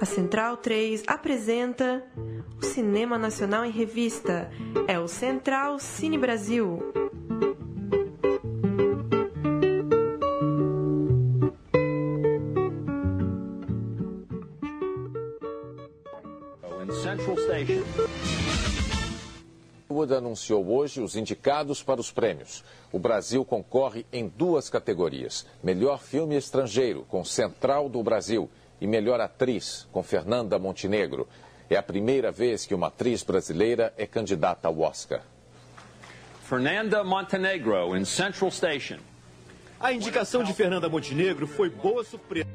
A 0.00 0.06
Central 0.06 0.56
3 0.56 1.02
apresenta 1.06 2.02
o 2.58 2.64
Cinema 2.64 3.18
Nacional 3.18 3.66
em 3.66 3.70
Revista. 3.70 4.50
É 4.88 4.98
o 4.98 5.06
Central 5.06 5.78
Cine 5.78 6.16
Brasil. 6.16 6.78
Central 17.02 17.36
Station. 17.36 18.30
Hollywood 20.00 20.14
anunciou 20.14 20.66
hoje 20.66 21.00
os 21.00 21.14
indicados 21.14 21.82
para 21.82 22.00
os 22.00 22.10
prêmios. 22.10 22.64
O 22.90 22.98
Brasil 22.98 23.44
concorre 23.44 24.06
em 24.12 24.28
duas 24.28 24.70
categorias: 24.70 25.46
melhor 25.62 26.00
filme 26.00 26.36
estrangeiro, 26.36 27.04
com 27.08 27.24
Central 27.24 27.88
do 27.88 28.02
Brasil, 28.02 28.48
e 28.80 28.86
melhor 28.86 29.20
atriz, 29.20 29.86
com 29.92 30.02
Fernanda 30.02 30.58
Montenegro. 30.58 31.28
É 31.68 31.76
a 31.76 31.82
primeira 31.82 32.32
vez 32.32 32.66
que 32.66 32.74
uma 32.74 32.88
atriz 32.88 33.22
brasileira 33.22 33.92
é 33.96 34.06
candidata 34.06 34.66
ao 34.68 34.80
Oscar. 34.80 35.22
Fernanda 36.42 37.04
Montenegro 37.04 37.96
em 37.96 38.04
Central 38.04 38.50
Station. 38.50 38.98
A 39.78 39.92
indicação 39.92 40.42
de 40.42 40.52
Fernanda 40.52 40.88
Montenegro 40.88 41.46
foi 41.46 41.70
boa 41.70 42.02
surpresa. 42.02 42.48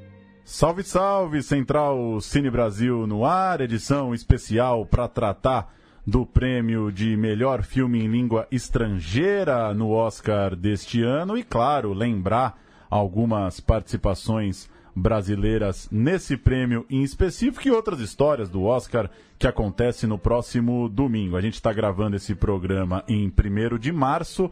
Salve, 0.43 0.83
salve, 0.83 1.41
Central 1.41 2.21
Cine 2.21 2.51
Brasil 2.51 3.07
no 3.07 3.25
ar, 3.25 3.61
edição 3.61 4.13
especial 4.13 4.85
para 4.85 5.07
tratar 5.07 5.73
do 6.05 6.23
prêmio 6.23 6.91
de 6.91 7.17
melhor 7.17 7.63
filme 7.63 8.03
em 8.03 8.07
língua 8.07 8.47
estrangeira 8.51 9.73
no 9.73 9.89
Oscar 9.89 10.55
deste 10.55 11.01
ano 11.01 11.35
e, 11.35 11.43
claro, 11.43 11.93
lembrar 11.93 12.61
algumas 12.89 13.59
participações 13.59 14.69
brasileiras 14.95 15.89
nesse 15.91 16.37
prêmio 16.37 16.85
em 16.89 17.03
específico 17.03 17.67
e 17.67 17.71
outras 17.71 17.99
histórias 17.99 18.49
do 18.49 18.63
Oscar 18.63 19.09
que 19.37 19.45
acontece 19.45 20.07
no 20.07 20.17
próximo 20.17 20.87
domingo. 20.87 21.35
A 21.35 21.41
gente 21.41 21.55
está 21.55 21.73
gravando 21.73 22.15
esse 22.15 22.33
programa 22.33 23.03
em 23.07 23.27
1 23.27 23.77
de 23.77 23.91
março, 23.91 24.49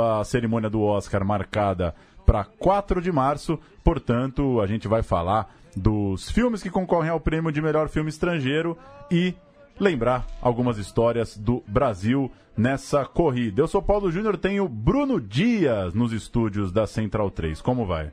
a 0.00 0.22
cerimônia 0.22 0.70
do 0.70 0.80
Oscar 0.82 1.24
marcada 1.24 1.94
para 2.24 2.44
4 2.44 3.02
de 3.02 3.10
março, 3.10 3.58
portanto, 3.82 4.60
a 4.60 4.66
gente 4.66 4.86
vai 4.86 5.02
falar 5.02 5.52
dos 5.76 6.30
filmes 6.30 6.62
que 6.62 6.70
concorrem 6.70 7.10
ao 7.10 7.20
prêmio 7.20 7.50
de 7.50 7.60
melhor 7.60 7.88
filme 7.88 8.08
estrangeiro 8.08 8.78
e 9.10 9.34
lembrar 9.78 10.26
algumas 10.40 10.78
histórias 10.78 11.36
do 11.36 11.62
Brasil 11.66 12.30
nessa 12.56 13.04
corrida. 13.04 13.62
Eu 13.62 13.66
sou 13.66 13.82
Paulo 13.82 14.12
Júnior, 14.12 14.36
tenho 14.36 14.68
Bruno 14.68 15.20
Dias 15.20 15.94
nos 15.94 16.12
estúdios 16.12 16.70
da 16.70 16.86
Central 16.86 17.30
3. 17.30 17.60
Como 17.62 17.86
vai? 17.86 18.12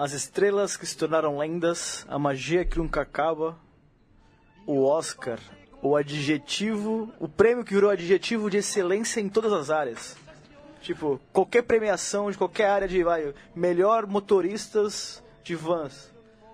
As 0.00 0.14
estrelas 0.14 0.78
que 0.78 0.86
se 0.86 0.96
tornaram 0.96 1.36
lendas, 1.36 2.06
a 2.08 2.18
magia 2.18 2.64
que 2.64 2.78
nunca 2.78 3.02
acaba, 3.02 3.54
o 4.66 4.82
Oscar, 4.82 5.38
o 5.82 5.94
adjetivo, 5.94 7.12
o 7.20 7.28
prêmio 7.28 7.62
que 7.62 7.74
virou 7.74 7.90
adjetivo 7.90 8.48
de 8.48 8.56
excelência 8.56 9.20
em 9.20 9.28
todas 9.28 9.52
as 9.52 9.68
áreas. 9.68 10.16
Tipo, 10.80 11.20
qualquer 11.34 11.64
premiação 11.64 12.30
de 12.30 12.38
qualquer 12.38 12.70
área 12.70 12.88
de 12.88 13.04
vai, 13.04 13.34
melhor 13.54 14.06
motoristas 14.06 15.22
de 15.44 15.54
vans. 15.54 16.10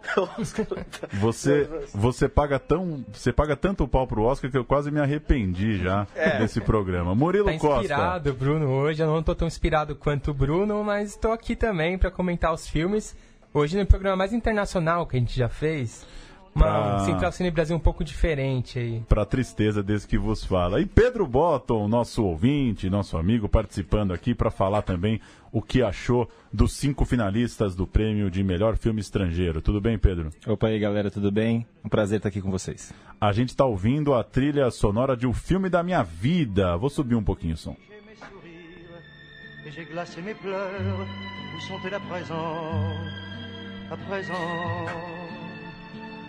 Você, 1.20 1.68
você 1.92 2.28
paga 2.28 2.60
tão, 2.60 3.04
você 3.12 3.32
paga 3.32 3.56
tanto 3.56 3.88
pau 3.88 4.06
pro 4.06 4.22
Oscar 4.22 4.48
que 4.50 4.56
eu 4.56 4.64
quase 4.64 4.88
me 4.90 5.00
arrependi 5.00 5.78
já 5.78 6.06
É. 6.14 6.38
desse 6.38 6.60
programa. 6.60 7.12
Murilo 7.14 7.46
Tá 7.46 7.54
inspirado, 7.54 8.30
Costa. 8.30 8.32
Bruno, 8.32 8.68
hoje. 8.68 9.02
Eu 9.02 9.08
não 9.08 9.22
tô 9.22 9.34
tão 9.34 9.48
inspirado 9.48 9.96
quanto 9.96 10.30
o 10.30 10.34
Bruno, 10.34 10.84
mas 10.84 11.10
estou 11.10 11.32
aqui 11.32 11.56
também 11.56 11.98
para 11.98 12.10
comentar 12.10 12.52
os 12.52 12.68
filmes. 12.68 13.16
Hoje 13.56 13.74
no 13.78 13.86
programa 13.86 14.16
mais 14.16 14.34
internacional 14.34 15.06
que 15.06 15.16
a 15.16 15.18
gente 15.18 15.34
já 15.34 15.48
fez. 15.48 16.06
Uma 16.54 16.64
Pra- 16.64 16.98
Central 17.06 17.32
Cine 17.32 17.50
Brasil 17.50 17.74
um 17.74 17.80
pouco 17.80 18.04
diferente 18.04 18.78
aí. 18.78 19.02
Pra 19.08 19.24
tristeza 19.24 19.82
desse 19.82 20.06
que 20.06 20.18
vos 20.18 20.44
fala. 20.44 20.78
E 20.78 20.84
Pedro 20.84 21.26
Botton, 21.26 21.88
nosso 21.88 22.22
ouvinte, 22.22 22.90
nosso 22.90 23.16
amigo, 23.16 23.48
participando 23.48 24.12
aqui 24.12 24.34
para 24.34 24.50
falar 24.50 24.82
também 24.82 25.18
o 25.50 25.62
que 25.62 25.82
achou 25.82 26.28
dos 26.52 26.74
cinco 26.74 27.06
finalistas 27.06 27.74
do 27.74 27.86
prêmio 27.86 28.30
de 28.30 28.42
melhor 28.44 28.76
filme 28.76 29.00
estrangeiro. 29.00 29.62
Tudo 29.62 29.80
bem, 29.80 29.98
Pedro? 29.98 30.28
Opa 30.46 30.66
aí, 30.68 30.78
galera, 30.78 31.10
tudo 31.10 31.32
bem? 31.32 31.66
Um 31.82 31.88
prazer 31.88 32.18
estar 32.18 32.28
aqui 32.28 32.42
com 32.42 32.50
vocês. 32.50 32.92
A 33.18 33.32
gente 33.32 33.50
está 33.50 33.64
ouvindo 33.64 34.12
a 34.12 34.22
trilha 34.22 34.70
sonora 34.70 35.16
de 35.16 35.26
um 35.26 35.32
filme 35.32 35.70
da 35.70 35.82
minha 35.82 36.02
vida. 36.02 36.76
Vou 36.76 36.90
subir 36.90 37.14
um 37.14 37.24
pouquinho 37.24 37.54
o 37.54 37.56
som. 37.56 37.74
mes 38.06 38.18
sourires 38.18 39.66
et 39.66 39.70
j'ai 39.72 39.84
glacé 39.86 40.20
mes 40.20 40.34
pleurs. 40.34 41.08
Où 41.56 41.60
sont-elles 41.60 41.94
À 41.94 42.00
présent 42.00 42.92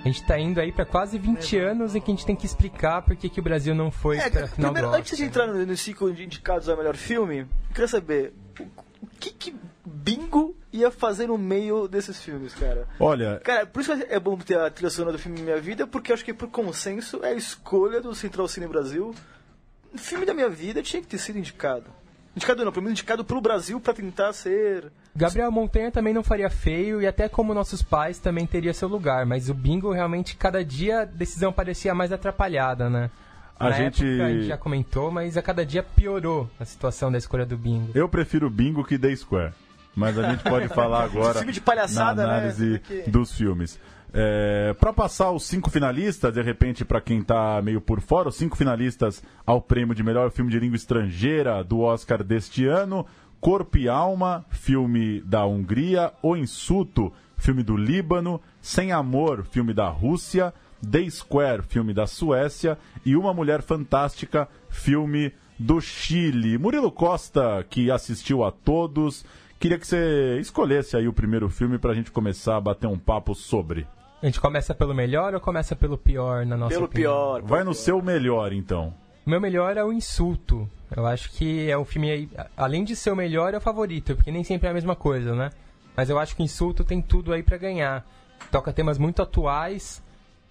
A 0.03 0.07
gente 0.07 0.23
tá 0.23 0.39
indo 0.39 0.59
aí 0.61 0.71
para 0.71 0.85
quase 0.85 1.17
20 1.17 1.57
anos 1.57 1.95
em 1.95 1.99
que 1.99 2.11
a 2.11 2.15
gente 2.15 2.25
tem 2.25 2.35
que 2.35 2.45
explicar 2.45 3.01
por 3.01 3.15
que, 3.15 3.29
que 3.29 3.39
o 3.39 3.43
Brasil 3.43 3.75
não 3.75 3.91
foi 3.91 4.17
É, 4.17 4.29
pra 4.29 4.47
final 4.47 4.71
primeiro, 4.71 4.89
do 4.89 4.95
antes 4.95 5.17
de 5.17 5.23
entrar 5.25 5.47
no, 5.47 5.65
no 5.65 5.75
ciclo 5.75 6.13
de 6.13 6.23
indicados 6.23 6.69
ao 6.69 6.77
melhor 6.77 6.95
filme, 6.95 7.39
eu 7.39 7.47
queria 7.73 7.87
saber 7.87 8.33
o, 8.59 8.63
o 8.63 9.07
que, 9.19 9.31
que 9.31 9.55
Bingo 9.85 10.55
ia 10.71 10.91
fazer 10.91 11.27
no 11.27 11.37
meio 11.37 11.87
desses 11.87 12.21
filmes, 12.21 12.53
cara. 12.53 12.87
Olha, 12.99 13.41
Cara, 13.43 13.65
por 13.65 13.81
isso 13.81 13.97
que 13.97 14.05
é 14.09 14.19
bom 14.19 14.37
ter 14.37 14.57
a 14.57 14.69
trilha 14.69 14.89
sonora 14.89 15.13
do 15.13 15.19
filme 15.19 15.41
Minha 15.41 15.59
Vida, 15.59 15.85
porque 15.87 16.11
eu 16.11 16.13
acho 16.13 16.23
que 16.23 16.33
por 16.33 16.49
consenso 16.49 17.19
é 17.23 17.29
a 17.29 17.33
escolha 17.33 17.99
do 17.99 18.13
Central 18.13 18.47
Cine 18.47 18.67
Brasil. 18.67 19.13
O 19.93 19.97
filme 19.97 20.25
da 20.25 20.33
minha 20.33 20.49
vida 20.49 20.81
tinha 20.83 21.01
que 21.01 21.07
ter 21.07 21.17
sido 21.17 21.39
indicado. 21.39 21.91
Indicado 22.37 22.63
não, 22.63 22.71
pelo 22.71 22.83
menos 22.83 22.99
indicado 22.99 23.25
pelo 23.25 23.41
Brasil 23.41 23.79
pra 23.79 23.93
tentar 23.93 24.31
ser. 24.31 24.91
Gabriel 25.15 25.51
Montanha 25.51 25.91
também 25.91 26.13
não 26.13 26.23
faria 26.23 26.49
feio 26.49 27.01
e 27.01 27.07
até 27.07 27.27
como 27.27 27.51
nossos 27.53 27.81
pais 27.81 28.19
também 28.19 28.45
teria 28.45 28.73
seu 28.73 28.87
lugar, 28.87 29.25
mas 29.25 29.49
o 29.49 29.53
bingo 29.55 29.91
realmente 29.91 30.35
cada 30.37 30.63
dia 30.63 31.01
a 31.01 31.05
decisão 31.05 31.51
parecia 31.51 31.95
mais 31.95 32.11
atrapalhada, 32.11 32.89
né? 32.89 33.09
A 33.59 33.69
Na 33.69 33.71
gente- 33.71 34.05
época 34.05 34.23
a 34.25 34.29
gente 34.29 34.45
já 34.45 34.55
comentou, 34.57 35.09
mas 35.09 35.35
a 35.35 35.41
cada 35.41 35.65
dia 35.65 35.81
piorou 35.81 36.47
a 36.59 36.63
situação 36.65 37.11
da 37.11 37.17
escolha 37.17 37.43
do 37.43 37.57
bingo. 37.57 37.89
eu 37.95 38.07
prefiro 38.07 38.49
Bingo 38.51 38.83
que 38.83 38.99
The 38.99 39.15
Square. 39.15 39.53
Mas 39.95 40.15
a 40.19 40.29
gente 40.29 40.43
pode 40.43 40.67
falar 40.69 41.05
agora 41.05 41.39
Filme 41.39 41.51
de 41.51 41.59
palhaçada, 41.59 42.21
na 42.21 42.27
né? 42.33 42.37
análise 42.37 42.77
Porque- 42.77 43.09
dos 43.09 43.31
filmes. 43.33 43.79
É, 44.13 44.73
para 44.79 44.93
passar 44.93 45.31
os 45.31 45.43
cinco 45.43 45.69
finalistas, 45.69 46.33
de 46.33 46.41
repente, 46.41 46.85
para 46.85 47.01
quem 47.01 47.21
tá 47.21 47.61
meio 47.61 47.81
por 47.81 47.99
fora, 47.99 48.29
os 48.29 48.35
cinco 48.35 48.55
finalistas 48.55 49.21
ao 49.45 49.61
prêmio 49.61 49.93
de 49.93 50.03
melhor 50.03 50.31
filme 50.31 50.49
de 50.49 50.59
língua 50.59 50.77
estrangeira 50.77 51.63
do 51.63 51.81
Oscar 51.81 52.23
deste 52.23 52.65
ano: 52.65 53.05
Corpo 53.39 53.77
e 53.77 53.89
Alma, 53.89 54.45
filme 54.49 55.21
da 55.21 55.45
Hungria, 55.45 56.13
O 56.23 56.35
Insulto, 56.35 57.11
filme 57.37 57.63
do 57.63 57.75
Líbano, 57.75 58.41
Sem 58.61 58.91
Amor, 58.91 59.45
filme 59.45 59.73
da 59.73 59.89
Rússia, 59.89 60.53
The 60.89 61.09
Square, 61.09 61.63
filme 61.63 61.93
da 61.93 62.07
Suécia 62.07 62.77
e 63.05 63.15
Uma 63.15 63.33
Mulher 63.33 63.61
Fantástica, 63.61 64.47
filme 64.69 65.33
do 65.59 65.81
Chile. 65.81 66.57
Murilo 66.57 66.91
Costa, 66.91 67.65
que 67.69 67.91
assistiu 67.91 68.43
a 68.43 68.51
todos, 68.51 69.25
queria 69.59 69.77
que 69.79 69.87
você 69.87 70.37
escolhesse 70.39 70.95
aí 70.97 71.07
o 71.07 71.13
primeiro 71.13 71.49
filme 71.49 71.77
para 71.77 71.91
a 71.91 71.95
gente 71.95 72.11
começar 72.11 72.57
a 72.57 72.61
bater 72.61 72.87
um 72.87 72.97
papo 72.97 73.33
sobre. 73.35 73.87
A 74.21 74.25
gente 74.25 74.41
começa 74.41 74.73
pelo 74.73 74.93
melhor 74.95 75.33
ou 75.35 75.39
começa 75.39 75.75
pelo 75.75 75.97
pior 75.97 76.45
na 76.45 76.57
nossa 76.57 76.73
Pelo 76.73 76.85
opinião? 76.85 77.11
pior. 77.11 77.41
Vai 77.43 77.63
no 77.63 77.73
seu 77.73 78.01
melhor, 78.01 78.51
então. 78.51 78.93
O 79.25 79.29
meu 79.29 79.39
melhor 79.39 79.77
é 79.77 79.83
o 79.83 79.91
Insulto. 79.93 80.67
Eu 80.95 81.05
acho 81.05 81.29
que 81.31 81.69
é 81.69 81.77
um 81.77 81.85
filme, 81.85 82.29
além 82.55 82.83
de 82.83 82.95
ser 82.95 83.11
o 83.11 83.15
melhor, 83.15 83.53
é 83.53 83.57
o 83.57 83.61
favorito, 83.61 84.15
porque 84.15 84.31
nem 84.31 84.43
sempre 84.43 84.67
é 84.67 84.71
a 84.71 84.73
mesma 84.73 84.95
coisa, 84.95 85.35
né? 85.35 85.51
Mas 85.95 86.09
eu 86.09 86.17
acho 86.17 86.35
que 86.35 86.41
o 86.41 86.45
Insulto 86.45 86.83
tem 86.83 87.01
tudo 87.01 87.33
aí 87.33 87.43
pra 87.43 87.57
ganhar. 87.57 88.07
Toca 88.51 88.71
temas 88.73 88.97
muito 88.97 89.21
atuais. 89.21 90.01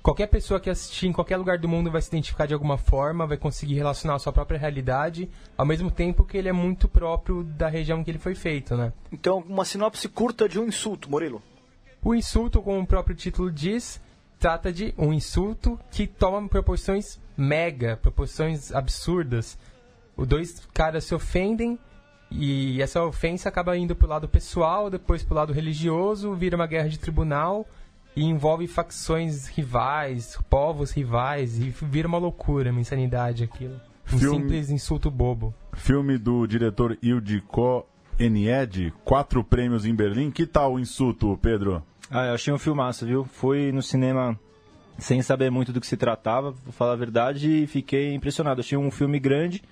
Qualquer 0.07 0.29
pessoa 0.29 0.61
que 0.61 0.71
assistir 0.71 1.09
em 1.09 1.13
qualquer 1.13 1.37
lugar 1.37 1.59
do 1.59 1.69
mundo 1.69 1.91
vai 1.91 2.01
se 2.01 2.07
identificar 2.07 2.47
de 2.47 2.55
alguma 2.55 2.79
forma, 2.79 3.27
vai 3.27 3.37
conseguir 3.37 3.75
relacionar 3.75 4.15
a 4.15 4.19
sua 4.21 4.33
própria 4.33 4.57
realidade, 4.57 5.29
ao 5.59 5.67
mesmo 5.67 5.91
tempo 5.91 6.25
que 6.25 6.39
ele 6.39 6.49
é 6.49 6.53
muito 6.53 6.87
próprio 6.87 7.43
da 7.43 7.67
região 7.67 8.05
que 8.05 8.13
ele 8.13 8.19
foi 8.21 8.37
feito, 8.37 8.77
né? 8.77 8.93
Então, 9.11 9.43
uma 9.49 9.65
sinopse 9.65 10.09
curta 10.09 10.49
de 10.49 10.61
um 10.61 10.69
insulto, 10.69 11.11
Murilo. 11.11 11.43
O 12.05 12.15
insulto, 12.15 12.63
como 12.63 12.79
o 12.79 12.87
próprio 12.87 13.17
título 13.17 13.51
diz, 13.51 14.01
trata 14.39 14.73
de 14.73 14.95
um 14.97 15.13
insulto 15.13 15.77
que 15.91 16.07
toma 16.07 16.49
proporções 16.49 17.21
mega, 17.37 17.97
proporções 17.97 18.71
absurdas. 18.73 19.59
Os 20.17 20.25
dois 20.25 20.65
caras 20.73 21.03
se 21.03 21.17
ofendem 21.17 21.77
e 22.31 22.81
essa 22.81 23.03
ofensa 23.03 23.49
acaba 23.49 23.77
indo 23.77 23.97
pro 23.97 24.07
lado 24.07 24.29
pessoal, 24.29 24.89
depois 24.89 25.25
pro 25.25 25.35
lado 25.35 25.53
religioso, 25.53 26.33
vira 26.33 26.55
uma 26.55 26.69
guerra 26.69 26.89
de 26.89 26.97
tribunal 26.97 27.67
e 28.17 28.25
envolve 28.25 28.67
facções 28.67 29.47
rivais, 29.47 30.39
povos 30.49 30.91
rivais 30.91 31.59
e 31.59 31.69
vira 31.83 32.09
uma 32.09 32.19
loucura, 32.19 32.71
uma 32.71 32.81
insanidade 32.81 33.45
aquilo. 33.45 33.79
Um 34.13 34.19
Filme- 34.19 34.39
simples 34.39 34.71
insulto 34.71 35.11
bobo. 35.11 35.55
Filme 35.75 36.17
do 36.17 36.47
diretor 36.47 36.97
Ildiko 37.03 37.85
Enied, 38.19 38.93
quatro 39.05 39.45
prêmios 39.45 39.85
em 39.85 39.95
Berlim. 39.95 40.31
Que 40.31 40.47
tal 40.47 40.75
o 40.75 40.81
insulto, 40.81 41.39
Pedro? 41.43 41.83
Ah, 42.11 42.27
eu 42.27 42.35
achei 42.35 42.55
um 42.55 42.59
filmaço, 42.59 43.05
viu? 43.05 43.25
Fui 43.25 43.71
no 43.73 43.83
cinema 43.83 44.39
sem 44.97 45.21
saber 45.21 45.51
muito 45.51 45.73
do 45.73 45.81
que 45.81 45.87
se 45.87 45.97
tratava, 45.97 46.53
vou 46.53 46.73
falar 46.73 46.93
a 46.93 46.97
verdade, 46.97 47.65
e 47.65 47.67
fiquei 47.67 48.15
impressionado. 48.15 48.61
Achei 48.61 48.79
um 48.79 48.91
filme 48.91 49.19
grande. 49.19 49.63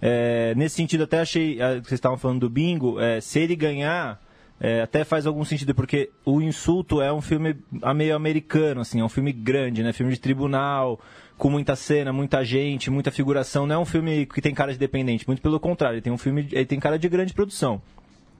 É, 0.00 0.54
nesse 0.56 0.76
sentido, 0.76 1.04
até 1.04 1.20
achei, 1.20 1.60
ah, 1.60 1.76
que 1.80 1.88
vocês 1.88 1.98
estavam 1.98 2.18
falando 2.18 2.40
do 2.40 2.50
bingo, 2.50 2.98
é, 2.98 3.20
se 3.20 3.38
ele 3.38 3.54
ganhar, 3.54 4.20
é, 4.60 4.82
até 4.82 5.04
faz 5.04 5.26
algum 5.26 5.44
sentido, 5.44 5.74
porque 5.74 6.10
O 6.24 6.40
Insulto 6.40 7.00
é 7.00 7.12
um 7.12 7.20
filme 7.20 7.56
meio 7.94 8.16
americano, 8.16 8.80
assim, 8.80 9.00
é 9.00 9.04
um 9.04 9.08
filme 9.08 9.32
grande, 9.32 9.82
né? 9.82 9.92
Filme 9.92 10.12
de 10.12 10.20
tribunal, 10.20 10.98
com 11.36 11.48
muita 11.48 11.76
cena, 11.76 12.12
muita 12.12 12.44
gente, 12.44 12.90
muita 12.90 13.10
figuração. 13.10 13.66
Não 13.66 13.76
é 13.76 13.78
um 13.78 13.84
filme 13.84 14.26
que 14.26 14.40
tem 14.42 14.52
cara 14.54 14.72
de 14.72 14.78
dependente, 14.78 15.26
muito 15.26 15.40
pelo 15.40 15.60
contrário, 15.60 15.94
ele 15.96 16.02
tem 16.02 16.12
um 16.12 16.18
filme, 16.18 16.48
ele 16.50 16.66
tem 16.66 16.80
cara 16.80 16.98
de 16.98 17.08
grande 17.08 17.32
produção. 17.32 17.80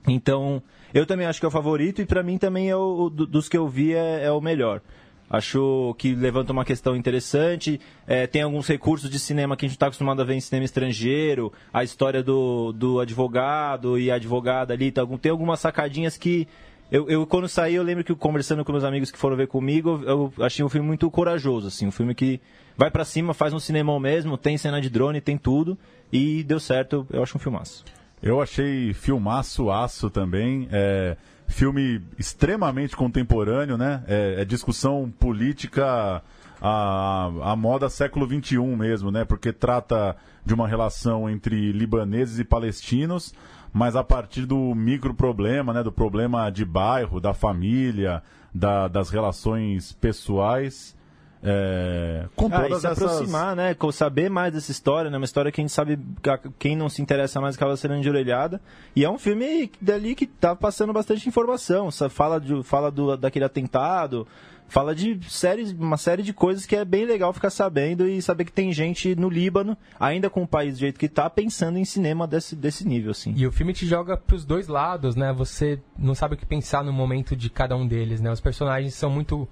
Então, 0.07 0.61
eu 0.93 1.05
também 1.05 1.25
acho 1.27 1.39
que 1.39 1.45
é 1.45 1.47
o 1.49 1.51
favorito 1.51 2.01
e 2.01 2.05
para 2.05 2.23
mim 2.23 2.37
também 2.37 2.69
é 2.69 2.75
o 2.75 3.09
do- 3.09 3.27
dos 3.27 3.47
que 3.49 3.57
eu 3.57 3.67
vi 3.67 3.93
é, 3.93 4.23
é 4.25 4.31
o 4.31 4.41
melhor. 4.41 4.81
Acho 5.29 5.93
que 5.97 6.15
levanta 6.15 6.51
uma 6.51 6.65
questão 6.65 6.95
interessante. 6.95 7.79
é, 8.07 8.25
tem 8.25 8.41
alguns 8.41 8.67
recursos 8.67 9.09
de 9.09 9.19
cinema 9.19 9.55
que 9.55 9.65
a 9.65 9.69
gente 9.69 9.75
está 9.75 9.85
acostumado 9.85 10.21
a 10.21 10.25
ver 10.25 10.33
em 10.33 10.41
cinema 10.41 10.65
estrangeiro. 10.65 11.53
A 11.71 11.83
história 11.83 12.23
do, 12.23 12.71
do 12.73 12.99
advogado 12.99 13.99
e 13.99 14.09
a 14.09 14.15
advogada 14.15 14.73
ali. 14.73 14.91
Tá, 14.91 15.05
tem 15.21 15.31
algumas 15.31 15.59
sacadinhas 15.59 16.17
que. 16.17 16.47
Eu, 16.91 17.07
eu, 17.07 17.27
quando 17.27 17.47
saí, 17.47 17.75
eu 17.75 17.83
lembro 17.83 18.03
que 18.03 18.15
conversando 18.15 18.65
com 18.65 18.71
meus 18.71 18.83
amigos 18.83 19.11
que 19.11 19.17
foram 19.19 19.37
ver 19.37 19.47
comigo, 19.47 20.01
eu 20.05 20.33
achei 20.39 20.65
um 20.65 20.69
filme 20.69 20.87
muito 20.87 21.11
corajoso, 21.11 21.67
assim, 21.67 21.85
um 21.85 21.91
filme 21.91 22.15
que 22.15 22.41
vai 22.75 22.89
pra 22.89 23.05
cima, 23.05 23.31
faz 23.31 23.53
um 23.53 23.59
cinemão 23.59 23.99
mesmo, 23.99 24.35
tem 24.39 24.57
cena 24.57 24.81
de 24.81 24.89
drone, 24.89 25.21
tem 25.21 25.37
tudo, 25.37 25.77
e 26.11 26.41
deu 26.43 26.59
certo, 26.59 27.05
eu 27.11 27.21
acho 27.21 27.37
um 27.37 27.39
filmaço. 27.39 27.85
Eu 28.23 28.41
achei 28.41 28.91
filmaço 28.93 29.69
aço 29.69 30.09
também. 30.09 30.67
É, 30.71 31.15
filme 31.49 32.01
extremamente 32.17 32.95
contemporâneo, 32.95 33.77
né? 33.77 34.03
É, 34.07 34.41
é 34.41 34.45
discussão 34.45 35.11
política 35.19 36.21
a, 36.61 37.29
a 37.43 37.55
moda 37.55 37.89
século 37.89 38.25
XXI 38.27 38.57
mesmo, 38.77 39.11
né? 39.11 39.25
Porque 39.25 39.51
trata 39.51 40.15
de 40.45 40.53
uma 40.53 40.67
relação 40.67 41.29
entre 41.29 41.71
libaneses 41.71 42.39
e 42.39 42.43
palestinos, 42.45 43.33
mas 43.73 43.95
a 43.95 44.03
partir 44.03 44.45
do 44.45 44.73
micro 44.75 45.13
problema, 45.13 45.73
né? 45.73 45.83
Do 45.83 45.91
problema 45.91 46.49
de 46.49 46.63
bairro, 46.63 47.19
da 47.19 47.33
família, 47.33 48.23
da- 48.53 48.87
das 48.87 49.09
relações 49.09 49.91
pessoais. 49.93 50.95
É, 51.43 52.25
com 52.35 52.45
Ah, 52.51 52.65
e 52.65 52.67
todas 52.69 52.81
se 52.81 52.87
essas... 52.87 53.01
aproximar, 53.01 53.55
né? 53.55 53.73
com- 53.73 53.91
Saber 53.91 54.29
mais 54.29 54.53
dessa 54.53 54.71
história, 54.71 55.09
né? 55.09 55.17
Uma 55.17 55.25
história 55.25 55.51
que 55.51 55.61
a 55.61 55.63
gente 55.63 55.71
sabe, 55.73 55.97
quem 56.57 56.75
não 56.75 56.89
se 56.89 57.01
interessa 57.01 57.39
mais 57.41 57.55
acaba 57.55 57.75
sendo 57.77 57.99
de 58.01 58.09
orelhada. 58.09 58.61
E 58.95 59.03
é 59.03 59.09
um 59.09 59.17
filme 59.17 59.71
dali 59.81 60.15
que 60.15 60.27
tá 60.27 60.55
passando 60.55 60.91
bastante 60.93 61.27
informação. 61.27 61.89
Fala, 62.09 62.39
de, 62.39 62.61
fala 62.63 62.91
do, 62.91 63.15
daquele 63.17 63.45
atentado, 63.45 64.27
fala 64.67 64.93
de 64.93 65.19
séries, 65.29 65.71
uma 65.71 65.97
série 65.97 66.21
de 66.23 66.31
coisas 66.33 66.65
que 66.65 66.75
é 66.75 66.85
bem 66.85 67.05
legal 67.05 67.33
ficar 67.33 67.49
sabendo 67.49 68.07
e 68.07 68.21
saber 68.21 68.45
que 68.45 68.51
tem 68.51 68.71
gente 68.71 69.15
no 69.15 69.27
Líbano, 69.29 69.75
ainda 69.99 70.29
com 70.29 70.43
o 70.43 70.47
país 70.47 70.73
do 70.75 70.79
jeito 70.81 70.99
que 70.99 71.09
tá, 71.09 71.29
pensando 71.29 71.77
em 71.79 71.85
cinema 71.85 72.27
desse, 72.27 72.55
desse 72.55 72.87
nível, 72.87 73.11
assim. 73.11 73.33
E 73.35 73.47
o 73.47 73.51
filme 73.51 73.73
te 73.73 73.85
joga 73.87 74.15
pros 74.15 74.45
dois 74.45 74.67
lados, 74.67 75.15
né? 75.15 75.33
Você 75.33 75.81
não 75.97 76.13
sabe 76.13 76.35
o 76.35 76.37
que 76.37 76.45
pensar 76.45 76.83
no 76.83 76.93
momento 76.93 77.35
de 77.35 77.49
cada 77.49 77.75
um 77.75 77.87
deles, 77.87 78.21
né? 78.21 78.31
Os 78.31 78.39
personagens 78.41 78.93
são 78.93 79.09
muito 79.09 79.47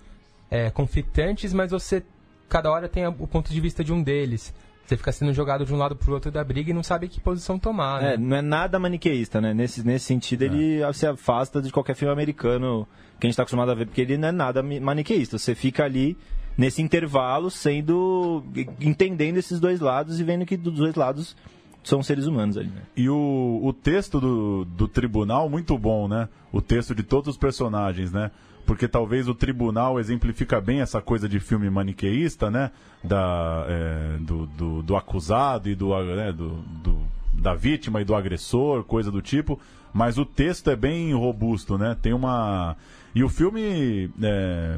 é, 0.49 0.69
conflitantes, 0.69 1.53
mas 1.53 1.71
você 1.71 2.03
cada 2.49 2.71
hora 2.71 2.87
tem 2.87 3.05
o 3.05 3.27
ponto 3.27 3.51
de 3.51 3.59
vista 3.59 3.83
de 3.83 3.91
um 3.91 4.01
deles. 4.01 4.53
Você 4.85 4.95
fica 4.95 5.11
sendo 5.11 5.33
jogado 5.33 5.65
de 5.65 5.73
um 5.73 5.77
lado 5.77 5.97
pro 5.97 6.13
outro 6.13 6.31
da 6.31 6.41
briga 6.41 6.71
e 6.71 6.73
não 6.73 6.81
sabe 6.81 7.09
que 7.09 7.19
posição 7.19 7.59
tomar, 7.59 8.01
né? 8.01 8.13
É, 8.13 8.17
não 8.17 8.37
é 8.37 8.41
nada 8.41 8.79
maniqueísta, 8.79 9.41
né? 9.41 9.53
Nesse, 9.53 9.85
nesse 9.85 10.05
sentido, 10.05 10.43
ele 10.43 10.79
se 10.93 11.05
afasta 11.05 11.61
de 11.61 11.73
qualquer 11.73 11.93
filme 11.93 12.13
americano 12.13 12.87
que 13.19 13.25
a 13.25 13.27
gente 13.27 13.33
está 13.33 13.43
acostumado 13.43 13.69
a 13.69 13.75
ver, 13.75 13.85
porque 13.85 13.99
ele 13.99 14.17
não 14.17 14.29
é 14.29 14.31
nada 14.31 14.63
maniqueísta. 14.63 15.37
Você 15.37 15.53
fica 15.53 15.83
ali 15.83 16.17
nesse 16.57 16.81
intervalo, 16.81 17.51
sendo. 17.51 18.43
entendendo 18.79 19.35
esses 19.35 19.59
dois 19.59 19.81
lados 19.81 20.21
e 20.21 20.23
vendo 20.23 20.45
que 20.45 20.55
dos 20.55 20.75
dois 20.75 20.95
lados 20.95 21.35
são 21.83 22.01
seres 22.01 22.25
humanos 22.25 22.57
ali, 22.57 22.69
né? 22.69 22.81
E 22.95 23.09
o, 23.09 23.59
o 23.61 23.73
texto 23.73 24.21
do, 24.21 24.63
do 24.63 24.87
tribunal, 24.87 25.49
muito 25.49 25.77
bom, 25.77 26.07
né? 26.07 26.29
O 26.49 26.61
texto 26.61 26.95
de 26.95 27.03
todos 27.03 27.27
os 27.27 27.37
personagens, 27.37 28.13
né? 28.13 28.31
Porque 28.67 28.87
talvez 28.87 29.27
o 29.27 29.33
tribunal 29.33 29.99
exemplifica 29.99 30.61
bem 30.61 30.81
essa 30.81 31.01
coisa 31.01 31.27
de 31.27 31.39
filme 31.39 31.69
maniqueísta, 31.69 32.51
né? 32.51 32.69
Da, 33.03 33.65
é, 33.67 34.17
do, 34.19 34.45
do, 34.45 34.83
do 34.83 34.95
acusado 34.95 35.69
e 35.69 35.73
do, 35.73 35.97
né? 36.15 36.31
do, 36.33 36.49
do- 36.83 37.07
da 37.33 37.53
vítima 37.53 38.01
e 38.01 38.05
do 38.05 38.13
agressor, 38.13 38.83
coisa 38.83 39.09
do 39.09 39.21
tipo. 39.21 39.59
Mas 39.93 40.17
o 40.17 40.25
texto 40.25 40.69
é 40.69 40.75
bem 40.75 41.13
robusto, 41.13 41.77
né? 41.77 41.95
Tem 42.01 42.13
uma. 42.13 42.75
E 43.15 43.23
o 43.23 43.29
filme. 43.29 44.11
é, 44.21 44.77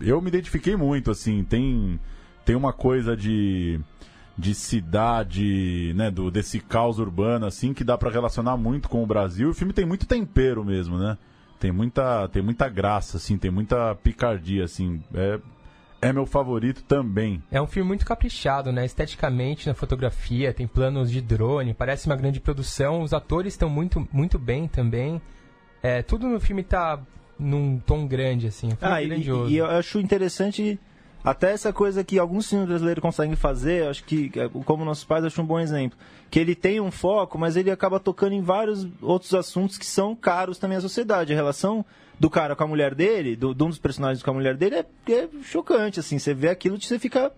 eu 0.00 0.20
me 0.20 0.28
identifiquei 0.28 0.76
muito, 0.76 1.10
assim. 1.10 1.42
Tem, 1.42 1.98
tem 2.44 2.54
uma 2.54 2.72
coisa 2.72 3.16
de 3.16 3.80
de 4.36 4.52
cidade, 4.52 5.92
né, 5.94 6.10
do 6.10 6.28
desse 6.28 6.58
caos 6.58 6.98
urbano 6.98 7.46
assim 7.46 7.72
que 7.72 7.84
dá 7.84 7.96
pra 7.96 8.10
relacionar 8.10 8.56
muito 8.56 8.88
com 8.88 9.00
o 9.02 9.06
Brasil. 9.06 9.50
O 9.50 9.54
filme 9.54 9.72
tem 9.72 9.86
muito 9.86 10.06
tempero 10.06 10.64
mesmo, 10.64 10.98
né? 10.98 11.16
Tem 11.64 11.72
muita 11.72 12.28
tem 12.28 12.42
muita 12.42 12.68
graça 12.68 13.16
assim, 13.16 13.38
tem 13.38 13.50
muita 13.50 13.94
picardia 13.94 14.64
assim. 14.64 15.02
É 15.14 15.38
é 16.02 16.12
meu 16.12 16.26
favorito 16.26 16.82
também. 16.84 17.42
É 17.50 17.58
um 17.58 17.66
filme 17.66 17.88
muito 17.88 18.04
caprichado, 18.04 18.70
né? 18.70 18.84
Esteticamente, 18.84 19.66
na 19.66 19.72
fotografia, 19.72 20.52
tem 20.52 20.66
planos 20.66 21.10
de 21.10 21.22
drone, 21.22 21.72
parece 21.72 22.04
uma 22.04 22.16
grande 22.16 22.38
produção. 22.38 23.00
Os 23.00 23.14
atores 23.14 23.54
estão 23.54 23.70
muito, 23.70 24.06
muito 24.12 24.38
bem 24.38 24.68
também. 24.68 25.22
É, 25.82 26.02
tudo 26.02 26.28
no 26.28 26.38
filme 26.38 26.62
tá 26.62 27.00
num 27.38 27.78
tom 27.78 28.06
grande, 28.06 28.48
assim. 28.48 28.66
Um 28.66 28.76
filme 28.76 28.94
Ah, 28.94 29.02
e, 29.02 29.06
grandioso. 29.08 29.50
e 29.50 29.56
eu 29.56 29.64
acho 29.64 29.98
interessante 29.98 30.78
até 31.24 31.52
essa 31.52 31.72
coisa 31.72 32.04
que 32.04 32.18
alguns 32.18 32.50
filmes 32.50 32.68
brasileiros 32.68 33.00
conseguem 33.00 33.34
fazer, 33.34 33.88
acho 33.88 34.04
que, 34.04 34.30
é, 34.36 34.46
como 34.66 34.84
Nossos 34.84 35.04
Pais, 35.04 35.24
acho 35.24 35.40
um 35.40 35.46
bom 35.46 35.58
exemplo. 35.58 35.98
Que 36.30 36.38
ele 36.38 36.54
tem 36.54 36.80
um 36.82 36.90
foco, 36.90 37.38
mas 37.38 37.56
ele 37.56 37.70
acaba 37.70 37.98
tocando 37.98 38.34
em 38.34 38.42
vários 38.42 38.86
outros 39.00 39.32
assuntos 39.32 39.78
que 39.78 39.86
são 39.86 40.14
caros 40.14 40.58
também 40.58 40.76
à 40.76 40.82
sociedade. 40.82 41.32
A 41.32 41.36
relação 41.36 41.82
do 42.20 42.28
cara 42.28 42.54
com 42.54 42.64
a 42.64 42.66
mulher 42.66 42.94
dele, 42.94 43.34
do, 43.34 43.54
de 43.54 43.64
um 43.64 43.70
dos 43.70 43.78
personagens 43.78 44.22
com 44.22 44.30
a 44.30 44.34
mulher 44.34 44.54
dele, 44.54 44.76
é, 44.76 44.86
é 45.12 45.28
chocante, 45.42 45.98
assim. 45.98 46.18
Você 46.18 46.34
vê 46.34 46.50
aquilo 46.50 46.76
e 46.76 46.80
você 46.82 46.98
fica... 46.98 47.32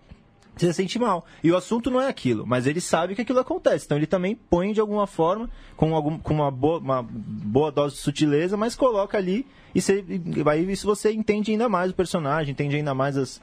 Você 0.57 0.67
se 0.67 0.73
sente 0.73 0.99
mal. 0.99 1.23
E 1.43 1.51
o 1.51 1.55
assunto 1.55 1.91
não 1.91 2.01
é 2.01 2.07
aquilo, 2.07 2.45
mas 2.45 2.65
ele 2.65 2.81
sabe 2.81 3.15
que 3.15 3.21
aquilo 3.21 3.39
acontece. 3.39 3.85
Então 3.85 3.95
ele 3.95 4.07
também 4.07 4.35
põe 4.35 4.73
de 4.73 4.81
alguma 4.81 5.05
forma, 5.05 5.49
com, 5.77 5.95
algum, 5.95 6.17
com 6.17 6.33
uma, 6.33 6.51
boa, 6.51 6.79
uma 6.79 7.03
boa 7.03 7.71
dose 7.71 7.95
de 7.95 8.01
sutileza, 8.01 8.57
mas 8.57 8.75
coloca 8.75 9.17
ali 9.17 9.45
e 9.73 9.79
você, 9.79 10.03
aí 10.49 10.71
isso 10.71 10.87
você 10.87 11.11
entende 11.11 11.51
ainda 11.51 11.69
mais 11.69 11.91
o 11.91 11.93
personagem, 11.93 12.51
entende 12.51 12.75
ainda 12.75 12.95
mais 12.95 13.15
as, 13.15 13.39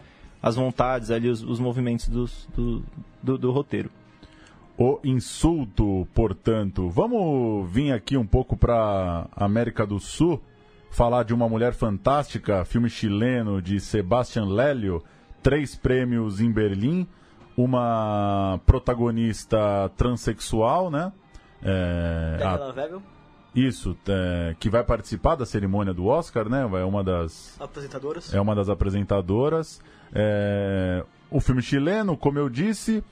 as 0.46 0.56
vontades 0.56 1.10
ali, 1.10 1.28
os, 1.28 1.42
os 1.42 1.58
movimentos 1.58 2.06
dos- 2.08 2.46
do, 2.54 2.82
do, 3.22 3.38
do 3.38 3.50
roteiro. 3.50 3.90
O 4.76 4.98
insulto, 5.04 6.06
portanto. 6.14 6.88
Vamos 6.90 7.70
vir 7.70 7.92
aqui 7.92 8.16
um 8.16 8.26
pouco 8.26 8.56
para 8.56 9.26
América 9.34 9.86
do 9.86 9.98
Sul, 9.98 10.42
falar 10.90 11.22
de 11.22 11.32
uma 11.32 11.48
mulher 11.48 11.72
fantástica, 11.72 12.64
filme 12.64 12.90
chileno 12.90 13.62
de 13.62 13.80
Sebastian 13.80 14.44
Lélio, 14.46 15.02
três 15.42 15.74
prêmios 15.76 16.40
em 16.40 16.50
Berlim, 16.52 17.06
uma 17.56 18.60
protagonista 18.66 19.90
transexual, 19.96 20.90
né? 20.90 21.12
É, 21.62 22.38
a- 22.44 22.56
isso, 23.54 23.96
é, 24.08 24.56
que 24.58 24.68
vai 24.68 24.82
participar 24.82 25.36
da 25.36 25.46
cerimônia 25.46 25.94
do 25.94 26.06
Oscar, 26.06 26.48
né? 26.48 26.62
É 26.80 26.84
uma 26.84 27.04
das 27.04 27.56
apresentadoras. 27.60 28.34
é 28.34 28.40
uma 28.40 28.54
das 28.54 28.68
apresentadoras. 28.68 29.80
É, 30.12 31.04
o 31.30 31.40
filme 31.40 31.62
chileno, 31.62 32.16
como 32.16 32.38
eu 32.38 32.48
disse, 32.48 33.02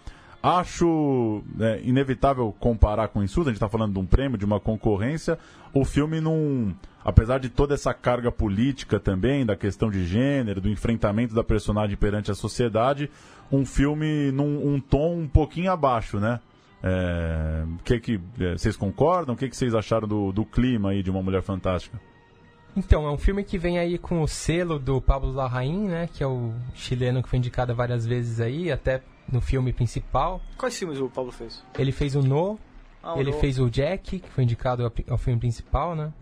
acho 0.43 1.43
é, 1.61 1.81
inevitável 1.85 2.55
comparar 2.59 3.09
com 3.09 3.23
Insulto. 3.23 3.49
A 3.49 3.53
gente 3.53 3.57
está 3.57 3.69
falando 3.69 3.93
de 3.93 3.99
um 3.99 4.07
prêmio, 4.07 4.37
de 4.37 4.45
uma 4.45 4.59
concorrência. 4.59 5.39
O 5.73 5.85
filme 5.85 6.21
não. 6.21 6.75
Apesar 7.05 7.39
de 7.39 7.49
toda 7.49 7.75
essa 7.75 7.93
carga 7.93 8.31
política 8.31 9.01
também, 9.01 9.45
da 9.45 9.57
questão 9.57 9.91
de 9.91 10.05
gênero, 10.05 10.61
do 10.61 10.69
enfrentamento 10.69 11.35
da 11.35 11.43
personagem 11.43 11.97
perante 11.97 12.31
a 12.31 12.35
sociedade, 12.35 13.11
um 13.51 13.67
filme 13.67 14.31
num 14.33 14.75
um 14.75 14.81
tom 14.81 15.19
um 15.19 15.29
pouquinho 15.29 15.71
abaixo, 15.73 16.19
né? 16.21 16.41
É, 16.83 17.65
que 17.85 18.01
que, 18.01 18.21
é, 18.41 18.53
vocês 18.53 18.77
concordam? 18.77 19.35
O 19.35 19.39
que, 19.39 19.49
que 19.49 19.57
vocês 19.57 19.75
acharam 19.75 20.09
do, 20.09 20.33
do 20.33 20.45
clima 20.45 20.91
aí 20.91 21.03
de 21.03 21.11
Uma 21.11 21.23
Mulher 21.23 21.43
Fantástica? 21.43 22.01
Então, 22.75 23.07
é 23.07 23.11
um 23.11 23.19
filme 23.19 23.45
que 23.45 23.59
vem 23.59 23.79
aí 23.79 23.99
com 23.99 24.23
o 24.23 24.29
selo 24.29 24.79
do 24.79 25.01
Pablo 25.01 25.31
Larraín, 25.33 25.89
né? 25.89 26.09
Que 26.13 26.23
é 26.23 26.27
o 26.27 26.53
chileno 26.75 27.23
que 27.23 27.29
foi 27.29 27.39
indicado 27.39 27.75
várias 27.75 28.07
vezes 28.07 28.41
aí, 28.41 28.73
até 28.73 29.03
no 29.31 29.41
filme 29.41 29.73
principal. 29.73 30.41
Quais 30.57 30.79
filmes 30.79 30.99
o 30.99 31.09
Pablo 31.09 31.31
fez? 31.33 31.63
Ele 31.79 31.93
fez 31.93 32.15
o 32.15 32.23
No, 32.23 32.59
Ah, 33.03 33.15
ele 33.19 33.31
No. 33.31 33.37
fez 33.39 33.59
o 33.59 33.69
Jack, 33.69 34.21
que 34.21 34.29
foi 34.31 34.45
indicado 34.45 34.85
ao, 34.85 34.93
ao 35.11 35.19
filme 35.19 35.39
principal, 35.39 35.95
né? 35.95 36.13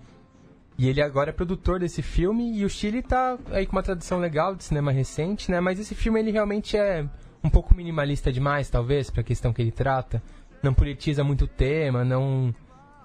E 0.76 0.88
ele 0.88 1.02
agora 1.02 1.28
é 1.30 1.32
produtor 1.32 1.78
desse 1.78 2.00
filme 2.02 2.56
e 2.58 2.64
o 2.64 2.70
Chile 2.70 3.02
tá 3.02 3.38
aí 3.52 3.66
com 3.66 3.72
uma 3.76 3.82
tradição 3.82 4.18
legal 4.18 4.54
de 4.56 4.64
cinema 4.64 4.90
recente, 4.90 5.50
né? 5.50 5.60
Mas 5.60 5.78
esse 5.78 5.94
filme 5.94 6.18
ele 6.18 6.30
realmente 6.30 6.74
é 6.76 7.06
um 7.44 7.50
pouco 7.50 7.74
minimalista 7.76 8.32
demais, 8.32 8.70
talvez, 8.70 9.10
para 9.10 9.20
a 9.20 9.24
questão 9.24 9.52
que 9.52 9.60
ele 9.60 9.70
trata. 9.72 10.22
Não 10.62 10.72
politiza 10.74 11.22
muito 11.22 11.44
o 11.44 11.48
tema, 11.48 12.02
não 12.04 12.54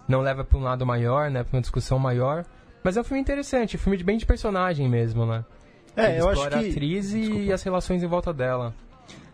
não 0.08 0.22
leva 0.22 0.44
para 0.44 0.58
um 0.58 0.62
lado 0.62 0.86
maior, 0.86 1.30
né, 1.32 1.44
para 1.44 1.58
uma 1.58 1.62
discussão 1.62 1.98
maior. 2.00 2.46
Mas 2.86 2.96
é 2.98 3.02
um 3.02 3.04
filme 3.04 3.20
interessante, 3.20 3.76
um 3.78 3.80
filme 3.80 3.98
de 3.98 4.04
bem 4.04 4.16
de 4.16 4.28
personagem 4.28 4.88
mesmo, 4.88 5.26
né? 5.26 5.44
É, 5.98 6.12
Ele 6.12 6.22
eu 6.22 6.30
acho 6.30 6.48
que- 6.50 6.54
a 6.56 6.60
atriz 6.60 7.14
e 7.14 7.52
as 7.52 7.64
relações 7.64 8.04
em 8.04 8.08
volta 8.08 8.32
dela. 8.32 8.76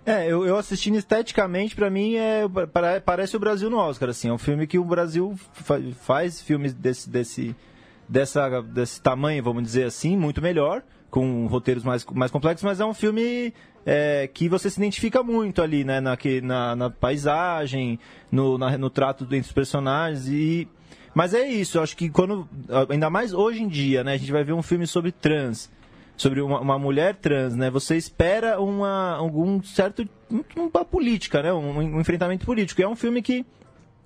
É, 0.06 0.26
eu, 0.26 0.46
eu 0.46 0.56
assistindo 0.56 0.96
esteticamente, 0.98 1.76
pra 1.76 1.90
mim, 1.90 2.16
é, 2.16 2.44
pare- 2.72 3.02
parece 3.02 3.36
o 3.36 3.40
Brasil 3.42 3.70
no 3.70 3.76
Oscar, 3.78 4.08
assim. 4.10 4.30
É 4.30 4.34
um 4.34 4.38
filme 4.38 4.66
que 4.66 4.80
o 4.80 4.86
Brasil 4.86 5.36
fa- 5.52 5.82
faz 6.00 6.42
filmes 6.42 6.74
desse, 6.74 7.10
desse, 7.10 7.54
dessa, 8.08 8.62
desse 8.62 9.02
tamanho, 9.02 9.44
vamos 9.44 9.64
dizer 9.64 9.84
assim, 9.84 10.16
muito 10.16 10.42
melhor, 10.42 10.82
com 11.10 11.46
roteiros 11.48 11.84
mais, 11.84 12.06
mais 12.06 12.32
complexos, 12.32 12.64
mas 12.64 12.80
é 12.80 12.86
um 12.86 12.94
filme 12.94 13.54
é, 13.86 14.30
que 14.34 14.48
você 14.48 14.70
se 14.70 14.80
identifica 14.80 15.22
muito 15.22 15.62
ali, 15.62 15.84
né? 15.84 16.00
Na, 16.00 16.16
que- 16.16 16.40
na, 16.40 16.74
na 16.74 16.90
paisagem, 16.90 18.00
no, 18.32 18.58
na- 18.58 18.78
no 18.78 18.90
trato 18.90 19.26
entre 19.26 19.40
os 19.40 19.52
personagens 19.52 20.28
e... 20.30 20.70
Mas 21.14 21.34
é 21.34 21.46
isso, 21.48 21.78
eu 21.78 21.84
acho 21.84 21.96
que 21.98 22.10
quando... 22.10 22.48
Ainda 22.90 23.10
mais 23.10 23.34
hoje 23.34 23.62
em 23.62 23.68
dia, 23.68 24.04
né? 24.04 24.14
A 24.14 24.18
gente 24.18 24.32
vai 24.32 24.44
ver 24.44 24.54
um 24.54 24.62
filme 24.62 24.88
sobre 24.88 25.12
trans, 25.12 25.70
sobre 26.16 26.40
uma, 26.42 26.60
uma 26.62 26.80
mulher 26.80 27.16
trans, 27.16 27.56
né? 27.56 27.70
Você 27.70 27.98
espera 27.98 28.60
uma, 28.62 29.16
algum 29.16 29.62
certo... 29.62 30.08
uma 30.56 30.86
política, 30.86 31.42
né? 31.44 31.52
Um, 31.52 31.78
um 31.78 32.00
enfrentamento 32.00 32.46
político. 32.46 32.80
E 32.80 32.84
é 32.84 32.88
um 32.88 32.96
filme 32.96 33.22
que 33.22 33.46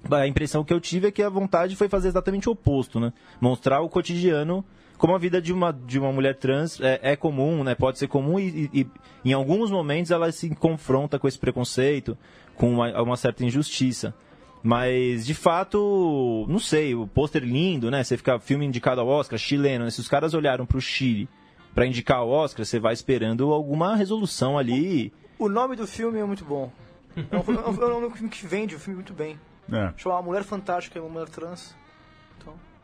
a 0.10 0.28
impressão 0.28 0.64
que 0.64 0.74
eu 0.74 0.80
tive 0.80 1.08
é 1.08 1.12
que 1.12 1.22
a 1.22 1.30
vontade 1.30 1.76
foi 1.76 1.88
fazer 1.90 2.08
exatamente 2.08 2.50
o 2.50 2.54
oposto, 2.54 3.00
né? 3.00 3.14
Mostrar 3.40 3.82
o 3.82 3.90
cotidiano 3.90 4.64
como 4.98 5.14
a 5.14 5.18
vida 5.18 5.42
de 5.42 5.52
uma, 5.52 5.74
de 5.74 6.00
uma 6.00 6.12
mulher 6.12 6.36
trans 6.36 6.80
é, 6.80 7.00
é 7.04 7.16
comum, 7.16 7.64
né? 7.64 7.76
Pode 7.76 8.00
ser 8.00 8.08
comum 8.08 8.40
e, 8.40 8.70
e- 8.74 8.88
e 9.26 9.30
em 9.30 9.34
alguns 9.34 9.70
momentos 9.70 10.10
ela 10.12 10.32
se 10.32 10.50
confronta 10.56 11.20
com 11.20 11.28
esse 11.28 11.38
preconceito, 11.38 12.18
com 12.56 12.72
uma, 12.72 13.02
uma 13.02 13.18
certa 13.18 13.44
injustiça. 13.44 14.14
Mas, 14.68 15.28
de 15.28 15.36
fato, 15.36 16.44
não 16.50 16.58
sei, 16.58 16.96
o 16.96 17.06
pôster 17.06 17.44
lindo, 17.44 17.92
né? 17.92 18.04
Você 18.04 18.18
fica 18.18 18.40
filme 18.40 18.66
indicado 18.66 19.00
ao 19.00 19.08
Oscar, 19.08 19.38
chileno, 19.38 19.86
né? 19.86 19.92
Se 19.92 20.00
os 20.00 20.08
caras 20.08 20.34
olharam 20.34 20.66
pro 20.66 20.82
Chile 20.82 21.30
para 21.76 21.86
indicar 21.86 22.24
o 22.24 22.30
Oscar, 22.30 22.66
você 22.66 22.80
vai 22.80 22.92
esperando 22.92 23.54
alguma 23.54 23.96
resolução 23.96 24.58
ali. 24.58 25.14
O 25.38 25.48
nome 25.48 25.76
do 25.76 25.86
filme 25.86 26.18
é 26.18 26.24
muito 26.26 26.44
bom. 26.44 26.72
É 27.32 27.38
um, 27.38 27.44
filme- 27.44 27.62
é 27.62 27.64
um- 27.68 28.06
é 28.08 28.10
filme 28.10 28.30
que 28.30 28.48
vende 28.48 28.74
o 28.74 28.80
filme 28.80 28.96
muito 28.96 29.14
bem. 29.14 29.40
É. 29.72 29.94
Chama 29.98 30.20
Mulher 30.24 30.44
Fantástica 30.44 30.98
e 30.98 31.02
uma 31.02 31.10
Mulher 31.12 31.30
Trans. 31.30 31.76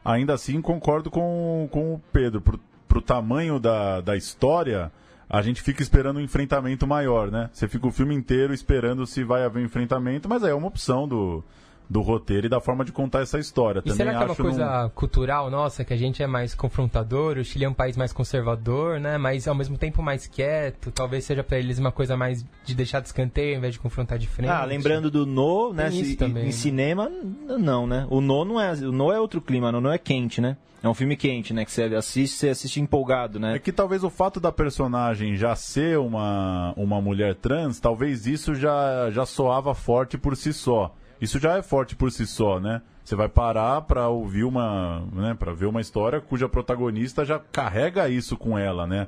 Ainda 0.06 0.34
assim, 0.36 0.62
concordo 0.62 1.10
com, 1.10 1.68
com 1.72 1.96
o 1.96 2.02
Pedro. 2.14 2.42
Pro, 2.42 2.60
pro 2.88 3.02
tamanho 3.02 3.60
da, 3.60 4.02
da 4.02 4.16
história, 4.16 4.92
a 5.28 5.42
gente 5.42 5.64
fica 5.64 5.82
esperando 5.82 6.18
um 6.18 6.22
enfrentamento 6.22 6.86
maior, 6.86 7.32
né? 7.32 7.50
Você 7.54 7.68
fica 7.68 7.88
o 7.88 7.92
filme 7.92 8.14
inteiro 8.14 8.54
esperando 8.54 9.06
se 9.08 9.24
vai 9.24 9.44
haver 9.44 9.62
um 9.64 9.66
enfrentamento, 9.66 10.30
mas 10.30 10.44
aí 10.44 10.52
é 10.52 10.56
uma 10.56 10.68
opção 10.68 11.08
do, 11.08 11.44
do 11.92 12.02
roteiro 12.02 12.46
e 12.46 12.50
da 12.50 12.62
forma 12.62 12.86
de 12.86 12.92
contar 12.92 13.22
essa 13.22 13.38
história. 13.38 13.80
E 13.80 13.82
Também 13.82 13.98
será 13.98 14.12
que 14.18 14.24
é 14.24 14.26
uma 14.28 14.36
coisa 14.36 14.84
num- 14.84 14.90
cultural 14.92 15.50
nossa, 15.50 15.84
que 15.84 15.94
a 15.94 15.98
gente 15.98 16.24
é 16.24 16.28
mais 16.28 16.56
confrontador, 16.56 17.38
o 17.38 17.44
Chile 17.44 17.66
é 17.66 17.70
um 17.70 17.74
país 17.74 17.98
mais 17.98 18.14
conservador, 18.14 19.00
né? 19.00 19.18
Mas 19.18 19.48
ao 19.48 19.54
mesmo 19.56 19.78
tempo 19.78 20.02
mais 20.02 20.26
quieto, 20.26 20.90
talvez 20.92 21.26
seja 21.26 21.44
pra 21.44 21.60
eles 21.60 21.78
uma 21.80 21.92
coisa 21.92 22.16
mais 22.16 22.46
de 22.64 22.74
deixar 22.74 23.02
de 23.02 23.08
escanteio 23.08 23.54
ao 23.54 23.58
invés 23.58 23.74
de 23.74 23.80
confrontar 23.80 24.18
de 24.18 24.28
frente. 24.28 24.50
Ah, 24.50 24.64
lembrando 24.64 25.12
do 25.12 25.26
No, 25.26 25.74
né? 25.74 25.90
Tem 25.90 26.00
isso 26.00 26.12
se- 26.12 26.16
também, 26.16 26.44
em 26.44 26.46
né? 26.48 26.52
cinema, 26.54 27.12
não, 27.60 27.86
né? 27.86 28.08
O 28.10 28.22
No 28.22 28.46
não 28.46 28.60
é, 28.62 28.72
o 28.74 28.92
No 28.92 29.12
é 29.12 29.20
outro 29.20 29.42
clima, 29.42 29.68
o 29.70 29.82
No 29.82 29.92
é 29.92 29.98
quente, 29.98 30.40
né? 30.40 30.56
É 30.84 30.88
um 30.90 30.94
filme 30.96 31.16
quente, 31.16 31.54
né? 31.54 31.64
Que 31.64 31.72
você 31.72 31.84
assiste, 31.94 32.38
você 32.38 32.50
assiste 32.50 32.80
empolgado, 32.82 33.40
né? 33.40 33.56
É 33.56 33.60
que 33.60 33.72
talvez 33.72 34.04
o 34.04 34.10
fato 34.10 34.40
da 34.40 34.52
personagem 34.52 35.36
já 35.36 35.56
ser 35.56 36.00
uma, 36.00 36.74
uma 36.76 37.00
mulher 37.00 37.36
trans, 37.36 37.80
talvez 37.80 38.26
isso 38.26 38.56
já, 38.56 39.12
já 39.12 39.26
soava 39.26 39.76
forte 39.76 40.18
por 40.18 40.36
si 40.36 40.52
só. 40.54 40.96
Isso 41.22 41.38
já 41.40 41.58
é 41.58 41.62
forte 41.62 41.96
por 41.96 42.12
si 42.12 42.26
só, 42.26 42.60
né? 42.60 42.82
Você 43.04 43.16
vai 43.16 43.30
parar 43.30 43.82
pra 43.84 44.10
ouvir 44.10 44.44
uma, 44.44 45.02
né, 45.14 45.36
para 45.38 45.54
ver 45.54 45.68
uma 45.68 45.80
história 45.80 46.20
cuja 46.20 46.50
protagonista 46.50 47.24
já 47.24 47.38
carrega 47.40 48.10
isso 48.10 48.36
com 48.36 48.58
ela, 48.58 48.88
né? 48.88 49.08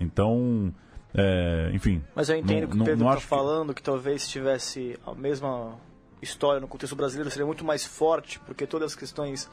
Então, 0.00 0.72
é, 1.14 1.70
enfim. 1.72 2.02
Mas 2.14 2.28
eu 2.28 2.36
entendo 2.36 2.62
não- 2.62 2.68
que 2.68 2.82
o 2.82 2.84
Pedro 2.84 3.04
está 3.04 3.10
acho 3.12 3.20
que- 3.22 3.26
falando 3.28 3.74
que... 3.74 3.82
talvez 3.82 4.22
se 4.22 4.30
tivesse 4.30 4.98
a 5.06 5.14
mesma 5.14 5.74
história 6.22 6.60
no 6.60 6.66
contexto 6.68 6.96
brasileiro 6.96 7.30
seria 7.30 7.46
muito 7.46 7.64
mais 7.64 7.84
forte, 7.84 8.40
porque 8.40 8.66
todas 8.66 8.92
as 8.92 8.96
questões 8.96 9.50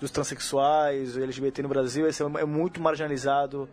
dos 0.00 0.10
transexuais, 0.10 1.16
o 1.16 1.20
LGBT 1.22 1.62
no 1.62 1.68
Brasil, 1.68 2.06
esse 2.08 2.22
é 2.22 2.26
é 2.26 2.44
muito 2.44 2.80
marginalizado. 2.80 3.68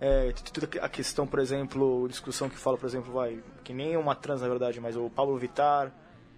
É, 0.00 0.32
toda 0.52 0.68
a 0.84 0.88
questão, 0.88 1.26
por 1.26 1.38
exemplo, 1.38 2.06
discussão 2.08 2.48
que 2.50 2.56
fala, 2.58 2.76
por 2.76 2.86
exemplo, 2.86 3.12
vai, 3.12 3.38
que 3.64 3.72
nem 3.72 3.96
uma 3.96 4.14
trans 4.14 4.42
na 4.42 4.48
verdade, 4.48 4.78
mas 4.80 4.96
o 4.96 5.08
Pablo 5.08 5.36
Vittar. 5.38 5.90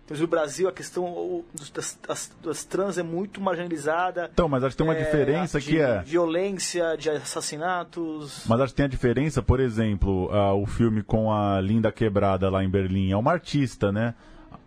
Temos 0.09 0.21
no 0.23 0.27
Brasil 0.27 0.67
a 0.69 0.73
questão 0.73 1.45
das, 1.75 1.99
das- 2.09 2.33
das 2.43 2.65
trans 2.65 2.97
é 2.99 3.03
muito 3.03 3.41
marginalizada. 3.43 4.29
Então, 4.33 4.49
mas 4.49 4.65
acho 4.65 4.75
que 4.75 4.83
tem 4.83 4.87
uma 4.91 4.99
É, 4.99 5.05
diferença 5.05 5.61
que 5.61 5.79
é. 5.79 6.01
Violência, 6.03 6.97
de 6.97 7.11
assassinatos. 7.11 8.45
Mas 8.49 8.61
acho 8.61 8.73
que 8.73 8.77
tem 8.79 8.87
a 8.87 8.89
diferença, 8.89 9.43
por 9.43 9.61
exemplo, 9.61 10.31
ah, 10.33 10.55
o 10.55 10.65
filme 10.67 11.03
com 11.03 11.31
a 11.31 11.61
Linda 11.61 11.93
Quebrada 11.93 12.49
lá 12.49 12.65
em 12.65 12.69
Berlim 12.71 13.11
é 13.13 13.17
uma 13.17 13.33
artista, 13.33 13.93
né? 13.93 14.15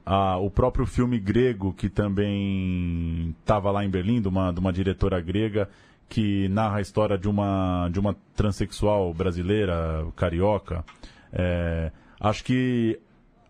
Ah, 0.05 0.37
o 0.37 0.49
próprio 0.49 0.85
filme 0.85 1.19
grego, 1.19 1.73
que 1.73 1.89
também 1.89 3.35
estava 3.39 3.71
lá 3.71 3.83
em 3.83 3.89
Berlim, 3.89 4.21
de 4.21 4.27
uma, 4.27 4.51
de 4.53 4.59
uma 4.59 4.71
diretora 4.71 5.19
grega, 5.19 5.67
que 6.07 6.47
narra 6.49 6.77
a 6.77 6.81
história 6.81 7.17
de 7.17 7.27
uma, 7.27 7.89
de 7.91 7.99
uma 7.99 8.15
transexual 8.35 9.13
brasileira, 9.13 10.05
carioca. 10.15 10.83
É, 11.33 11.91
acho 12.19 12.43
que 12.43 12.99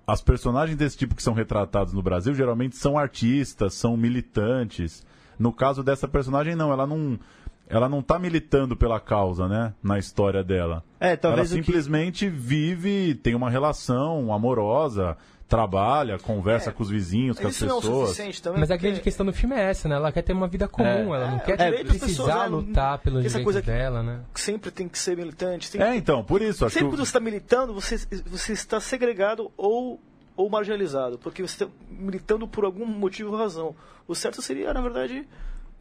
as 0.05 0.21
personagens 0.21 0.77
desse 0.77 0.97
tipo 0.97 1.15
que 1.15 1.23
são 1.23 1.33
retratados 1.33 1.93
no 1.93 2.01
Brasil 2.01 2.33
geralmente 2.33 2.75
são 2.75 2.97
artistas, 2.97 3.73
são 3.75 3.95
militantes. 3.97 5.05
No 5.39 5.51
caso 5.53 5.83
dessa 5.83 6.07
personagem, 6.07 6.55
não, 6.55 6.71
ela 6.71 6.85
não. 6.85 7.19
Ela 7.67 7.87
não 7.87 8.01
tá 8.01 8.19
militando 8.19 8.75
pela 8.75 8.99
causa, 8.99 9.47
né? 9.47 9.73
Na 9.81 9.97
história 9.97 10.43
dela. 10.43 10.83
É, 10.99 11.15
talvez 11.15 11.51
ela 11.51 11.59
o 11.59 11.63
que- 11.63 11.65
simplesmente 11.71 12.27
vive, 12.27 13.15
tem 13.15 13.33
uma 13.33 13.49
relação 13.49 14.33
amorosa, 14.33 15.15
trabalha, 15.51 16.17
conversa 16.17 16.71
com 16.71 16.81
os 16.81 16.89
vizinhos, 16.89 17.37
com 17.37 17.45
as 17.45 17.53
Isso 17.55 17.65
não 17.65 17.75
é 17.75 17.77
o 17.77 17.81
pessoas. 17.81 18.09
suficiente 18.09 18.41
também. 18.41 18.61
Mas 18.61 18.71
a 18.71 18.75
porque- 18.75 18.87
grande 18.87 19.01
questão 19.01 19.25
do 19.25 19.33
filme 19.33 19.53
é 19.53 19.69
essa, 19.69 19.89
né? 19.89 19.95
Ela 19.95 20.09
quer 20.09 20.21
ter 20.21 20.31
uma 20.31 20.47
vida 20.47 20.65
comum, 20.65 21.13
ela 21.13 21.29
não 21.29 21.39
quer 21.39 21.57
direito 21.57 21.87
das 21.89 21.97
precisar 21.97 22.23
pessoas, 22.45 22.49
lutar 22.51 22.97
pelos 22.99 23.19
Essa 23.25 23.37
direitos 23.39 23.43
coisa 23.43 23.61
que- 23.61 23.67
dela, 23.67 24.01
né? 24.01 24.21
sempre 24.33 24.71
tem 24.71 24.87
que 24.87 24.97
ser 24.97 25.17
militante. 25.17 25.69
Tem 25.69 25.81
É, 25.81 25.93
então, 25.95 26.23
por 26.23 26.41
isso, 26.41 26.65
acho 26.65 26.73
Sempre 26.75 26.89
que. 26.91 26.95
que 26.95 26.97
você 27.01 27.09
está 27.09 27.19
militando, 27.19 27.73
você, 27.73 27.97
você 28.25 28.53
está 28.53 28.79
segregado 28.79 29.51
ou, 29.57 29.99
ou 30.37 30.49
marginalizado, 30.49 31.19
porque 31.19 31.41
você 31.41 31.65
está 31.65 31.67
militando 31.89 32.47
por 32.47 32.63
algum 32.63 32.85
motivo 32.85 33.31
ou 33.33 33.37
razão. 33.37 33.75
O 34.07 34.15
certo 34.15 34.41
seria, 34.41 34.73
na 34.73 34.81
verdade, 34.81 35.27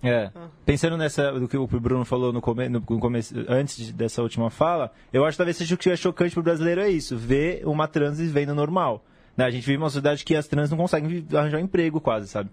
É. 0.03 0.31
Pensando 0.65 0.97
nessa 0.97 1.31
do 1.33 1.47
que 1.47 1.59
o 1.59 1.67
Bruno 1.67 2.07
falou 2.07 2.33
no, 2.33 2.41
come, 2.41 2.71
no 2.71 2.81
começo, 2.81 3.35
antes 3.47 3.77
de- 3.77 3.93
dessa 3.93 4.23
última 4.23 4.49
fala, 4.49 4.91
eu 5.13 5.27
acho 5.27 5.33
que 5.35 5.37
talvez 5.37 5.59
seja 5.59 5.75
o 5.75 5.79
que 5.79 5.91
é 5.91 5.95
chocante 5.97 6.33
pro 6.33 6.43
brasileiro 6.43 6.81
é 6.81 6.89
isso, 6.89 7.19
ver 7.19 7.61
uma 7.67 7.87
trans 7.87 8.19
vivendo 8.19 8.55
normal. 8.55 9.05
Né? 9.41 9.47
A 9.47 9.51
gente 9.51 9.65
vive 9.65 9.79
uma 9.79 9.89
sociedade 9.89 10.23
que 10.23 10.37
as 10.37 10.47
trans 10.47 10.71
não 10.71 10.77
conseguem 10.77 11.25
arranjar 11.33 11.61
emprego 11.61 11.99
quase, 11.99 12.29
sabe? 12.29 12.51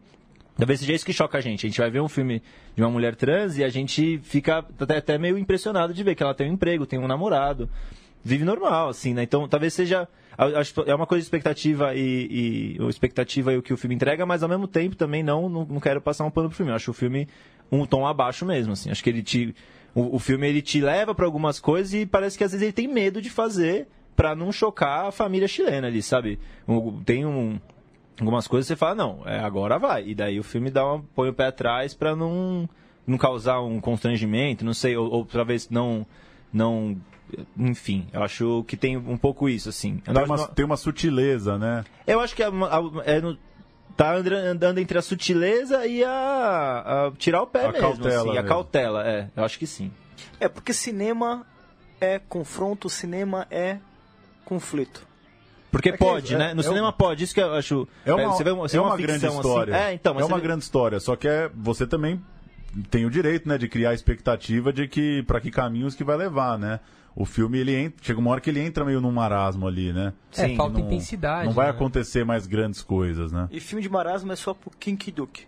Talvez 0.56 0.80
seja 0.80 0.94
isso 0.94 1.06
que 1.06 1.12
choca 1.12 1.38
a 1.38 1.42
gente. 1.42 1.66
A 1.66 1.70
gente 1.70 1.80
vai 1.80 1.92
ver 1.92 2.00
um 2.00 2.08
filme 2.08 2.42
de 2.76 2.82
uma 2.82 2.90
mulher 2.90 3.14
trans 3.14 3.58
e 3.58 3.64
a 3.64 3.68
gente 3.70 4.20
fica 4.24 4.60
até, 4.80 4.98
até 4.98 5.18
meio 5.18 5.38
impressionado 5.38 5.94
de 5.94 6.02
ver 6.02 6.16
que 6.16 6.24
ela 6.24 6.34
tem 6.34 6.50
um 6.50 6.54
emprego, 6.54 6.86
tem 6.86 6.98
um 6.98 7.06
namorado, 7.06 7.70
vive 8.24 8.46
normal, 8.46 8.88
assim, 8.88 9.14
né? 9.14 9.24
Então 9.24 9.50
talvez 9.50 9.74
seja. 9.74 10.08
é 10.86 10.96
uma 10.96 11.06
coisa 11.06 11.22
de 11.22 11.26
expectativa 11.26 11.94
e, 11.94 12.78
e 12.80 12.88
expectativa 12.88 13.52
e 13.52 13.58
o 13.58 13.62
que 13.62 13.74
o 13.74 13.78
filme 13.78 13.94
entrega, 13.94 14.26
mas 14.26 14.42
ao 14.42 14.48
mesmo 14.48 14.66
tempo 14.66 14.96
também 14.96 15.22
não, 15.22 15.50
não, 15.50 15.66
não 15.66 15.80
quero 15.82 16.00
passar 16.00 16.24
um 16.24 16.32
pano 16.32 16.48
pro 16.48 16.56
filme. 16.56 16.72
Eu 16.72 16.76
acho 16.78 16.92
o 16.92 16.94
filme 16.94 17.28
um 17.70 17.86
tom 17.86 18.08
abaixo 18.08 18.46
mesmo, 18.46 18.72
assim. 18.72 18.90
Acho 18.90 19.04
que 19.04 19.10
ele 19.10 19.22
te. 19.22 19.54
O, 19.94 20.16
o 20.16 20.20
filme 20.20 20.48
ele 20.48 20.62
te 20.62 20.80
leva 20.80 21.14
para 21.14 21.26
algumas 21.26 21.60
coisas 21.60 21.94
e 21.94 22.06
parece 22.06 22.38
que 22.38 22.46
às 22.46 22.52
vezes 22.52 22.64
ele 22.64 22.74
tem 22.74 22.88
medo 22.88 23.22
de 23.22 23.30
fazer 23.30 23.88
para 24.18 24.36
não 24.36 24.52
chocar 24.52 25.06
a 25.06 25.12
família 25.14 25.48
chilena 25.48 25.88
ali, 25.88 26.02
sabe? 26.02 26.38
Tem 27.06 27.26
um 27.26 27.58
algumas 28.20 28.48
coisas 28.48 28.66
que 28.68 28.74
você 28.74 28.76
fala, 28.76 28.96
não, 28.96 29.22
é, 29.26 29.38
agora 29.40 29.78
vai. 29.78 30.04
E 30.08 30.16
daí 30.16 30.40
o 30.40 30.44
filme 30.44 30.72
dá 30.72 30.84
uma, 30.86 31.04
põe 31.16 31.30
o 31.30 31.34
pé 31.34 31.46
atrás 31.46 31.94
pra 31.94 32.16
não, 32.16 32.68
não 33.06 33.16
causar 33.18 33.62
um 33.62 33.80
constrangimento, 33.80 34.66
não 34.66 34.74
sei, 34.74 34.98
ou, 34.98 35.08
ou 35.10 35.24
talvez 35.26 35.70
não. 35.70 36.04
não 36.52 36.98
enfim, 37.58 38.08
eu 38.12 38.24
acho 38.24 38.64
que 38.68 38.76
tem 38.76 38.98
um 38.98 39.18
pouco 39.18 39.48
isso, 39.48 39.70
assim. 39.70 39.98
Tem 39.98 40.14
uma, 40.24 40.48
tem 40.48 40.66
uma 40.66 40.78
sutileza, 40.78 41.58
né? 41.60 41.86
eu 42.08 42.20
acho 42.20 42.36
que 42.36 42.42
é, 42.42 42.48
a- 42.48 42.82
é 43.06 43.22
no- 43.22 43.38
tá 43.96 44.14
andando 44.16 44.80
entre 44.80 44.98
a 44.98 45.02
sutileza 45.02 45.86
e 45.86 46.04
a, 46.04 47.08
a 47.08 47.12
tirar 47.18 47.42
o 47.44 47.48
pé 47.48 47.66
A 47.66 47.72
mesmo, 47.72 47.82
cautela 47.88 48.18
assim, 48.20 48.30
a 48.30 48.34
mesmo. 48.34 48.48
cautela, 48.48 49.08
é, 49.08 49.30
eu 49.36 49.44
acho 49.44 49.60
que 49.60 49.68
sim. 49.68 49.92
é 50.40 50.48
porque 50.48 50.72
cinema 50.74 51.46
é 52.00 52.18
confronto, 52.18 52.90
cinema 52.90 53.46
é 53.52 53.78
conflito. 54.48 55.06
Porque 55.70 55.90
É 55.90 55.92
que 55.92 55.98
pode, 55.98 56.34
é- 56.34 56.38
né? 56.38 56.54
No 56.54 56.62
é 56.62 56.64
cinema 56.64 56.90
um- 56.90 56.94
pode, 56.94 57.24
isso 57.24 57.34
que 57.34 57.42
eu 57.42 57.54
acho. 57.54 57.88
É 58.06 58.14
uma, 58.14 58.32
você 58.34 58.44
vê 58.44 58.52
uma, 58.52 58.68
você 58.68 58.78
é 58.78 58.82
uma, 58.82 58.90
uma 58.92 58.98
grande 58.98 59.20
ficção 59.20 59.36
história. 59.42 59.76
Assim, 59.76 59.84
é, 59.86 59.94
então, 59.94 60.14
mas 60.14 60.24
é 60.24 60.26
uma 60.26 60.38
vê- 60.38 60.44
grande 60.44 60.64
história, 60.64 61.00
só 61.00 61.16
que 61.16 61.28
é, 61.28 61.52
você 61.54 61.86
também 61.86 62.22
tem 62.90 63.06
o 63.06 63.10
direito, 63.10 63.48
né, 63.50 63.58
de 63.58 63.68
criar 63.68 63.90
a 63.90 63.94
expectativa 63.94 64.72
de 64.72 64.88
que 64.88 65.24
para 65.24 65.42
que 65.42 65.52
caminhos 65.52 65.94
que 65.96 66.04
vai 66.04 66.16
levar, 66.18 66.58
né? 66.58 66.80
O 67.16 67.26
filme 67.26 67.58
ele 67.58 67.74
entra, 67.76 67.98
chega 68.06 68.20
uma 68.20 68.30
hora 68.32 68.40
que 68.40 68.50
ele 68.50 68.60
entra 68.62 68.86
meio 68.86 69.02
num 69.02 69.12
marasmo 69.12 69.68
ali, 69.68 69.92
né? 69.92 70.14
É, 70.38 70.48
Sim, 70.48 70.56
falta 70.56 70.78
não- 70.78 70.86
intensidade. 70.86 71.46
Não 71.48 71.54
vai 71.54 71.66
né? 71.66 71.72
acontecer 71.72 72.24
mais 72.24 72.46
grandes 72.48 72.82
coisas, 72.84 73.32
né? 73.32 73.48
E 73.52 73.60
filme 73.60 73.82
de 73.82 73.90
marasmo 73.90 74.32
é 74.32 74.36
só 74.36 74.54
pro 74.54 74.70
Kinky 74.80 75.12
Duke. 75.12 75.46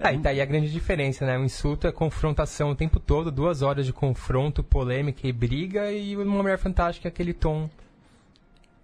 É, 0.00 0.12
e 0.14 0.18
daí 0.18 0.40
a 0.40 0.44
grande 0.44 0.70
diferença, 0.70 1.24
né? 1.26 1.38
O 1.38 1.44
insulto 1.44 1.86
é 1.86 1.92
confrontação 1.92 2.70
o 2.70 2.74
tempo 2.74 3.00
todo, 3.00 3.30
duas 3.30 3.62
horas 3.62 3.86
de 3.86 3.92
confronto, 3.92 4.62
polêmica 4.62 5.26
e 5.26 5.32
briga, 5.32 5.90
e 5.92 6.16
uma 6.16 6.42
Mulher 6.42 6.58
Fantástica 6.58 7.08
é 7.08 7.10
aquele 7.10 7.32
tom. 7.32 7.68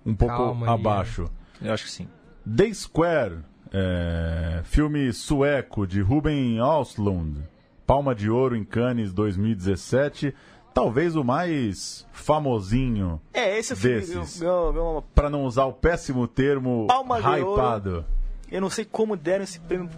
Um 0.04 0.14
pouco 0.14 0.36
Calma 0.36 0.66
aí, 0.66 0.72
abaixo. 0.72 1.30
Eu 1.60 1.72
acho 1.72 1.84
que 1.84 1.90
sim. 1.90 2.08
The 2.56 2.72
Square, 2.72 3.38
é, 3.72 4.60
filme 4.64 5.12
sueco 5.12 5.86
de 5.86 6.00
Ruben 6.00 6.58
Östlund. 6.60 7.42
Palma 7.86 8.14
de 8.14 8.30
Ouro 8.30 8.54
em 8.54 8.64
Cannes 8.64 9.12
2017. 9.12 10.34
Talvez 10.74 11.16
o 11.16 11.24
mais 11.24 12.06
famosinho 12.12 13.20
É, 13.32 13.58
esse 13.58 13.74
filme 13.74 13.96
desses. 13.96 14.40
Para 15.14 15.28
não 15.28 15.44
usar 15.44 15.64
o 15.64 15.72
péssimo 15.72 16.28
termo 16.28 16.86
Palma 16.86 17.20
de 17.20 17.26
hypado. 17.26 18.04
Eu 18.50 18.60
não 18.60 18.70
sei 18.70 18.84
como 18.84 19.16
deram 19.16 19.44
esse 19.44 19.60
prêmio, 19.60 19.88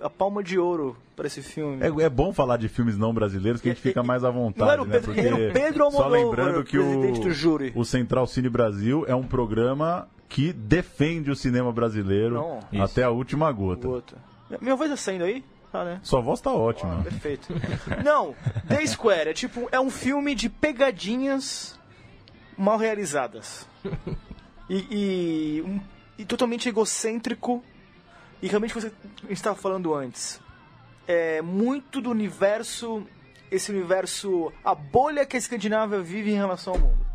a 0.00 0.10
palma 0.10 0.42
de 0.42 0.58
ouro 0.58 0.96
para 1.14 1.26
esse 1.26 1.42
filme. 1.42 1.78
É, 1.82 2.04
é 2.04 2.08
bom 2.10 2.32
falar 2.32 2.56
de 2.56 2.68
filmes 2.68 2.96
não 2.98 3.12
brasileiros 3.14 3.60
que 3.60 3.68
a 3.68 3.72
gente 3.72 3.82
fica 3.82 4.02
mais 4.02 4.24
à 4.24 4.30
vontade, 4.30 4.64
Não 4.66 4.72
era 4.72 4.82
o 4.82 4.86
né? 4.86 4.92
Pedro- 4.98 5.20
era 5.20 5.34
o 5.34 5.52
Pedro 5.52 5.90
só 5.90 6.02
Almodóvar, 6.04 6.10
lembrando 6.46 6.64
que 6.64 6.76
presidente 6.78 7.20
do 7.20 7.30
júri. 7.30 7.72
o, 7.74 7.80
o 7.80 7.84
Central 7.84 8.26
Cine 8.26 8.48
Brasil 8.48 9.04
é 9.06 9.14
um 9.14 9.22
programa 9.22 10.08
que 10.28 10.52
defende 10.52 11.30
o 11.30 11.36
cinema 11.36 11.70
brasileiro 11.72 12.34
Não. 12.72 12.82
Até 12.82 13.02
a 13.04 13.10
última 13.10 13.52
gota. 13.52 13.86
Outro. 13.86 14.16
Minha 14.60 14.74
voz 14.76 14.90
tá 14.90 14.96
saindo 14.96 15.24
aí? 15.24 15.44
Tá, 15.70 15.84
né? 15.84 16.00
Sua 16.02 16.20
voz 16.20 16.40
tá 16.40 16.52
ótima. 16.52 17.02
Perfeito. 17.02 17.48
Não, 18.04 18.34
The 18.68 18.84
Square 18.86 19.30
é 19.30 19.32
tipo, 19.32 19.68
é 19.72 19.80
um 19.80 19.88
filme 19.90 20.34
de 20.34 20.50
pegadinhas 20.50 21.78
mal 22.58 22.76
realizadas. 22.76 23.66
E, 24.68 24.86
e, 24.90 25.62
um- 25.62 25.80
e 26.18 26.24
totalmente 26.24 26.68
egocêntrico. 26.68 27.62
E 28.42 28.48
realmente 28.48 28.74
você 28.74 28.88
a 28.88 29.20
gente 29.22 29.32
estava 29.32 29.56
falando 29.56 29.94
antes. 29.94 30.40
É 31.06 31.40
muito 31.40 32.00
do 32.00 32.10
universo, 32.10 33.06
esse 33.50 33.70
universo, 33.70 34.52
a 34.64 34.74
bolha 34.74 35.24
que 35.24 35.36
a 35.36 35.38
Escandinávia 35.38 36.00
vive 36.00 36.30
em 36.30 36.34
relação 36.34 36.74
ao 36.74 36.78
mundo. 36.80 37.06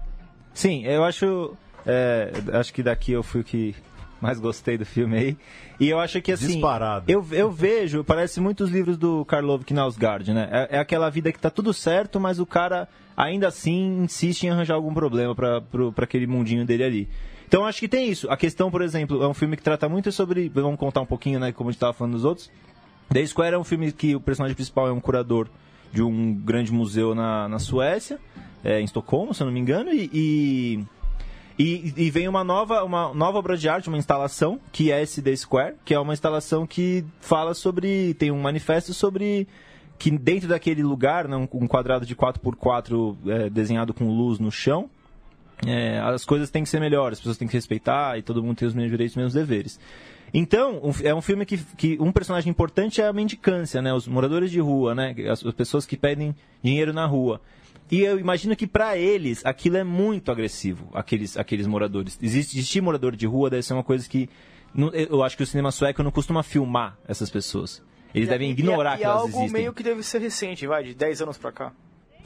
Sim, 0.53 0.86
eu 0.86 1.03
acho. 1.03 1.55
é, 1.86 2.31
acho 2.53 2.74
que 2.74 2.81
daqui 2.81 3.12
eu 3.12 3.22
fui 3.22 3.41
o 3.41 3.43
que 3.43 3.75
mais 4.22 4.39
gostei 4.39 4.77
do 4.77 4.86
filme 4.86 5.17
aí. 5.17 5.38
E 5.79 5.89
eu 5.89 6.00
acho 6.00 6.22
que 6.22 6.31
assim. 6.31 6.48
Disparado. 6.48 7.12
Eu, 7.12 7.25
eu 7.31 7.51
vejo, 7.51 8.03
parece 8.03 8.39
muitos 8.39 8.69
livros 8.69 8.98
do 8.98 9.24
Karlov 9.25 9.63
Knausgaard, 9.63 10.34
né? 10.34 10.50
É, 10.51 10.77
é 10.77 10.79
aquela 10.79 11.10
vida 11.10 11.31
que 11.31 11.39
tá 11.39 11.50
tudo 11.50 11.74
certo, 11.74 12.19
mas 12.19 12.39
o 12.39 12.46
cara 12.46 12.88
ainda 13.15 13.48
assim 13.48 14.03
insiste 14.03 14.43
em 14.43 14.50
arranjar 14.50 14.75
algum 14.75 14.93
problema 14.93 15.36
pra 15.36 15.62
aquele 15.98 16.27
mundinho 16.27 16.65
dele 16.65 16.84
ali. 16.84 17.10
Então 17.48 17.66
acho 17.66 17.80
que 17.80 17.88
tem 17.88 18.10
isso. 18.10 18.30
A 18.30 18.36
questão, 18.38 18.70
por 18.70 18.82
exemplo, 18.82 19.24
é 19.24 19.27
um 19.27 19.34
filme 19.34 19.56
que 19.56 19.63
trata 19.63 19.88
muito 19.88 20.12
sobre. 20.12 20.50
Vamos 20.50 20.77
contar 20.80 21.01
um 21.01 21.06
pouquinho, 21.06 21.39
né? 21.39 21.51
Como 21.51 21.70
a 21.70 21.72
gente 21.72 21.80
tava 21.80 21.94
falando 21.94 22.13
dos 22.13 22.25
outros. 22.25 22.51
The 23.10 23.25
Square 23.25 23.56
é 23.56 23.58
um 23.58 23.63
filme 23.63 23.92
que 23.92 24.16
o 24.16 24.20
personagem 24.20 24.54
principal 24.56 24.88
é 24.88 24.92
um 24.92 25.00
curador 25.00 25.48
de 25.94 26.04
um 26.04 26.34
grande 26.34 26.74
museu 26.74 27.16
na, 27.16 27.48
na 27.48 27.58
Suécia, 27.60 28.20
é, 28.63 28.82
em 28.82 28.84
Estocolmo, 28.84 29.34
se 29.34 29.42
eu 29.42 29.46
não 29.46 29.54
me 29.54 29.60
engano, 29.62 29.89
e, 29.94 30.10
e, 30.13 30.84
e- 31.58 31.94
e 31.96 32.10
vem 32.12 32.27
uma 32.27 32.44
nova, 32.44 32.84
uma 32.84 33.13
nova 33.13 33.38
obra 33.38 33.56
de 33.56 33.70
arte, 33.70 33.88
uma 33.88 33.98
instalação, 33.98 34.60
que 34.74 34.92
é 34.92 35.01
esse 35.01 35.22
The 35.22 35.34
Square, 35.38 35.75
que 35.86 35.94
é 35.94 36.00
uma 36.00 36.12
instalação 36.12 36.68
que 36.68 37.06
fala 37.22 37.54
sobre. 37.54 38.13
tem 38.16 38.30
um 38.30 38.42
manifesto 38.42 38.94
sobre 38.94 39.48
que 39.98 40.12
dentro 40.12 40.50
daquele 40.50 40.84
lugar, 40.84 41.27
né, 41.30 41.38
um 41.38 41.66
quadrado 41.68 42.06
de 42.06 42.13
4x4 42.16 43.16
é, 43.27 43.50
desenhado 43.50 43.94
com 43.94 44.10
luz 44.10 44.38
no 44.38 44.51
chão, 44.51 44.89
é, 45.65 45.99
as 45.99 46.23
coisas 46.25 46.49
têm 46.49 46.63
que 46.63 46.69
ser 46.69 46.79
melhores, 46.79 47.17
as 47.17 47.19
pessoas 47.21 47.37
têm 47.37 47.47
que 47.47 47.53
respeitar 47.53 48.17
e 48.17 48.21
todo 48.21 48.43
mundo 48.43 48.57
tem 48.57 48.67
os 48.67 48.73
mesmos 48.73 48.91
direitos 48.91 49.15
e 49.15 49.19
os 49.19 49.23
mesmos 49.23 49.33
deveres. 49.33 49.79
Então, 50.33 50.79
um- 50.83 50.91
é 51.07 51.15
um 51.15 51.21
filme 51.21 51.45
que, 51.45 51.57
que 51.57 51.97
um 52.01 52.11
personagem 52.11 52.49
importante 52.49 53.01
é 53.01 53.07
a 53.07 53.13
mendicância, 53.13 53.81
né? 53.81 53.93
Os 53.93 54.07
moradores 54.07 54.51
de 54.51 54.59
rua, 54.59 54.93
né? 54.93 55.15
As, 55.31 55.45
as 55.45 55.53
pessoas 55.53 55.85
que 55.85 55.95
pedem 55.95 56.35
dinheiro 56.61 56.91
na 56.93 57.05
rua. 57.05 57.39
E 57.89 58.01
eu 58.01 58.19
imagino 58.19 58.53
que 58.55 58.67
para 58.67 58.97
eles 58.97 59.45
aquilo 59.45 59.77
é 59.77 59.83
muito 59.83 60.29
agressivo, 60.29 60.89
aqueles, 60.93 61.37
aqueles 61.37 61.65
moradores. 61.65 62.19
Existe, 62.21 62.57
existir 62.57 62.81
morador 62.81 63.15
de 63.15 63.25
rua 63.25 63.49
deve 63.49 63.63
ser 63.63 63.73
uma 63.73 63.83
coisa 63.83 64.07
que 64.07 64.29
não- 64.75 64.89
eu 64.93 65.23
acho 65.23 65.37
que 65.37 65.43
o 65.43 65.47
cinema 65.47 65.71
sueco 65.71 66.03
não 66.03 66.11
costuma 66.11 66.43
filmar 66.43 66.97
essas 67.07 67.29
pessoas. 67.29 67.81
Eles 68.13 68.27
devem 68.27 68.49
E- 68.49 68.51
ignorar 68.51 68.91
e, 68.91 68.93
é- 68.95 68.97
que 68.97 69.03
e 69.03 69.05
é 69.05 69.07
elas 69.07 69.21
algo 69.21 69.37
existem. 69.37 69.51
meio 69.53 69.73
que 69.73 69.81
deve 69.83 70.03
ser 70.03 70.19
recente, 70.19 70.67
vai, 70.67 70.83
de 70.83 70.93
10 70.93 71.21
anos 71.21 71.37
pra 71.37 71.51
cá. 71.53 71.71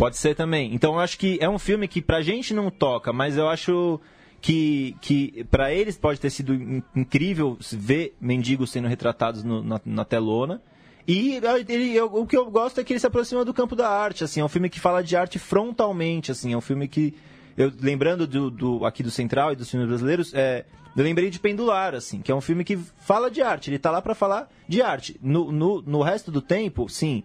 Pode 0.02 0.18
ser 0.18 0.34
também. 0.34 0.74
Então 0.74 0.96
eu 0.96 1.00
acho 1.00 1.16
que 1.16 1.38
é 1.40 1.48
um 1.48 1.60
filme 1.60 1.88
que 1.88 2.02
pra 2.02 2.24
gente 2.24 2.56
não 2.56 2.72
toca, 2.72 3.14
mas 3.14 3.38
eu 3.38 3.48
acho 3.48 4.00
que, 4.42 4.96
que 5.00 5.44
para 5.52 5.72
eles 5.72 5.96
pode 5.96 6.20
ter 6.20 6.32
sido 6.32 6.56
in- 6.56 6.82
incrível 6.96 7.56
ver 7.74 8.16
mendigos 8.20 8.72
sendo 8.72 8.88
retratados 8.88 9.44
no- 9.44 9.62
na, 9.64 9.80
na 9.86 10.04
telona. 10.04 10.60
E 11.08 11.40
ele- 11.70 11.96
eu- 11.96 12.08
o 12.12 12.26
que 12.26 12.36
eu 12.36 12.50
gosto 12.50 12.82
é 12.82 12.84
que 12.84 12.94
ele 12.94 13.00
se 13.00 13.06
aproxima 13.06 13.46
do 13.46 13.54
campo 13.54 13.76
da 13.76 13.90
arte, 13.90 14.24
assim, 14.24 14.40
é 14.40 14.44
um 14.44 14.50
filme 14.50 14.72
que 14.72 14.80
fala 14.80 15.04
de 15.04 15.16
arte 15.16 15.38
frontalmente, 15.38 16.32
assim, 16.32 16.52
é 16.52 16.58
um 16.58 16.62
filme 16.62 16.88
que 16.88 17.14
eu 17.56 17.72
lembrando 17.80 18.26
do, 18.26 18.50
do- 18.50 18.84
aqui 18.88 19.04
do 19.04 19.12
Central 19.12 19.52
e 19.52 19.56
dos 19.56 19.70
filmes 19.70 19.88
brasileiros, 19.88 20.34
é, 20.34 20.66
eu 20.98 21.04
lembrei 21.04 21.30
de 21.30 21.40
Pendular, 21.40 21.94
assim, 21.94 22.22
que 22.24 22.32
é 22.32 22.36
um 22.36 22.42
filme 22.42 22.64
que 22.64 22.76
fala 22.76 23.30
de 23.30 23.44
arte, 23.44 23.70
ele 23.70 23.78
tá 23.78 23.92
lá 23.92 24.02
pra 24.02 24.16
falar 24.16 24.50
de 24.68 24.82
arte. 24.82 25.16
No, 25.22 25.52
no, 25.52 25.80
no 25.84 26.02
resto 26.02 26.32
do 26.32 26.42
tempo, 26.42 26.90
sim, 26.90 27.22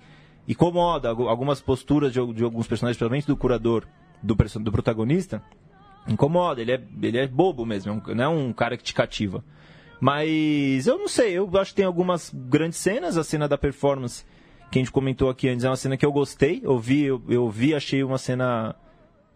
incomoda 0.49 1.09
algu- 1.09 1.29
algumas 1.29 1.61
posturas 1.61 2.13
de, 2.13 2.33
de 2.35 2.45
alguns 2.45 2.67
personagens, 2.67 2.97
principalmente 2.97 3.27
do 3.27 3.37
curador, 3.37 3.85
do, 4.23 4.35
do 4.35 4.73
protagonista, 4.73 5.43
incomoda, 6.09 6.61
ele 6.61 6.73
é, 6.73 6.81
ele 7.03 7.19
é 7.19 7.27
bobo 7.27 7.65
mesmo, 7.67 8.03
é 8.09 8.15
não 8.15 8.25
é 8.25 8.29
um 8.29 8.53
cara 8.53 8.77
que 8.77 8.85
te 8.85 8.95
cativa. 8.95 9.45
Mas 10.01 10.87
eu 10.87 10.99
não 10.99 11.09
sei, 11.09 11.33
eu 11.33 11.51
acho 11.59 11.71
que 11.71 11.77
tem 11.77 11.85
algumas 11.85 12.31
grandes 12.33 12.79
cenas, 12.79 13.17
a 13.17 13.25
cena 13.25 13.49
da 13.49 13.57
performance 13.59 14.25
que 14.71 14.79
a 14.79 14.83
gente 14.83 14.93
comentou 14.93 15.31
aqui 15.31 15.49
antes 15.49 15.65
é 15.65 15.69
uma 15.71 15.77
cena 15.77 15.97
que 15.97 16.05
eu 16.05 16.13
gostei, 16.13 16.61
eu 16.63 16.79
vi, 16.79 17.05
eu, 17.05 17.23
eu 17.29 17.49
vi, 17.49 17.75
achei 17.75 18.03
uma 18.05 18.19
cena 18.19 18.75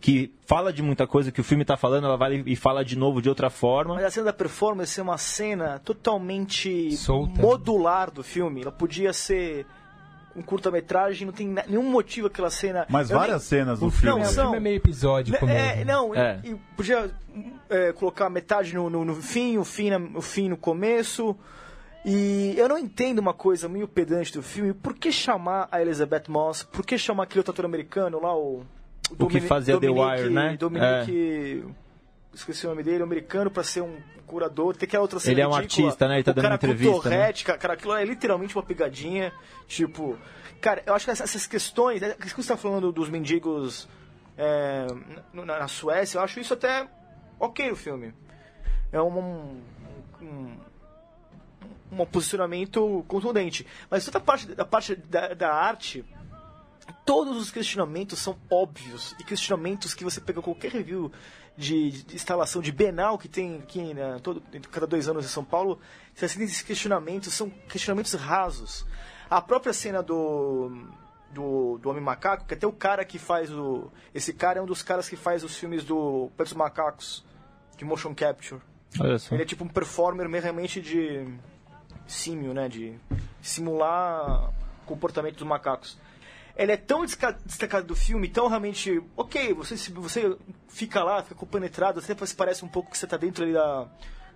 que 0.01 0.33
fala 0.47 0.73
de 0.73 0.83
muita 0.83 1.07
coisa 1.07 1.31
que 1.31 1.41
o 1.41 1.45
filme 1.45 1.65
tá 1.65 1.77
falando, 1.77 2.05
ela 2.07 2.17
vai 2.17 2.43
e 2.47 2.57
fala 2.57 2.85
de 2.85 2.97
novo 2.97 3.21
de 3.21 3.29
outra 3.29 3.51
forma. 3.51 3.95
Mas 3.95 4.05
a 4.05 4.11
cena 4.11 4.27
da 4.27 4.33
performance 4.33 4.99
é 4.99 5.03
uma 5.03 5.19
cena 5.19 5.79
totalmente 5.79 6.93
Solta. 6.97 7.41
modular 7.41 8.11
do 8.11 8.23
filme. 8.23 8.63
Ela 8.63 8.73
podia 8.73 9.13
ser 9.13 9.67
um 10.37 10.43
curta-metragem, 10.43 11.27
não 11.27 11.33
tem 11.33 11.49
nenhum 11.69 11.83
motivo 11.83 12.29
aquela 12.29 12.51
cena. 12.51 12.87
Mas 12.89 13.11
Eu 13.11 13.19
várias 13.19 13.43
cenas 13.43 13.79
do 13.81 13.87
Não, 13.87 13.91
filme. 13.91 14.21
É, 14.23 14.25
o 14.25 14.27
são- 14.29 14.45
filme 14.45 14.57
é 14.57 14.61
meio 14.61 14.81
nem- 15.47 15.55
mesmo. 15.55 15.81
é, 15.81 15.85
não, 15.85 16.15
É. 16.15 16.41
e- 16.45 16.51
e 16.51 16.55
podia 16.77 17.11
é, 17.69 17.93
colocar 17.93 18.29
metade 18.31 18.75
no, 18.75 18.89
no, 18.91 19.05
no 19.05 19.15
fim, 19.17 19.57
o 19.59 19.65
fim, 19.65 19.91
na- 19.91 20.19
o 20.19 20.23
fim 20.23 20.49
no 20.49 20.57
começo. 20.57 21.37
E 22.05 22.55
eu 22.57 22.69
não 22.69 22.79
entendo 22.79 23.19
uma 23.19 23.35
coisa 23.35 23.69
meio 23.69 23.87
pedante 23.87 24.33
do 24.33 24.43
filme. 24.43 24.73
Por 24.73 24.95
que 24.95 25.13
chamar 25.13 25.69
a 25.71 25.83
Elizabeth 25.83 26.25
Moss? 26.29 26.63
Por 26.63 26.85
que 26.85 26.97
chamar 26.97 27.25
aquele 27.25 27.41
outro 27.41 27.53
ator 27.53 27.65
americano 27.67 28.21
lá, 28.21 28.35
o. 28.35 28.65
O 29.19 29.27
que 29.27 29.41
fazia 29.41 29.79
The 29.79 29.89
Wire, 29.91 30.31
né? 30.31 30.57
Dominique. 30.57 31.65
Esqueci 32.33 32.65
o 32.67 32.71
nome 32.71 32.83
dele, 32.85 33.03
americano, 33.03 33.51
pra 33.51 33.63
ser 33.65 33.83
um 33.83 33.97
curador. 34.31 34.77
Tem 34.77 35.01
outra 35.01 35.19
cena 35.19 35.33
Ele 35.33 35.41
é 35.41 35.49
um 35.49 35.51
ridícula, 35.51 35.89
artista, 35.89 36.09
né? 36.09 36.15
Ele 36.15 36.25
tá 36.25 36.31
o 36.31 36.35
dando 36.35 36.43
cara 36.45 36.55
entrevista, 36.55 36.95
Com 36.95 37.03
torrete, 37.03 37.45
cara, 37.45 37.59
cara, 37.59 37.75
aquilo 37.75 37.95
é 37.95 38.05
literalmente 38.05 38.57
uma 38.57 38.63
pegadinha. 38.63 39.33
Tipo, 39.67 40.17
cara, 40.61 40.83
eu 40.87 40.95
acho 40.95 41.05
que 41.05 41.11
essas, 41.11 41.47
questões, 41.47 42.01
né, 42.01 42.15
que 42.15 42.35
você 42.35 42.49
tá 42.49 42.57
falando 42.57 42.93
dos 42.93 43.09
mendigos 43.09 43.89
é, 44.39 44.87
na, 45.33 45.45
na 45.45 45.69
Suécia, 45.69 46.19
eu 46.19 46.23
acho 46.23 46.39
isso 46.39 46.55
até 46.55 46.89
ok 47.39 47.71
no 47.71 47.77
filme. 47.77 48.15
É 48.93 49.01
um, 49.01 49.61
um, 50.21 50.57
um, 51.93 52.07
posicionamento 52.07 53.05
contundente. 53.09 53.67
Mas 53.91 54.05
toda 54.05 54.19
a 54.19 54.21
parte, 54.21 54.47
da 54.47 54.65
parte 54.65 54.95
da, 54.95 55.35
da 55.35 55.53
arte, 55.53 56.05
todos 57.11 57.37
os 57.37 57.51
questionamentos 57.51 58.21
são 58.21 58.39
óbvios 58.49 59.17
e 59.19 59.25
questionamentos 59.25 59.95
que 59.95 60.05
você 60.05 60.21
pega 60.21 60.41
qualquer 60.41 60.71
review 60.71 61.11
de, 61.57 62.05
de 62.05 62.15
instalação 62.15 62.63
de 62.63 62.71
Benal 62.71 63.19
que 63.19 63.27
tem 63.27 63.57
aqui 63.57 63.93
né, 63.93 64.21
todo, 64.23 64.41
cada 64.71 64.87
dois 64.87 65.09
anos 65.09 65.25
em 65.25 65.29
São 65.29 65.45
Paulo, 65.45 65.81
você 66.15 66.27
assiste 66.27 66.45
esses 66.45 66.63
questionamentos, 66.63 67.35
são 67.35 67.51
questionamentos 67.51 68.13
rasos. 68.15 68.87
A 69.29 69.41
própria 69.41 69.73
cena 69.73 70.05
do, 70.05 70.71
do, 71.33 71.79
do 71.79 71.91
Homem 71.91 72.01
Macaco, 72.01 72.47
que 72.47 72.55
até 72.55 72.65
o 72.65 72.73
cara 72.73 73.05
que 73.05 73.19
faz 73.19 73.51
o. 73.51 73.91
Esse 74.15 74.33
cara 74.33 74.61
é 74.61 74.63
um 74.63 74.67
dos 74.67 74.81
caras 74.81 75.09
que 75.09 75.17
faz 75.17 75.43
os 75.43 75.57
filmes 75.57 75.83
do 75.83 76.31
dos 76.39 76.53
Macacos, 76.53 77.25
de 77.77 77.85
motion 77.85 78.15
capture. 78.15 78.61
Ele 79.33 79.43
é 79.43 79.47
tipo 79.47 79.65
um 79.65 79.69
performer 79.69 80.29
realmente 80.41 80.81
de 80.81 81.27
símio, 82.07 82.55
né? 82.55 82.69
De 82.69 82.95
simular 83.43 84.53
comportamento 84.87 85.39
dos 85.39 85.47
macacos. 85.47 85.99
Ele 86.57 86.73
é 86.73 86.77
tão 86.77 87.05
destacado 87.05 87.87
do 87.87 87.97
filme, 87.97 88.29
tão 88.29 88.49
realmente. 88.49 89.03
Ok, 89.17 89.55
você, 89.55 89.77
você 89.93 90.37
fica 90.69 91.03
lá, 91.03 91.23
fica 91.23 91.35
compenetrado, 91.35 92.01
até 92.01 92.15
parece 92.37 92.65
um 92.65 92.69
pouco 92.69 92.91
que 92.91 92.99
você 92.99 93.07
tá 93.07 93.17
dentro 93.17 93.45
ali 93.45 93.53
da, 93.53 93.87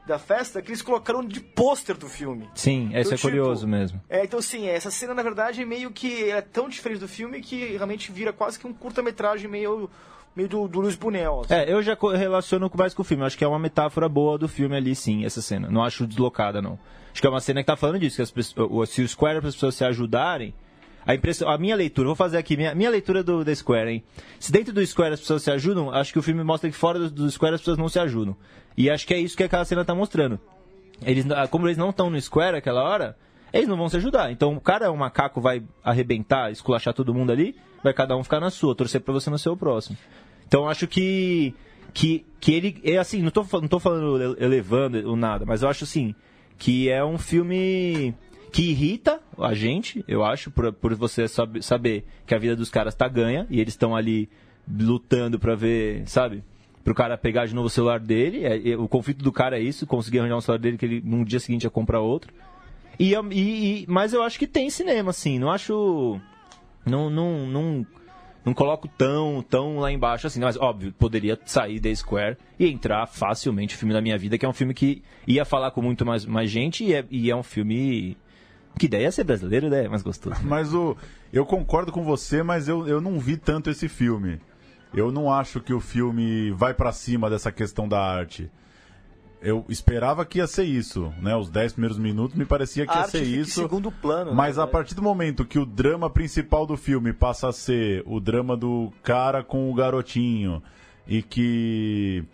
da 0.07 0.19
festa, 0.19 0.61
que 0.61 0.71
eles 0.71 0.83
colocaram 0.83 1.25
de 1.25 1.41
pôster 1.41 1.97
do 1.97 2.09
filme. 2.09 2.49
Sim, 2.55 2.89
isso 2.89 2.99
Então, 2.99 3.13
é 3.13 3.17
tipo, 3.17 3.21
curioso 3.29 3.67
mesmo. 3.67 4.01
É, 4.09 4.25
então 4.25 4.41
sim, 4.41 4.67
essa 4.69 4.91
cena 4.91 5.15
na 5.15 5.23
verdade 5.23 5.65
meio 5.65 5.91
que 5.91 6.31
é 6.31 6.41
tão 6.41 6.69
diferente 6.69 7.01
do 7.01 7.09
filme 7.09 7.41
que 7.41 7.77
realmente 7.77 8.13
vira 8.13 8.33
quase 8.33 8.59
que 8.59 8.67
um 8.67 8.73
curta-metragem 8.73 9.49
meio, 9.49 9.91
meio 10.37 10.49
do, 10.49 10.69
do 10.69 10.81
Luiz 10.81 10.97
Bunel. 10.97 11.43
assim. 11.45 11.55
É, 11.55 11.73
eu 11.73 11.83
já 11.83 11.97
relaciono 12.17 12.71
mais 12.75 12.93
com 12.95 13.03
o 13.03 13.05
filme. 13.05 13.23
Eu 13.23 13.27
acho 13.27 13.39
que 13.39 13.45
é 13.45 13.49
uma 13.49 13.59
metáfora 13.59 14.09
boa 14.09 14.37
do 14.39 14.49
filme 14.49 14.77
ali, 14.77 14.95
sim, 14.95 15.25
essa 15.25 15.41
cena. 15.41 15.69
Não 15.71 15.83
acho 15.83 16.07
deslocada, 16.07 16.61
não. 16.61 16.79
Acho 17.13 17.21
que 17.21 17.27
é 17.27 17.31
uma 17.31 17.41
cena 17.41 17.63
que 17.63 17.67
tá 17.67 17.77
falando 17.77 18.01
disso, 18.01 18.17
que 18.17 18.23
as 18.23 18.31
pessoas, 18.31 18.91
se 18.91 19.01
o 19.03 19.09
Square 19.09 19.39
para 19.41 19.49
as 19.49 19.55
pessoas 19.55 19.75
se 19.75 19.85
ajudarem. 19.85 20.55
A, 21.07 21.15
impressão, 21.15 21.49
a 21.49 21.59
minha 21.59 21.77
leitura, 21.77 22.07
vou 22.07 22.17
fazer 22.17 22.39
aqui, 22.39 22.57
minha, 22.57 22.75
minha 22.75 22.91
leitura 22.91 23.23
do, 23.23 23.45
da 23.45 23.55
Square, 23.55 23.91
hein? 23.91 24.03
Se 24.39 24.51
dentro 24.51 24.73
do 24.73 24.85
Square 24.87 25.15
as 25.15 25.21
pessoas 25.21 25.43
se 25.43 25.51
ajudam, 25.51 25.91
acho 25.91 26.13
que 26.13 26.19
o 26.19 26.23
filme 26.23 26.43
mostra 26.43 26.71
que 26.71 26.77
fora 26.77 26.99
do, 26.99 27.11
do 27.11 27.31
Square 27.31 27.55
as 27.55 27.61
pessoas 27.61 27.79
não 27.79 27.89
se 27.89 27.99
ajudam. 27.99 28.37
E 28.77 28.89
acho 28.91 29.07
que 29.07 29.13
é 29.15 29.19
isso 29.19 29.37
que 29.37 29.43
aquela 29.45 29.65
cena 29.65 29.85
tá 29.85 29.95
mostrando. 29.95 30.41
Eles, 31.03 31.31
ah, 31.31 31.47
como 31.47 31.67
eles 31.67 31.77
não 31.77 31.91
estão 31.91 32.09
no 32.09 32.21
Square 32.21 32.57
aquela 32.57 32.83
hora, 32.83 33.17
eles 33.53 33.69
não 33.69 33.77
vão 33.77 33.89
se 33.89 33.97
ajudar. 33.97 34.33
Então 34.33 34.55
o 34.55 34.61
cara, 34.61 34.91
o 34.91 34.97
macaco, 34.97 35.41
vai 35.41 35.63
arrebentar, 35.83 36.51
esculachar 36.51 36.95
todo 36.95 37.15
mundo 37.15 37.31
ali, 37.31 37.55
vai 37.83 37.93
cada 37.93 38.17
um 38.17 38.25
ficar 38.25 38.41
na 38.41 38.51
sua, 38.51 38.75
torcer 38.75 39.01
pra 39.01 39.13
você 39.13 39.29
não 39.31 39.39
ser 39.39 39.51
o 39.51 39.57
próximo. 39.57 39.97
Então 40.47 40.69
acho 40.69 40.87
que. 40.87 41.55
Que, 41.93 42.27
que 42.41 42.53
ele. 42.53 42.81
É 42.83 42.97
assim, 42.97 43.23
não 43.23 43.31
tô, 43.31 43.47
não 43.53 43.69
tô 43.69 43.79
falando 43.79 44.21
ele- 44.21 44.45
elevando 44.45 45.09
ou 45.09 45.15
nada, 45.17 45.45
mas 45.47 45.63
eu 45.63 45.69
acho 45.69 45.85
assim. 45.85 46.15
Que 46.59 46.89
é 46.89 47.05
um 47.05 47.19
filme 47.19 48.15
que 48.53 48.71
irrita 48.71 49.21
a 49.39 49.55
gente, 49.55 50.05
eu 50.09 50.25
acho, 50.25 50.51
por, 50.51 50.73
por 50.73 50.95
você 50.95 51.27
sabe- 51.29 51.63
saber 51.63 52.05
que 52.27 52.35
a 52.35 52.39
vida 52.39 52.55
dos 52.57 52.71
caras 52.71 52.95
tá 52.95 53.09
ganha 53.09 53.47
e 53.51 53.61
eles 53.61 53.75
estão 53.75 53.95
ali 53.95 54.29
lutando 54.69 55.39
pra 55.39 55.55
ver, 55.55 56.03
sabe? 56.09 56.43
Pro 56.83 56.95
cara 56.95 57.17
pegar 57.17 57.47
de 57.47 57.55
novo 57.55 57.67
o 57.67 57.71
celular 57.71 57.99
dele. 57.99 58.45
É- 58.45 58.71
é- 58.71 58.77
o 58.77 58.87
conflito 58.89 59.23
do 59.23 59.33
cara 59.33 59.59
é 59.59 59.63
isso, 59.63 59.87
conseguir 59.87 60.19
arranjar 60.19 60.37
um 60.37 60.41
celular 60.41 60.59
dele 60.61 60.77
que 60.79 60.85
ele 60.85 61.03
no 61.05 61.25
dia 61.25 61.41
seguinte 61.41 61.65
ia 61.65 61.71
comprar 61.71 62.01
outro. 62.01 62.33
E, 62.99 63.13
eu- 63.13 63.27
e- 63.33 63.83
e- 63.83 63.87
mas 63.89 64.13
eu 64.13 64.23
acho 64.23 64.39
que 64.39 64.47
tem 64.47 64.69
cinema, 64.71 65.11
assim. 65.11 65.39
Não 65.39 65.51
acho. 65.51 66.21
Não, 66.87 67.09
não, 67.09 67.47
não, 67.47 67.87
não 68.45 68.53
coloco 68.55 68.87
tão, 68.87 69.43
tão 69.49 69.79
lá 69.79 69.91
embaixo 69.91 70.27
assim. 70.27 70.41
Mas, 70.41 70.57
óbvio, 70.59 70.93
poderia 70.99 71.39
sair 71.47 71.81
da 71.81 71.93
Square 71.95 72.37
e 72.59 72.67
entrar 72.69 73.07
facilmente 73.07 73.75
o 73.75 73.79
filme 73.79 73.95
da 73.95 74.03
minha 74.03 74.19
vida, 74.19 74.37
que 74.37 74.45
é 74.45 74.49
um 74.49 74.53
filme 74.53 74.75
que 74.75 75.03
ia 75.27 75.45
falar 75.47 75.71
com 75.71 75.81
muito 75.81 76.05
mais, 76.05 76.27
mais 76.27 76.51
gente 76.51 76.85
e 76.85 76.93
é, 76.95 77.05
e 77.11 77.31
é 77.31 77.37
um 77.37 77.43
filme. 77.43 78.17
Que 78.79 78.87
ideia 78.87 79.07
é 79.07 79.11
ser 79.11 79.25
brasileiro, 79.25 79.69
né? 79.71 79.85
É 79.85 79.89
mais 79.89 80.03
gostoso. 80.03 80.37
Mas 80.45 80.75
o, 80.75 80.97
eu 81.33 81.47
concordo 81.47 81.93
com 81.93 82.03
você, 82.03 82.43
mas 82.43 82.69
eu, 82.69 82.87
eu 82.89 83.01
não 83.01 83.19
vi 83.19 83.37
tanto 83.37 83.71
esse 83.71 83.89
filme. 83.89 84.41
Eu 84.93 85.11
não 85.13 85.33
acho 85.33 85.61
que 85.61 85.73
o 85.73 85.81
filme 85.81 86.51
vai 86.53 86.75
pra 86.75 86.93
cima 86.93 87.29
dessa 87.31 87.51
questão 87.53 87.89
da 87.89 88.01
arte. 88.01 88.51
Eu 89.43 89.65
esperava 89.69 90.25
que 90.25 90.39
ia 90.39 90.47
ser 90.47 90.65
isso, 90.65 91.13
né? 91.21 91.37
Os 91.37 91.51
10 91.51 91.75
primeiros 91.75 91.99
minutos 91.99 92.37
me 92.37 92.47
parecia 92.47 92.87
que 92.87 92.93
A 92.97 93.01
ia 93.03 93.09
ser 93.09 93.23
isso. 93.25 93.61
segundo 93.61 93.93
plano, 93.93 94.31
né, 94.31 94.37
Mas 94.37 94.59
a 94.59 94.63
velho? 94.63 94.73
partir 94.73 94.95
do 94.95 95.03
momento 95.03 95.45
que 95.45 95.59
o 95.59 95.67
drama 95.67 96.09
principal 96.09 96.67
do 96.67 96.77
filme 96.77 97.13
passa 97.13 97.49
a 97.49 97.53
ser 97.53 98.03
o 98.07 98.19
drama 98.21 98.57
do 98.57 98.91
cara 99.03 99.45
com 99.45 99.71
o 99.71 99.75
garotinho 99.75 100.63
e 101.07 101.23
que 101.23 102.25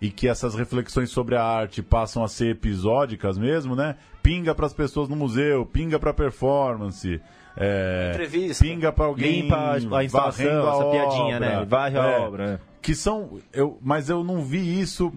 e 0.00 0.10
que 0.10 0.26
essas 0.28 0.54
reflexões 0.54 1.10
sobre 1.10 1.36
a 1.36 1.42
arte 1.44 1.82
passam 1.82 2.24
a 2.24 2.28
ser 2.28 2.50
episódicas 2.52 3.36
mesmo, 3.38 3.76
né? 3.76 3.96
Pinga 4.22 4.54
para 4.54 4.66
as 4.66 4.72
pessoas 4.72 5.08
no 5.08 5.16
museu, 5.16 5.66
pinga 5.66 5.98
para 5.98 6.12
performance, 6.14 7.20
é, 7.56 8.10
Entrevista. 8.12 8.64
pinga 8.64 8.92
para 8.92 9.04
alguém 9.06 9.42
Limpa 9.42 9.72
a- 9.72 10.04
instalação, 10.04 10.68
a 10.68 10.72
essa 10.74 10.84
piadinha, 10.90 11.36
obra. 11.36 11.60
né? 11.60 11.64
Varre 11.66 11.98
a 11.98 12.02
É, 12.06 12.18
obra. 12.20 12.46
né? 12.52 12.60
Que 12.80 12.94
são, 12.94 13.38
eu, 13.52 13.78
mas 13.82 14.08
eu 14.08 14.24
não 14.24 14.42
vi 14.42 14.80
isso. 14.80 15.12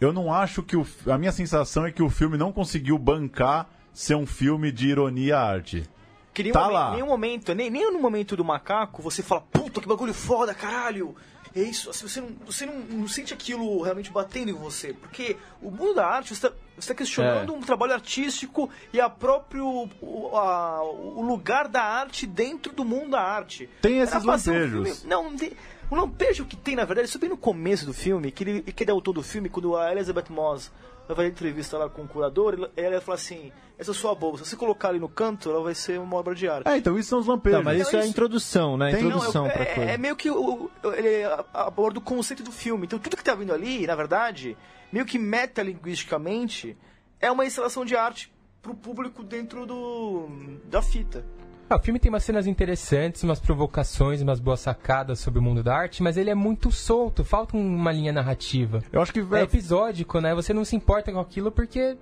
Eu 0.00 0.12
não 0.12 0.32
acho 0.32 0.62
que 0.62 0.76
o, 0.76 0.86
a 1.08 1.18
minha 1.18 1.30
sensação 1.30 1.84
é 1.86 1.92
que 1.92 2.02
o 2.02 2.08
filme 2.10 2.36
não 2.38 2.50
conseguiu 2.52 2.98
bancar 2.98 3.68
ser 3.92 4.14
um 4.16 4.26
filme 4.26 4.72
de 4.72 4.88
ironia 4.88 5.36
à 5.38 5.42
arte. 5.52 5.84
Que 6.32 6.42
nenhum 6.42 6.52
Tá 6.54 6.66
lá. 6.68 6.92
nenhum 6.92 7.06
momento, 7.06 7.54
nem, 7.54 7.68
nem 7.70 7.92
no 7.92 8.00
momento 8.00 8.34
do 8.36 8.44
macaco, 8.44 9.02
você 9.02 9.22
fala, 9.22 9.42
puta, 9.42 9.80
que 9.80 9.86
bagulho 9.86 10.14
foda, 10.14 10.54
caralho. 10.54 11.14
É 11.54 11.60
isso, 11.62 11.90
assim, 11.90 12.06
você, 12.08 12.20
não, 12.20 12.28
você 12.46 12.66
não, 12.66 12.74
não 12.78 13.08
sente 13.08 13.34
aquilo 13.34 13.82
realmente 13.82 14.10
batendo 14.10 14.50
em 14.50 14.54
você. 14.54 14.92
Porque 14.92 15.36
o 15.60 15.70
mundo 15.70 15.94
da 15.94 16.06
arte, 16.06 16.34
você 16.34 16.52
está 16.78 16.94
questionando 16.94 17.52
É. 17.52 17.56
um 17.56 17.60
trabalho 17.60 17.92
artístico 17.92 18.70
e 18.92 19.00
a 19.00 19.10
próprio, 19.10 19.88
o, 20.00 20.36
a- 20.36 20.82
o 20.82 21.22
lugar 21.22 21.66
da 21.68 21.82
arte 21.82 22.26
dentro 22.26 22.72
do 22.72 22.84
mundo 22.84 23.10
da 23.10 23.20
arte. 23.20 23.68
Tem 23.82 23.98
esses 23.98 24.22
um 24.22 24.26
lampejos. 24.28 24.98
filme- 24.98 25.10
não, 25.12 25.36
tem- 25.36 25.52
o 25.90 25.94
lampejo 25.96 26.44
que 26.44 26.54
tem, 26.56 26.76
na 26.76 26.84
verdade, 26.84 27.08
isso 27.08 27.18
bem 27.18 27.28
no 27.28 27.36
começo 27.36 27.84
do 27.84 27.92
filme, 27.92 28.30
que 28.30 28.44
ele, 28.44 28.62
que 28.62 28.84
ele 28.84 28.90
é 28.90 28.94
o 28.94 28.96
autor 28.98 29.12
do 29.12 29.22
filme, 29.24 29.48
quando 29.48 29.76
a 29.76 29.90
Elizabeth 29.90 30.26
Moss 30.30 30.70
vai 31.14 31.24
fazer 31.24 31.28
entrevista 31.28 31.76
lá 31.78 31.88
com 31.88 32.02
o 32.02 32.08
curador, 32.08 32.54
ela- 32.54 32.70
ela 32.76 33.00
fala 33.00 33.14
assim, 33.16 33.52
essa 33.78 33.90
é 33.90 33.94
sua 33.94 34.14
bolsa, 34.14 34.44
se 34.44 34.50
você 34.50 34.56
colocar 34.56 34.88
ali 34.88 34.98
no 34.98 35.08
canto, 35.08 35.50
ela 35.50 35.62
vai 35.62 35.74
ser 35.74 35.98
uma 36.00 36.16
obra 36.16 36.34
de 36.34 36.48
arte. 36.48 36.68
É, 36.68 36.76
então 36.76 36.98
isso 36.98 37.08
são 37.10 37.18
os 37.18 37.26
lampejos. 37.26 37.58
Não, 37.58 37.64
mas 37.64 37.80
isso 37.80 37.96
é 37.96 38.00
a 38.00 38.06
introdução, 38.06 38.76
né? 38.76 38.92
Tem- 38.92 39.04
introdução 39.06 39.44
Não, 39.44 39.50
é, 39.50 39.54
pra 39.54 39.62
é- 39.64 39.74
coisa. 39.74 39.90
é 39.90 39.98
meio 39.98 40.16
que 40.16 40.30
o, 40.30 40.64
o- 40.64 40.92
ele 40.94 41.24
aborda 41.52 41.98
o 41.98 42.02
conceito 42.02 42.42
do 42.42 42.52
filme. 42.52 42.86
Então 42.86 42.98
tudo 42.98 43.16
que 43.16 43.24
tá 43.24 43.34
vindo 43.34 43.52
ali, 43.52 43.86
na 43.86 43.94
verdade, 43.94 44.56
meio 44.92 45.04
que 45.06 45.18
metalinguisticamente, 45.18 46.76
é 47.20 47.30
uma 47.30 47.44
instalação 47.44 47.84
de 47.84 47.96
arte 47.96 48.32
pro 48.62 48.74
público 48.74 49.22
dentro 49.22 49.66
do 49.66 50.28
da 50.64 50.82
fita. 50.82 51.24
Ah, 51.72 51.76
o 51.76 51.78
filme 51.78 52.00
tem 52.00 52.10
umas 52.10 52.24
cenas 52.24 52.48
interessantes, 52.48 53.22
umas 53.22 53.38
provocações, 53.38 54.20
umas 54.22 54.40
boas 54.40 54.58
sacadas 54.58 55.20
sobre 55.20 55.38
o 55.38 55.42
mundo 55.42 55.62
da 55.62 55.72
arte, 55.76 56.02
mas 56.02 56.16
ele 56.16 56.28
é 56.28 56.34
muito 56.34 56.72
solto, 56.72 57.24
falta 57.24 57.56
uma 57.56 57.92
linha 57.92 58.12
narrativa. 58.12 58.82
Eu 58.92 59.00
acho 59.00 59.12
que 59.12 59.20
É 59.20 59.42
episódico, 59.42 60.20
né? 60.20 60.34
Você 60.34 60.52
não 60.52 60.64
se 60.64 60.74
importa 60.74 61.12
com 61.12 61.20
aquilo 61.20 61.52
porque 61.52 61.96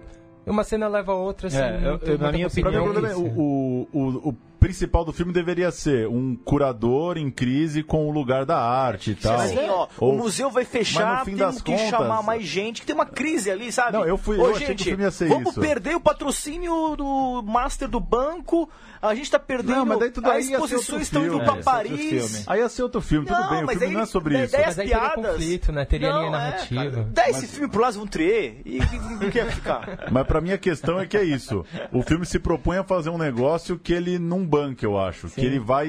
uma 0.46 0.64
cena 0.64 0.88
leva 0.88 1.12
a 1.12 1.16
outra, 1.16 1.48
assim. 1.48 1.58
É, 1.58 1.80
eu- 1.84 1.98
eu- 2.12 2.18
na 2.18 2.32
minha 2.32 2.46
opinião 2.46 3.06
é, 3.06 3.14
o, 3.14 3.86
o, 3.92 4.28
o 4.30 4.36
principal 4.68 5.02
do 5.02 5.14
filme 5.14 5.32
deveria 5.32 5.70
ser 5.70 6.06
um 6.08 6.36
curador 6.36 7.16
em 7.16 7.30
crise 7.30 7.82
com 7.82 8.06
o 8.06 8.10
lugar 8.10 8.44
da 8.44 8.58
arte 8.60 9.12
e 9.12 9.14
tal. 9.14 9.36
Assim, 9.40 9.66
ó, 9.66 9.88
Ou- 9.98 10.12
o 10.12 10.18
museu 10.18 10.50
vai 10.50 10.64
mas 10.64 10.70
fechar, 10.72 11.24
das 11.24 11.62
que 11.62 11.72
contas- 11.72 11.88
chamar 11.88 12.22
mais 12.22 12.42
gente, 12.44 12.82
que 12.82 12.86
tem 12.86 12.94
uma 12.94 13.06
crise 13.06 13.50
ali, 13.50 13.72
sabe? 13.72 13.92
Não, 13.96 14.04
eu 14.04 14.18
fui- 14.18 14.36
Ô, 14.36 14.44
eu 14.48 14.50
achei 14.50 14.66
que 14.66 14.72
o 14.72 14.76
gente, 14.76 14.84
filme 14.84 15.04
ia 15.04 15.10
ser 15.10 15.28
vamos 15.30 15.52
isso. 15.52 15.60
perder 15.60 15.96
o 15.96 16.00
patrocínio 16.00 16.94
do 16.96 17.42
master 17.46 17.88
do 17.88 17.98
banco, 17.98 18.68
a 19.00 19.14
gente 19.14 19.30
tá 19.30 19.38
perdendo 19.38 19.76
Não, 19.76 19.86
mas 19.86 19.98
daí 20.00 20.10
tudo 20.10 20.30
aí 20.30 20.38
as 20.40 20.48
exposições 20.50 21.02
estão 21.02 21.24
indo 21.24 21.38
pra 21.40 21.56
É, 21.56 21.58
é 21.58 21.62
Paris. 21.62 22.44
Aí 22.46 22.60
ia 22.60 22.68
ser 22.68 22.82
outro 22.82 23.00
filme, 23.00 23.26
tudo 23.26 23.40
Não, 23.40 23.48
bem, 23.48 23.62
o 23.62 23.66
mas 23.66 23.78
filme 23.78 23.86
aí- 23.86 23.92
não 23.94 24.00
é 24.02 24.06
sobre 24.06 24.42
isso. 24.44 24.54
Mas 24.54 24.78
aí 24.78 24.86
teria 24.86 25.00
piadas- 25.00 25.32
conflito, 25.32 25.72
né? 25.72 25.84
Teria 25.86 26.10
Não, 26.10 26.18
linha 26.18 26.28
é, 26.28 26.32
narrativa. 26.32 26.90
cara. 26.90 27.08
Dá 27.10 27.30
esse 27.30 27.46
filme 27.46 27.68
pro 27.68 27.80
Lázaro 27.80 28.06
Trier 28.06 28.56
e 28.66 28.80
o 28.80 29.30
que 29.30 29.38
ia 29.38 29.46
ficar? 29.50 30.08
Mas 30.12 30.26
pra 30.26 30.42
mim 30.42 30.52
a 30.52 30.58
questão 30.58 31.00
é 31.00 31.06
que 31.06 31.16
é 31.16 31.24
isso. 31.24 31.64
O 31.90 32.02
filme 32.02 32.26
se 32.26 32.38
propõe 32.38 32.76
a 32.76 32.84
fazer 32.84 33.08
um 33.08 33.16
negócio 33.16 33.78
que 33.78 33.92
ele 33.92 34.18
não 34.18 34.44
banca, 34.44 34.57
eu 34.84 34.98
acho. 34.98 35.28
Que 35.28 35.40
ele 35.44 35.58
vai 35.58 35.86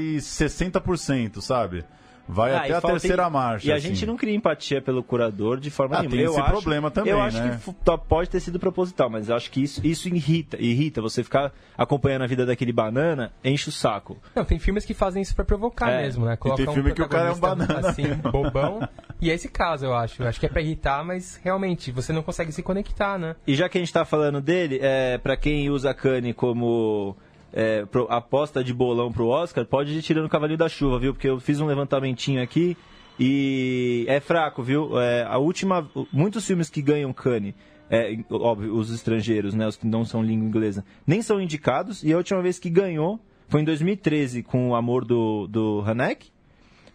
60%, 0.58 1.42
sabe? 1.42 1.84
Vai 2.32 2.54
Ah, 2.54 2.58
até 2.60 2.70
e 2.70 2.74
a 2.74 2.82
terceira 2.82 3.28
marcha. 3.28 3.68
E 3.68 3.72
a 3.72 3.76
assim. 3.78 3.88
gente 3.88 4.06
não 4.06 4.16
cria 4.16 4.36
empatia 4.36 4.80
pelo 4.80 5.02
curador 5.02 5.60
de 5.60 5.72
forma 5.72 5.96
Ah, 5.96 6.02
nenhuma. 6.04 6.16
tem 6.16 6.26
eu 6.26 6.32
esse 6.32 6.40
acho, 6.40 6.52
problema 6.52 6.92
também, 6.92 7.12
Eu 7.12 7.20
acho 7.20 7.40
né? 7.42 7.50
que 7.50 7.58
fu- 7.58 7.74
tó- 7.84 7.98
pode 7.98 8.30
ter 8.30 8.40
sido 8.40 8.60
proposital, 8.60 9.10
mas 9.10 9.30
eu 9.30 9.36
acho 9.36 9.50
que 9.50 9.64
isso, 9.64 9.82
isso 9.84 10.08
irrita. 10.08 10.56
Irrita 10.62 11.02
você 11.02 11.24
ficar 11.24 11.52
acompanhando 11.76 12.22
a 12.22 12.28
vida 12.28 12.46
daquele 12.46 12.72
banana, 12.72 13.34
enche 13.44 13.70
o 13.70 13.72
saco. 13.72 14.16
Não, 14.36 14.46
tem 14.46 14.60
filmes 14.60 14.86
que 14.86 14.94
fazem 14.94 15.24
isso 15.24 15.34
pra 15.36 15.44
provocar 15.44 15.90
É. 15.90 16.04
mesmo, 16.04 16.24
né? 16.24 16.36
Coloca 16.38 16.64
tem 16.64 16.72
filme 16.72 16.94
que 16.94 17.02
o 17.02 17.10
cara 17.10 17.30
é 17.30 17.32
um 17.32 17.40
banana. 17.40 17.80
Assim, 17.90 18.04
bobão. 18.32 18.88
E 19.20 19.32
é 19.32 19.34
esse 19.34 19.50
caso, 19.50 19.88
eu 19.88 19.96
acho. 19.96 20.22
Eu 20.22 20.28
acho 20.28 20.40
que 20.40 20.46
é 20.46 20.50
pra 20.50 20.62
irritar, 20.62 21.04
mas 21.04 21.40
realmente, 21.44 21.92
você 21.92 22.14
não 22.14 22.22
consegue 22.22 22.52
se 22.52 22.62
conectar, 22.62 23.18
né? 23.18 23.36
E 23.48 23.56
já 23.56 23.68
que 23.68 23.80
a 23.80 23.82
gente 23.82 23.92
tá 23.92 24.06
falando 24.06 24.40
dele, 24.40 24.78
é, 24.84 25.18
para 25.18 25.36
quem 25.36 25.72
usa 25.72 25.90
a 25.90 25.94
Kanye 25.96 26.36
como 26.36 27.18
é, 27.54 27.86
pro- 27.86 28.08
aposta 28.10 28.64
de 28.64 28.74
bolão 28.74 29.12
pro 29.12 29.28
Oscar, 29.28 29.66
pode 29.66 29.98
ir 29.98 30.02
tirando 30.02 30.26
o 30.26 30.30
cavalinho 30.30 30.58
da 30.58 30.70
chuva, 30.70 31.00
viu? 31.00 31.14
Porque 31.14 31.28
eu 31.30 31.40
fiz 31.40 31.60
um 31.60 31.66
levantamentinho 31.66 32.42
aqui 32.42 32.78
e 33.20 34.06
é 34.08 34.20
fraco, 34.20 34.64
viu? 34.64 35.00
É, 35.00 35.24
a 35.24 35.38
última. 35.38 35.90
Muitos 36.12 36.46
filmes 36.46 36.70
que 36.70 36.82
ganham 36.82 37.12
Kanye. 37.12 37.54
É, 37.92 38.16
óbvio, 38.30 38.76
os 38.76 38.92
estrangeiros, 38.94 39.56
né, 39.56 39.68
os 39.68 39.76
que 39.76 39.88
não 39.88 40.06
são 40.06 40.22
língua 40.22 40.48
inglesa, 40.48 40.86
nem 41.08 41.22
são 41.24 41.42
indicados. 41.42 42.04
E 42.04 42.14
a 42.14 42.18
última 42.18 42.42
vez 42.42 42.60
que 42.60 42.70
ganhou 42.70 43.20
foi 43.48 43.62
em 43.62 43.66
2013 43.66 44.44
com 44.44 44.70
o 44.70 44.76
Amor 44.76 45.04
do, 45.04 45.48
do 45.48 45.84
Hanek. 45.86 46.28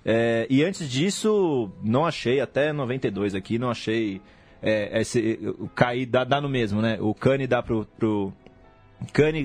É, 0.04 0.46
e 0.48 0.62
antes 0.62 0.88
disso, 0.88 1.70
não 1.82 2.06
achei, 2.06 2.40
até 2.40 2.72
92 2.72 3.34
aqui, 3.34 3.58
não 3.58 3.70
achei. 3.70 4.20
É, 4.62 5.00
esse, 5.00 5.38
cair 5.74 6.06
dá, 6.06 6.24
dá 6.24 6.40
no 6.40 6.48
mesmo, 6.48 6.80
né? 6.80 6.96
O 7.00 7.12
Kanye 7.12 7.46
dá 7.46 7.62
pro. 7.62 7.86
pro 7.98 8.32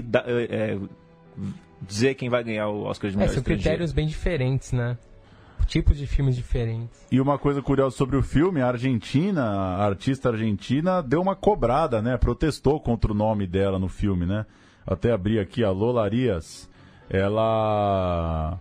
Dá, 0.02 0.24
é, 0.26 0.74
é, 0.74 0.80
dizer 1.82 2.16
quem 2.16 2.30
vai 2.30 2.44
ganhar 2.44 2.68
o 2.70 2.84
Oscar 2.84 3.10
de 3.10 3.16
É, 3.16 3.20
melhor 3.20 3.32
são 3.34 3.40
estrangeiro. 3.40 3.62
critérios 3.64 3.92
bem 3.92 4.08
diferentes, 4.08 4.72
né? 4.72 4.98
Tipos 5.68 5.98
de 5.98 6.08
filmes 6.08 6.36
diferentes. 6.36 7.06
E 7.12 7.22
uma 7.22 7.38
coisa 7.38 7.62
curiosa 7.62 7.96
sobre 7.96 8.18
o 8.18 8.24
filme, 8.24 8.60
a 8.60 8.68
Argentina, 8.68 9.44
a 9.44 9.86
artista 9.86 10.30
argentina, 10.30 11.02
deu 11.02 11.22
uma 11.22 11.36
cobrada, 11.36 12.02
né? 12.02 12.18
Protestou 12.18 12.80
contra 12.80 13.12
o 13.12 13.16
nome 13.16 13.46
dela 13.46 13.78
no 13.78 13.88
filme, 13.88 14.26
né? 14.26 14.46
Até 14.88 15.12
abri 15.12 15.38
aqui 15.40 15.64
a 15.64 15.70
Lola 15.70 16.04
Arias. 16.04 16.68
Ela. 17.10 18.60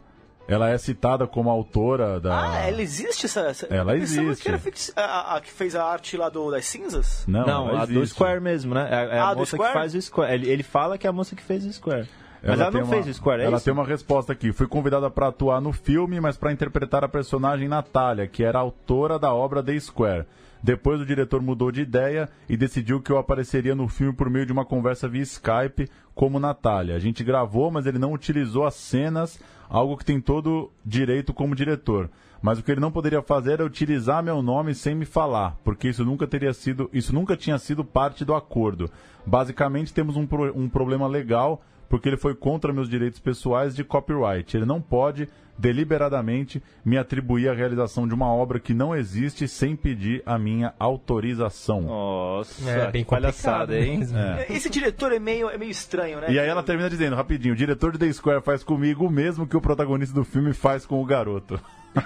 Ela 0.48 0.70
é 0.70 0.78
citada 0.78 1.26
como 1.26 1.50
autora 1.50 2.18
da. 2.18 2.52
Ah, 2.52 2.58
ela 2.66 2.80
existe 2.80 3.26
essa. 3.26 3.40
essa... 3.42 3.66
Ela 3.66 3.96
existe. 3.98 4.42
Que 4.42 4.48
era 4.48 4.60
a, 4.96 5.36
a 5.36 5.40
que 5.42 5.50
fez 5.50 5.76
a 5.76 5.84
arte 5.84 6.16
lá 6.16 6.30
do, 6.30 6.50
das 6.50 6.64
cinzas? 6.64 7.24
Não, 7.28 7.46
Não, 7.46 7.68
ela 7.68 7.82
a 7.82 7.84
do 7.86 7.92
existe. 7.98 8.14
Square 8.14 8.40
mesmo, 8.40 8.74
né? 8.74 8.88
É, 8.90 9.16
é 9.16 9.18
Ah, 9.18 9.28
a 9.28 9.34
do 9.34 9.40
moça 9.40 9.50
que 9.56 9.62
Square? 9.62 9.72
faz 9.74 9.94
o 9.94 10.00
Square. 10.02 10.32
Ele, 10.32 10.48
ele 10.48 10.62
fala 10.62 10.96
que 10.96 11.06
é 11.06 11.10
a 11.10 11.12
moça 11.12 11.36
que 11.36 11.42
fez 11.42 11.66
o 11.66 11.72
Square. 11.72 12.08
Mas 12.42 12.58
ela, 12.60 12.70
não 12.70 12.80
uma- 12.82 12.86
fez 12.94 13.06
o 13.08 13.12
Square, 13.14 13.42
é 13.42 13.44
Ela 13.44 13.56
isso? 13.56 13.64
tem 13.64 13.74
uma 13.74 13.84
resposta 13.84 14.32
aqui. 14.32 14.52
Fui 14.52 14.66
convidada 14.66 15.10
para 15.10 15.26
atuar 15.28 15.60
no 15.60 15.72
filme, 15.72 16.18
mas 16.20 16.36
para 16.36 16.50
interpretar 16.52 17.04
a 17.04 17.08
personagem 17.08 17.68
Natália, 17.68 18.26
que 18.26 18.42
era 18.42 18.58
autora 18.58 19.18
da 19.18 19.34
obra 19.34 19.62
The 19.62 19.78
Square. 19.80 20.24
Depois 20.62 21.00
o 21.00 21.06
diretor 21.06 21.40
mudou 21.40 21.70
de 21.70 21.80
ideia 21.82 22.28
e 22.48 22.56
decidiu 22.56 23.00
que 23.00 23.10
eu 23.12 23.18
apareceria 23.18 23.74
no 23.74 23.88
filme 23.88 24.12
por 24.12 24.28
meio 24.28 24.44
de 24.46 24.52
uma 24.52 24.64
conversa 24.64 25.08
via 25.08 25.22
Skype 25.22 25.88
como 26.14 26.40
Natália. 26.40 26.96
A 26.96 26.98
gente 26.98 27.22
gravou, 27.22 27.70
mas 27.70 27.86
ele 27.86 27.98
não 27.98 28.12
utilizou 28.12 28.66
as 28.66 28.74
cenas, 28.74 29.40
algo 29.68 29.96
que 29.96 30.04
tem 30.04 30.20
todo 30.20 30.70
direito 30.84 31.32
como 31.32 31.54
diretor. 31.54 32.10
Mas 32.40 32.58
o 32.58 32.62
que 32.62 32.70
ele 32.70 32.80
não 32.80 32.92
poderia 32.92 33.20
fazer 33.22 33.54
era 33.54 33.64
utilizar 33.64 34.22
meu 34.22 34.40
nome 34.42 34.74
sem 34.74 34.94
me 34.94 35.04
falar, 35.04 35.56
porque 35.64 35.88
isso 35.88 36.04
nunca 36.04 36.26
teria 36.26 36.52
sido, 36.52 36.88
isso 36.92 37.12
nunca 37.12 37.36
tinha 37.36 37.58
sido 37.58 37.84
parte 37.84 38.24
do 38.24 38.34
acordo. 38.34 38.90
Basicamente 39.26 39.92
temos 39.92 40.16
um, 40.16 40.26
pro- 40.26 40.56
um 40.56 40.68
problema 40.68 41.06
legal 41.08 41.62
porque 41.88 42.08
ele 42.08 42.16
foi 42.16 42.34
contra 42.34 42.72
meus 42.72 42.88
direitos 42.88 43.18
pessoais 43.18 43.74
de 43.74 43.82
copyright. 43.84 44.56
Ele 44.56 44.66
não 44.66 44.80
pode 44.80 45.28
deliberadamente 45.56 46.62
me 46.84 46.96
atribuir 46.96 47.48
a 47.48 47.52
realização 47.52 48.06
de 48.06 48.14
uma 48.14 48.32
obra 48.32 48.60
que 48.60 48.72
não 48.72 48.94
existe 48.94 49.48
sem 49.48 49.74
pedir 49.74 50.22
a 50.24 50.38
minha 50.38 50.72
autorização. 50.78 51.82
Nossa, 51.82 52.70
É, 52.70 52.90
bem 52.92 53.04
palhaçada, 53.04 53.72
complicado 53.74 53.90
hein? 53.92 53.98
mesmo. 53.98 54.18
É. 54.18 54.46
Esse 54.50 54.70
diretor 54.70 55.12
é 55.12 55.18
meio, 55.18 55.50
é 55.50 55.58
meio 55.58 55.70
estranho, 55.70 56.20
né? 56.20 56.30
E 56.30 56.38
aí 56.38 56.48
ela 56.48 56.62
termina 56.62 56.88
dizendo, 56.88 57.16
rapidinho, 57.16 57.54
o 57.54 57.56
diretor 57.56 57.90
de 57.92 57.98
The 57.98 58.12
Square 58.12 58.42
faz 58.42 58.62
comigo 58.62 59.04
o 59.06 59.10
mesmo 59.10 59.46
que 59.48 59.56
o 59.56 59.60
protagonista 59.60 60.14
do 60.14 60.24
filme 60.24 60.52
faz 60.52 60.86
com 60.86 61.02
o 61.02 61.04
garoto. 61.04 61.60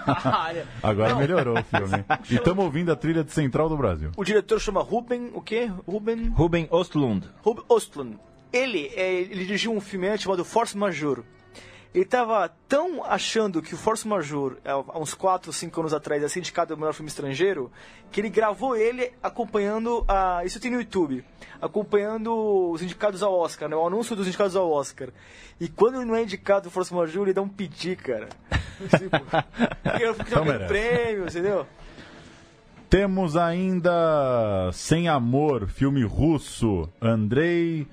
Agora 0.82 1.14
melhorou 1.16 1.58
o 1.58 1.62
filme. 1.64 1.96
hein? 1.98 2.04
E 2.30 2.36
estamos 2.36 2.64
ouvindo 2.64 2.90
a 2.90 2.96
trilha 2.96 3.22
de 3.22 3.32
Central 3.32 3.68
do 3.68 3.76
Brasil. 3.76 4.10
o 4.16 4.24
diretor 4.24 4.60
chama 4.60 4.80
Ruben, 4.82 5.30
o 5.34 5.40
quê? 5.42 5.70
Ruben... 5.86 6.28
Ruben 6.30 6.68
Ostlund. 6.70 7.28
Ruben 7.42 7.64
Ostlund. 7.68 8.16
Ele, 8.52 8.90
é, 8.94 9.12
ele 9.12 9.44
dirigiu 9.44 9.72
um 9.72 9.80
filme 9.80 10.08
antes 10.08 10.22
chamado 10.22 10.44
Force 10.44 10.76
Majeure. 10.76 11.22
Ele 11.94 12.04
estava 12.04 12.48
tão 12.66 13.04
achando 13.04 13.60
que 13.60 13.74
o 13.74 13.76
Force 13.76 14.08
Majeure, 14.08 14.56
é, 14.64 14.70
há 14.70 14.98
uns 14.98 15.12
4, 15.12 15.52
5 15.52 15.80
anos 15.80 15.92
atrás, 15.92 16.22
ia 16.22 16.28
ser 16.28 16.38
indicado 16.38 16.74
o 16.74 16.76
melhor 16.76 16.94
filme 16.94 17.08
estrangeiro, 17.08 17.70
que 18.10 18.20
ele 18.20 18.30
gravou 18.30 18.74
ele 18.74 19.12
acompanhando 19.22 20.02
a. 20.08 20.42
Isso 20.44 20.58
tem 20.58 20.70
no 20.70 20.78
YouTube. 20.78 21.22
Acompanhando 21.60 22.70
os 22.70 22.82
indicados 22.82 23.22
ao 23.22 23.34
Oscar, 23.38 23.68
né? 23.68 23.76
O 23.76 23.86
anúncio 23.86 24.16
dos 24.16 24.26
indicados 24.26 24.56
ao 24.56 24.70
Oscar. 24.70 25.10
E 25.60 25.68
quando 25.68 25.96
ele 25.96 26.06
não 26.06 26.16
é 26.16 26.22
indicado 26.22 26.68
o 26.68 26.70
Force 26.70 26.92
Majeure, 26.94 27.28
ele 27.28 27.34
dá 27.34 27.42
um 27.42 27.48
piti, 27.48 27.94
cara. 27.94 28.28
Tipo, 28.82 30.02
eu 30.02 30.14
fico 30.14 30.30
jogando 30.30 30.66
prêmios, 30.66 31.36
entendeu? 31.36 31.66
Temos 32.90 33.36
ainda 33.36 34.70
Sem 34.72 35.08
Amor, 35.08 35.68
filme 35.68 36.04
russo, 36.04 36.88
Andrei 37.00 37.86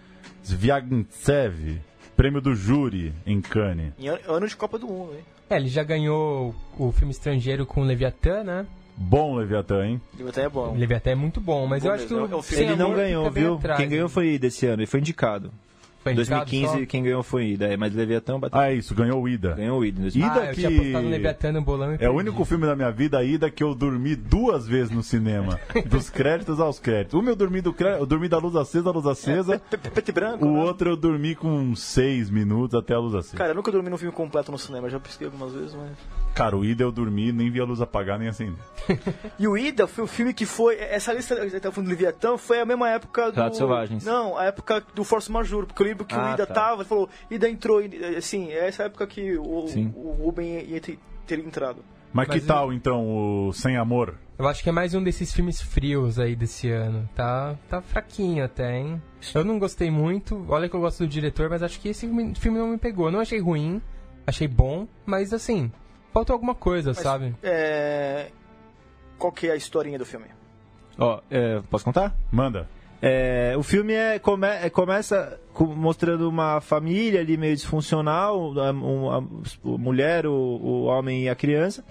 Zviagintsev, 0.46 1.80
prêmio 2.16 2.42
do 2.42 2.56
júri 2.56 3.14
em 3.26 3.42
Cannes. 3.42 3.94
Em 3.98 4.08
ano, 4.08 4.48
de 4.48 4.56
Copa 4.56 4.78
do 4.78 4.88
Mundo, 4.88 5.14
hein? 5.14 5.24
É, 5.50 5.58
ele 5.58 5.68
já 5.68 5.84
ganhou 5.84 6.54
o 6.78 6.92
filme 6.92 7.12
estrangeiro 7.12 7.66
com 7.66 7.82
Leviatã, 7.84 8.44
né? 8.44 8.68
Bom 8.96 9.36
Leviatã, 9.36 9.86
hein? 9.86 10.02
Até 10.28 10.44
é 10.44 10.50
bom. 10.50 10.76
Leviatã 10.76 11.12
é 11.12 11.16
muito 11.16 11.40
bom, 11.40 11.66
mas 11.66 11.82
Bom 11.84 11.90
eu 11.90 11.94
acho 11.94 12.06
que 12.06 12.14
mesmo, 12.14 12.38
o 12.38 12.40
é 12.54 12.62
Ele 12.62 12.76
não 12.76 12.88
Amor 12.88 12.98
ganhou, 12.98 13.32
viu? 13.32 13.56
atrás, 13.56 13.80
Quem 13.80 13.90
ganhou 13.90 14.08
né? 14.08 14.14
foi 14.14 14.38
desse 14.38 14.66
ano, 14.66 14.82
ele 14.82 14.88
foi 14.88 15.00
indicado. 15.00 15.52
Foi 16.02 16.14
Em 16.14 16.16
indicado 16.16 16.46
2015, 16.46 16.80
só? 16.80 16.86
quem 16.90 17.04
ganhou 17.04 17.22
foi 17.24 17.48
Ida, 17.50 17.66
é, 17.68 17.76
mas 17.76 17.94
Leviatã 17.94 18.40
bateu. 18.40 18.58
Ah, 18.60 18.72
é 18.72 18.76
isso, 18.76 18.96
ganhou 18.96 19.22
o 19.22 19.28
Ida. 19.28 19.54
Ganhou 19.56 19.80
o 19.80 19.86
Ida. 19.86 20.00
Ida 20.00 20.02
2015. 20.12 20.40
Ah, 20.40 20.46
eu 20.46 20.50
que- 20.50 20.56
tinha 20.56 20.70
apostado 20.70 21.04
no 21.04 21.10
Leviatã 21.12 21.52
no 21.52 21.62
bolão 21.62 21.90
e 21.90 21.94
É 21.94 21.96
o 21.96 22.00
perdi. 22.00 22.16
único 22.18 22.46
filme 22.46 22.66
da 22.66 22.76
minha 22.76 22.90
vida, 22.92 23.22
Ida, 23.24 23.50
que 23.52 23.62
eu 23.64 23.76
dormi 23.76 24.16
duas 24.16 24.66
vezes 24.68 24.92
no 24.92 25.04
cinema. 25.04 25.60
dos 25.90 26.10
créditos 26.10 26.60
aos 26.62 26.80
créditos. 26.80 27.20
Um 27.20 27.28
eu 27.28 27.36
dormi, 27.36 27.60
do 27.62 27.74
cré... 27.74 28.00
eu 28.00 28.06
dormi 28.06 28.30
da 28.30 28.38
luz 28.38 28.56
acesa 28.56 28.90
à 28.90 28.94
luz 28.94 29.06
acesa. 29.06 29.60
Preto 29.94 30.10
e 30.10 30.12
branco. 30.14 30.46
O 30.46 30.54
né? 30.54 30.64
outro 30.64 30.90
eu 30.90 30.96
dormi 30.96 31.36
com 31.36 31.76
seis 31.76 32.30
minutos 32.30 32.80
até 32.80 32.94
a 32.94 33.00
luz 33.00 33.14
acesa. 33.16 33.36
Cara, 33.38 33.52
eu 33.52 33.56
nunca 33.56 33.70
dormi 33.72 33.90
num 33.90 33.98
filme 33.98 34.14
completo 34.16 34.52
no 34.54 34.58
cinema, 34.58 34.90
já 34.90 35.00
pesquei 35.00 35.28
algumas 35.28 35.52
vezes, 35.54 35.74
mas. 35.76 35.92
Cara, 36.34 36.56
o 36.56 36.64
Ida 36.64 36.84
eu 36.84 36.92
dormi, 36.92 37.32
nem 37.32 37.50
vi 37.52 37.60
a 37.60 37.66
luz 37.66 37.82
apagar 37.82 38.18
nem 38.18 38.28
acender. 38.30 38.56
E 39.38 39.48
o 39.48 39.58
Ida 39.58 39.88
foi 39.88 40.04
o 40.04 40.08
filme 40.08 40.34
que 40.34 40.46
foi. 40.46 40.76
Essa 40.80 41.14
lista 41.14 41.36
que 41.36 41.60
tá 41.60 41.72
falando 41.72 41.88
do 41.88 41.92
Leviatã 41.92 42.38
foi 42.38 42.60
a 42.60 42.66
mesma 42.66 42.90
época 42.90 43.32
do. 43.32 43.36
Relatos 43.36 43.58
Selvagens. 43.58 44.06
Não, 44.06 44.38
a 44.38 44.46
época 44.46 44.84
do 44.96 45.04
Force 45.04 45.32
Majeure, 45.32 45.68
porque 45.68 45.82
eu 45.84 45.88
lembro 45.88 46.06
que 46.06 46.16
o 46.16 46.20
Ah, 46.20 46.34
Ida 46.34 46.46
tá. 46.46 46.54
tava, 46.54 46.82
ele 46.82 46.90
falou, 46.90 47.10
Ida 47.30 47.50
entrou, 47.50 47.82
e, 47.82 48.16
assim, 48.18 48.50
é 48.50 48.68
essa 48.68 48.84
época 48.84 49.06
que 49.08 49.38
o, 49.38 49.68
Sim. 49.68 49.94
o 49.96 50.12
Ruben 50.12 50.62
ia 50.66 50.80
ter, 50.82 50.98
ter 51.28 51.40
entrado. 51.40 51.84
Mas, 52.12 52.28
Mas 52.28 52.40
que 52.42 52.46
tal, 52.48 52.74
então, 52.74 53.48
o 53.48 53.54
Sem 53.54 53.78
Amor? 53.78 54.16
Eu 54.38 54.48
acho 54.48 54.64
que 54.64 54.70
é 54.70 54.72
mais 54.72 54.94
um 54.96 55.04
desses 55.04 55.32
filmes 55.34 55.62
frios 55.62 56.18
aí 56.18 56.36
desse 56.36 56.70
ano. 56.72 57.08
Tá, 57.14 57.56
tá 57.70 57.82
fraquinho 57.82 58.44
até, 58.44 58.78
hein? 58.80 59.02
Eu 59.36 59.44
não 59.44 59.60
gostei 59.60 59.92
muito. 59.92 60.44
Olha 60.50 60.68
que 60.68 60.76
eu 60.76 60.80
gosto 60.80 61.00
do 61.04 61.08
diretor, 61.08 61.50
mas 61.50 61.62
acho 61.62 61.80
que 61.80 61.90
esse 61.90 62.08
filme 62.08 62.34
filme 62.36 62.58
não 62.58 62.70
me 62.70 62.78
pegou. 62.78 63.08
Eu 63.08 63.12
não 63.12 63.20
achei 63.20 63.40
ruim, 63.40 63.80
achei 64.26 64.48
bom, 64.48 64.88
mas 65.06 65.34
assim, 65.34 65.72
faltou 66.14 66.34
alguma 66.34 66.56
coisa, 66.56 66.94
sabe? 66.94 67.34
É. 67.44 68.28
Qual 69.18 69.32
que 69.32 69.48
é 69.48 69.52
a 69.52 69.56
historinha 69.56 69.98
do 70.00 70.06
filme? 70.06 70.26
Ó, 70.98 71.20
é, 71.30 71.62
posso 71.70 71.84
contar? 71.86 72.16
Manda. 72.32 72.68
É, 73.02 73.54
o 73.58 73.64
filme 73.64 73.94
é, 73.94 74.20
come- 74.20 74.46
é- 74.48 74.70
começa 74.70 75.40
com- 75.54 75.66
mostrando 75.74 76.28
uma 76.28 76.60
família 76.60 77.22
ali 77.22 77.38
meio 77.38 77.56
disfuncional, 77.56 78.52
a, 78.60 78.68
a- 78.70 79.18
a 79.18 79.78
mulher, 79.78 80.26
o, 80.26 80.34
o 80.34 80.84
homem 80.84 81.24
e 81.24 81.30
a 81.30 81.36
criança. 81.36 81.84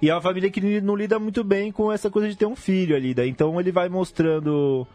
E 0.00 0.10
é 0.10 0.14
uma 0.14 0.20
família 0.20 0.50
que 0.50 0.80
não 0.82 0.94
lida 0.94 1.18
muito 1.18 1.42
bem 1.42 1.72
com 1.72 1.90
essa 1.90 2.10
coisa 2.10 2.28
de 2.28 2.36
ter 2.36 2.44
um 2.44 2.54
filho 2.56 2.94
ali. 2.94 3.14
Daí. 3.14 3.30
Então 3.30 3.58
ele 3.58 3.72
vai 3.72 3.88
mostrando 3.88 4.86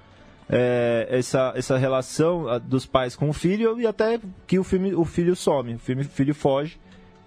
é, 0.48 1.08
essa, 1.10 1.54
essa 1.56 1.78
relação 1.78 2.46
dos 2.60 2.86
pais 2.86 3.16
com 3.16 3.28
o 3.30 3.34
filho 3.34 3.80
e 3.80 3.88
até 3.88 4.20
que 4.46 4.60
o, 4.60 4.64
filme, 4.64 4.94
o 4.94 5.04
filho 5.04 5.36
some, 5.36 5.74
o 5.74 5.80
filme, 5.80 6.04
o 6.04 6.10
filho 6.10 6.36
foge. 6.36 6.78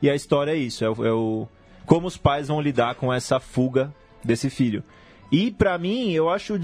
E 0.04 0.10
a 0.10 0.14
história 0.14 0.50
é 0.52 0.56
isso, 0.56 0.84
é 0.84 0.90
o, 0.90 1.04
é 1.06 1.12
o- 1.12 1.48
como 1.86 2.06
os 2.06 2.18
pais 2.18 2.48
vão 2.48 2.60
lidar 2.60 2.94
com 2.94 3.10
essa 3.10 3.40
fuga 3.40 3.90
desse 4.22 4.50
filho. 4.50 4.84
E 5.32 5.50
pra 5.50 5.78
mim, 5.78 6.10
eu 6.12 6.28
acho 6.28 6.54
o, 6.54 6.58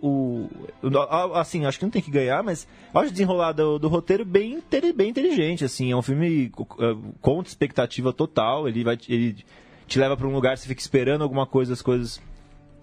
o- 0.00 0.48
o- 0.80 1.34
assim, 1.34 1.66
acho 1.66 1.76
que 1.76 1.84
não 1.84 1.90
tem 1.90 2.00
que 2.00 2.10
ganhar, 2.12 2.40
mas 2.44 2.68
acho 2.94 3.08
o 3.08 3.10
desenrolar 3.10 3.50
do, 3.50 3.80
do 3.80 3.88
roteiro 3.88 4.24
bem, 4.24 4.62
bem 4.94 5.10
inteligente, 5.10 5.64
assim, 5.64 5.90
é 5.90 5.96
um 5.96 6.02
filme 6.02 6.52
eh, 6.78 6.96
com 7.20 7.42
expectativa 7.42 8.12
total, 8.12 8.68
ele 8.68 8.84
vai 8.84 8.96
ele 9.08 9.44
te 9.88 9.98
leva 9.98 10.16
pra 10.16 10.28
um 10.28 10.32
lugar, 10.32 10.56
você 10.56 10.68
fica 10.68 10.80
esperando 10.80 11.22
alguma 11.22 11.46
coisa, 11.46 11.72
as 11.72 11.82
coisas 11.82 12.22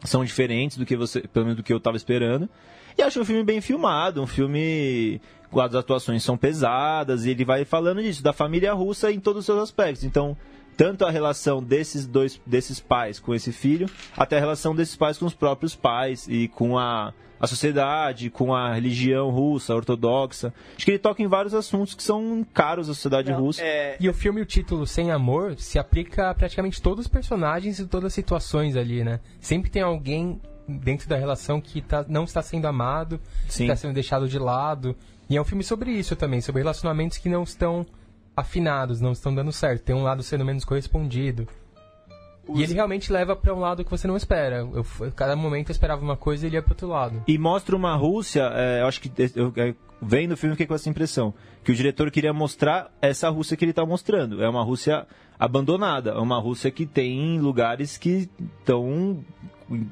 são 0.04 0.26
diferentes 0.26 0.76
do 0.76 0.86
que 0.86 0.98
você, 0.98 1.22
pelo 1.22 1.46
menos 1.46 1.56
do 1.58 1.64
que 1.64 1.72
eu 1.72 1.80
tava 1.80 1.96
esperando. 1.96 2.50
E 2.98 3.02
acho 3.02 3.22
um 3.22 3.26
filme 3.26 3.44
bem 3.46 3.62
filmado, 3.62 4.22
um 4.22 4.28
filme 4.28 5.22
as 5.60 5.76
atuações 5.76 6.24
são 6.24 6.38
pesadas, 6.38 7.26
e 7.26 7.32
ele 7.32 7.44
vai 7.44 7.66
falando 7.66 8.02
disso, 8.02 8.24
da 8.24 8.32
família 8.34 8.74
russa 8.74 9.12
em 9.12 9.20
todos 9.20 9.40
os 9.42 9.46
seus 9.46 9.62
aspectos. 9.62 10.04
Então, 10.04 10.38
tanto 10.78 11.06
a 11.06 11.12
relação 11.12 11.62
desses 11.62 12.08
dois 12.08 12.40
desses 12.46 12.80
pais 12.80 13.20
com 13.20 13.36
esse 13.36 13.52
filho, 13.52 13.90
até 14.16 14.38
a 14.38 14.40
relação 14.40 14.74
desses 14.76 14.96
pais 14.96 15.18
com 15.18 15.26
os 15.26 15.34
próprios 15.34 15.76
pais 15.76 16.28
e 16.30 16.48
com 16.48 16.78
a, 16.78 17.14
a 17.40 17.46
sociedade, 17.48 18.30
com 18.30 18.54
a 18.56 18.74
religião 18.74 19.30
russa, 19.30 19.76
ortodoxa. 19.76 20.54
Acho 20.76 20.86
que 20.86 20.92
ele 20.92 21.00
toca 21.00 21.22
em 21.22 21.28
vários 21.28 21.54
assuntos 21.54 21.94
que 21.94 22.02
são 22.02 22.46
caros 22.54 22.90
à 22.90 22.94
sociedade 22.94 23.32
Não, 23.32 23.40
russa. 23.40 23.62
é, 23.62 23.98
E 24.00 24.08
o 24.10 24.14
filme, 24.14 24.42
o 24.42 24.46
título 24.46 24.88
Sem 24.88 25.12
Amor, 25.12 25.56
se 25.58 25.78
aplica 25.78 26.30
a 26.30 26.34
praticamente 26.34 26.82
todos 26.82 27.06
os 27.06 27.12
personagens 27.12 27.78
e 27.80 27.86
todas 27.86 28.08
as 28.08 28.14
situações 28.14 28.76
ali, 28.78 29.04
né? 29.04 29.20
Sempre 29.40 29.70
tem 29.70 29.82
alguém 29.82 30.40
dentro 30.68 31.10
da 31.10 31.18
relação 31.18 31.60
que 31.60 31.82
tá, 31.82 32.06
não 32.08 32.24
está 32.24 32.42
sendo 32.42 32.66
amado, 32.66 33.20
está 33.48 33.76
sendo 33.76 33.94
deixado 33.94 34.28
de 34.28 34.40
lado. 34.40 34.96
E 35.32 35.38
é 35.38 35.42
um 35.42 35.46
filme 35.46 35.64
sobre 35.64 35.92
isso 35.92 36.14
também, 36.14 36.42
sobre 36.42 36.62
relacionamentos 36.62 37.18
que 37.18 37.30
não 37.30 37.44
estão 37.44 37.86
afinados, 38.36 39.00
não 39.00 39.14
estão 39.14 39.34
dando 39.34 39.50
certo. 39.54 39.82
Tem 39.82 39.96
um 39.96 40.04
lado 40.04 40.22
sendo 40.22 40.44
menos 40.44 40.66
correspondido. 40.66 41.48
E 42.54 42.62
ele 42.62 42.74
realmente 42.74 43.14
leva 43.14 43.34
para 43.34 43.54
um 43.56 43.60
lado 43.60 43.86
que 43.86 43.90
você 43.90 44.10
não 44.10 44.18
espera. 44.18 44.58
Eu, 44.58 44.86
cada 45.16 45.34
momento 45.38 45.70
eu 45.70 45.72
esperava 45.72 46.04
uma 46.04 46.18
coisa 46.18 46.46
e 46.46 46.50
ele 46.50 46.58
ia 46.58 46.62
para 46.62 46.74
outro 46.74 46.90
lado. 46.90 47.24
E 47.26 47.38
mostra 47.38 47.78
uma 47.78 47.96
Rússia, 47.96 48.52
é, 48.54 48.82
eu 48.82 48.88
acho 48.88 49.00
que 49.00 49.10
eu, 49.34 49.54
eu, 49.56 49.76
vendo 50.02 50.34
o 50.34 50.38
filme 50.38 50.54
fiquei 50.54 50.68
com 50.68 50.76
essa 50.76 50.90
impressão, 50.90 51.34
que 51.64 51.72
o 51.72 51.76
diretor 51.76 52.12
queria 52.12 52.34
mostrar 52.34 52.92
essa 53.02 53.30
Rússia 53.30 53.56
que 53.56 53.64
ele 53.64 53.72
está 53.72 53.86
mostrando. 53.86 54.44
É 54.44 54.50
uma 54.50 54.66
Rússia 54.66 55.08
abandonada, 55.40 56.10
é 56.10 56.20
uma 56.20 56.42
Rússia 56.42 56.70
que 56.72 56.86
tem 56.86 57.40
lugares 57.40 57.98
que 57.98 58.30
estão 58.60 59.24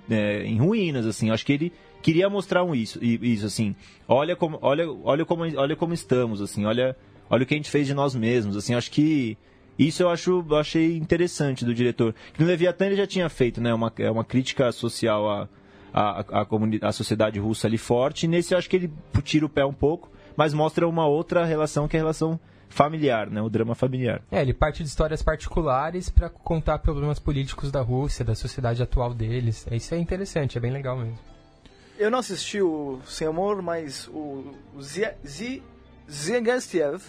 é, 0.10 0.44
em 0.44 0.58
ruínas, 0.58 1.06
assim. 1.06 1.30
Eu 1.30 1.34
acho 1.34 1.46
que 1.46 1.54
ele 1.54 1.74
queria 2.02 2.30
mostrar 2.30 2.64
um 2.64 2.74
isso, 2.74 3.04
isso 3.04 3.46
assim. 3.46 3.76
Olha 4.08 4.36
como, 4.36 4.58
olha, 4.62 4.90
olha 5.04 5.26
como, 5.26 5.44
olha 5.44 5.76
como 5.76 5.94
estamos, 5.94 6.42
assim. 6.42 6.66
Olha, 6.66 6.96
olha 7.30 7.44
o 7.44 7.46
que 7.46 7.54
a 7.54 7.58
gente 7.58 7.70
fez 7.70 7.88
de 7.88 7.94
nós 7.94 8.16
mesmos, 8.16 8.56
assim. 8.56 8.74
Acho 8.74 8.92
que 8.92 9.38
isso 9.78 10.04
eu 10.04 10.10
acho, 10.10 10.46
eu 10.50 10.58
achei 10.58 10.98
interessante 10.98 11.64
do 11.64 11.74
diretor. 11.74 12.14
Que 12.34 12.42
no 12.42 12.48
Leviatã 12.48 12.86
ele 12.86 12.96
já 12.98 13.08
tinha 13.08 13.30
feito, 13.30 13.62
né? 13.62 13.74
Uma, 13.74 13.92
é 13.98 14.12
uma 14.12 14.26
crítica 14.26 14.72
social 14.72 15.30
à, 15.30 15.50
à, 15.94 16.20
à, 16.42 16.48
à 16.90 16.92
sociedade 16.92 17.40
russa 17.40 17.68
ali 17.68 17.78
forte. 17.78 18.26
E 18.26 18.28
nesse 18.28 18.54
eu 18.54 18.58
acho 18.58 18.70
que 18.70 18.76
ele 18.76 18.94
tira 19.24 19.46
o 19.46 19.50
pé 19.50 19.66
um 19.66 19.74
pouco, 19.74 20.12
mas 20.36 20.54
mostra 20.54 20.88
uma 20.88 21.08
outra 21.08 21.46
relação 21.46 21.88
que 21.88 21.96
é 21.96 22.00
a 22.00 22.04
relação 22.04 22.40
familiar, 22.68 23.30
né? 23.30 23.42
O 23.42 23.50
drama 23.50 23.74
familiar. 23.74 24.22
É, 24.30 24.42
ele 24.42 24.54
parte 24.54 24.84
de 24.84 24.90
histórias 24.90 25.22
particulares 25.22 26.10
para 26.10 26.30
contar 26.30 26.80
problemas 26.80 27.18
políticos 27.18 27.72
da 27.72 27.82
Rússia, 27.82 28.24
da 28.24 28.36
sociedade 28.36 28.84
atual 28.84 29.14
deles. 29.14 29.66
Isso 29.72 29.96
é 29.96 29.98
interessante, 29.98 30.58
é 30.58 30.62
bem 30.62 30.72
legal 30.72 30.98
mesmo. 30.98 31.18
Eu 32.00 32.10
não 32.10 32.20
assisti 32.20 32.62
o 32.62 33.02
Sem 33.06 33.28
Amor, 33.28 33.62
mas 33.62 34.08
o 34.08 34.56
Zengastiev 36.10 37.04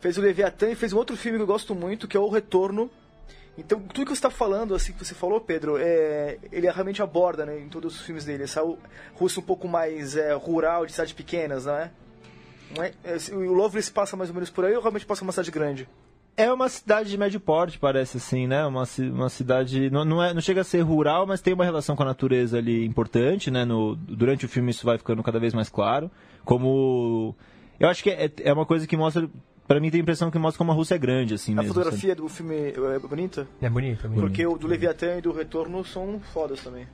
fez 0.00 0.16
o 0.16 0.20
Leviatã 0.20 0.70
e 0.70 0.76
fez 0.76 0.92
um 0.92 0.98
outro 0.98 1.16
filme 1.16 1.36
que 1.36 1.42
eu 1.42 1.48
gosto 1.48 1.74
muito, 1.74 2.06
que 2.06 2.16
é 2.16 2.20
O 2.20 2.28
Retorno. 2.28 2.88
Então, 3.58 3.80
tudo 3.80 4.04
que 4.04 4.12
você 4.12 4.18
está 4.18 4.30
falando, 4.30 4.72
assim, 4.72 4.92
que 4.92 5.04
você 5.04 5.16
falou, 5.16 5.40
Pedro, 5.40 5.78
é, 5.78 6.38
ele 6.52 6.70
realmente 6.70 7.02
aborda, 7.02 7.44
né, 7.44 7.58
em 7.58 7.68
todos 7.68 7.96
os 7.96 8.02
filmes 8.02 8.24
dele, 8.24 8.44
essa 8.44 8.62
Rússia 9.14 9.40
um 9.40 9.44
pouco 9.44 9.66
mais 9.66 10.14
é, 10.14 10.32
rural, 10.32 10.86
de 10.86 10.92
cidades 10.92 11.12
pequenas, 11.12 11.66
não 11.66 11.74
é? 11.74 11.90
Não 12.76 12.84
é? 12.84 12.92
É, 13.02 13.34
O 13.34 13.52
Lovelace 13.52 13.90
passa 13.90 14.16
mais 14.16 14.30
ou 14.30 14.34
menos 14.34 14.48
por 14.48 14.64
aí 14.64 14.76
ou 14.76 14.80
realmente 14.80 15.04
passa 15.04 15.24
uma 15.24 15.32
cidade 15.32 15.50
grande? 15.50 15.88
É 16.36 16.50
uma 16.50 16.68
cidade 16.68 17.10
de 17.10 17.18
médio 17.18 17.38
porte, 17.38 17.78
parece 17.78 18.16
assim, 18.16 18.46
né? 18.46 18.64
Uma, 18.64 18.84
uma 19.12 19.28
cidade. 19.28 19.90
Não, 19.90 20.04
não, 20.04 20.22
é, 20.22 20.32
não 20.32 20.40
chega 20.40 20.62
a 20.62 20.64
ser 20.64 20.80
rural, 20.80 21.26
mas 21.26 21.42
tem 21.42 21.52
uma 21.52 21.64
relação 21.64 21.94
com 21.94 22.02
a 22.02 22.06
natureza 22.06 22.56
ali 22.56 22.86
importante, 22.86 23.50
né? 23.50 23.64
No, 23.64 23.94
durante 23.96 24.46
o 24.46 24.48
filme 24.48 24.70
isso 24.70 24.86
vai 24.86 24.96
ficando 24.96 25.22
cada 25.22 25.38
vez 25.38 25.52
mais 25.52 25.68
claro. 25.68 26.10
Como. 26.44 27.34
Eu 27.78 27.88
acho 27.88 28.02
que 28.02 28.10
é, 28.10 28.30
é 28.44 28.52
uma 28.52 28.64
coisa 28.64 28.86
que 28.86 28.96
mostra. 28.96 29.28
Pra 29.68 29.78
mim 29.78 29.90
tem 29.90 30.00
a 30.00 30.02
impressão 30.02 30.30
que 30.30 30.38
mostra 30.38 30.58
como 30.58 30.72
a 30.72 30.74
Rússia 30.74 30.94
é 30.94 30.98
grande, 30.98 31.34
assim 31.34 31.52
A 31.52 31.56
mesmo. 31.56 31.74
fotografia 31.74 32.14
do 32.14 32.28
filme 32.28 32.72
é 32.74 32.98
bonita? 32.98 33.46
É 33.60 33.70
bonito, 33.70 34.06
é 34.06 34.08
bonito. 34.08 34.20
Porque 34.20 34.46
o 34.46 34.56
do 34.56 34.66
Leviatã 34.66 35.18
e 35.18 35.20
do 35.20 35.32
Retorno 35.32 35.84
são 35.84 36.18
fodas 36.32 36.60
também. 36.62 36.86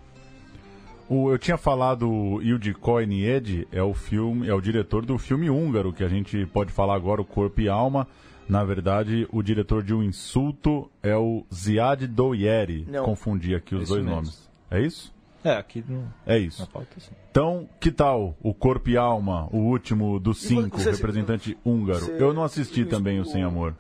O, 1.09 1.31
eu 1.31 1.39
tinha 1.39 1.57
falado 1.57 2.11
o 2.11 2.43
Ildiko 2.43 3.01
Nied 3.01 3.67
é 3.73 3.83
o 3.83 3.95
filme, 3.95 4.47
é 4.47 4.55
o 4.55 4.61
diretor 4.61 5.07
do 5.07 5.17
filme 5.17 5.49
húngaro 5.49 5.93
que 5.93 6.05
a 6.05 6.09
gente 6.09 6.45
pode 6.47 6.71
falar 6.71 6.95
agora, 6.95 7.23
o 7.23 7.25
Corpo 7.25 7.61
e 7.61 7.69
Alma. 7.69 8.07
Na 8.49 8.65
verdade, 8.65 9.29
o 9.31 9.43
diretor 9.43 9.83
de 9.83 9.93
Um 9.95 10.03
Insulto 10.03 10.91
é 11.03 11.17
o 11.17 11.45
Ziad 11.53 12.07
Doyeri. 12.07 12.87
Não. 12.89 13.05
Confundi 13.05 13.55
aqui 13.55 13.75
os 13.75 13.83
Isso 13.85 13.93
dois 13.93 14.03
mesmo. 14.05 14.17
nomes. 14.17 14.49
É 14.71 14.81
isso? 14.81 15.13
É, 15.45 15.53
aqui 15.53 15.85
no, 15.89 16.05
É 16.27 16.37
isso. 16.39 16.61
na 16.63 16.67
pauta, 16.67 16.99
sim. 16.99 17.13
Então, 17.31 17.69
que 17.79 17.91
tal 17.93 18.35
o 18.43 18.53
Corpo 18.53 18.91
e 18.91 18.97
Alma, 18.97 19.49
o 19.53 19.59
último 19.59 20.19
dos 20.19 20.39
cinco, 20.43 20.79
você- 20.79 20.91
representante 20.91 21.57
húngaro? 21.65 22.01
você- 22.01 22.21
Eu 22.23 22.33
não 22.35 22.43
assisti 22.43 22.83
o- 22.83 22.87
também 22.89 23.19
o 23.19 23.23
o- 23.23 23.25
Sem 23.27 23.43
Amor. 23.43 23.75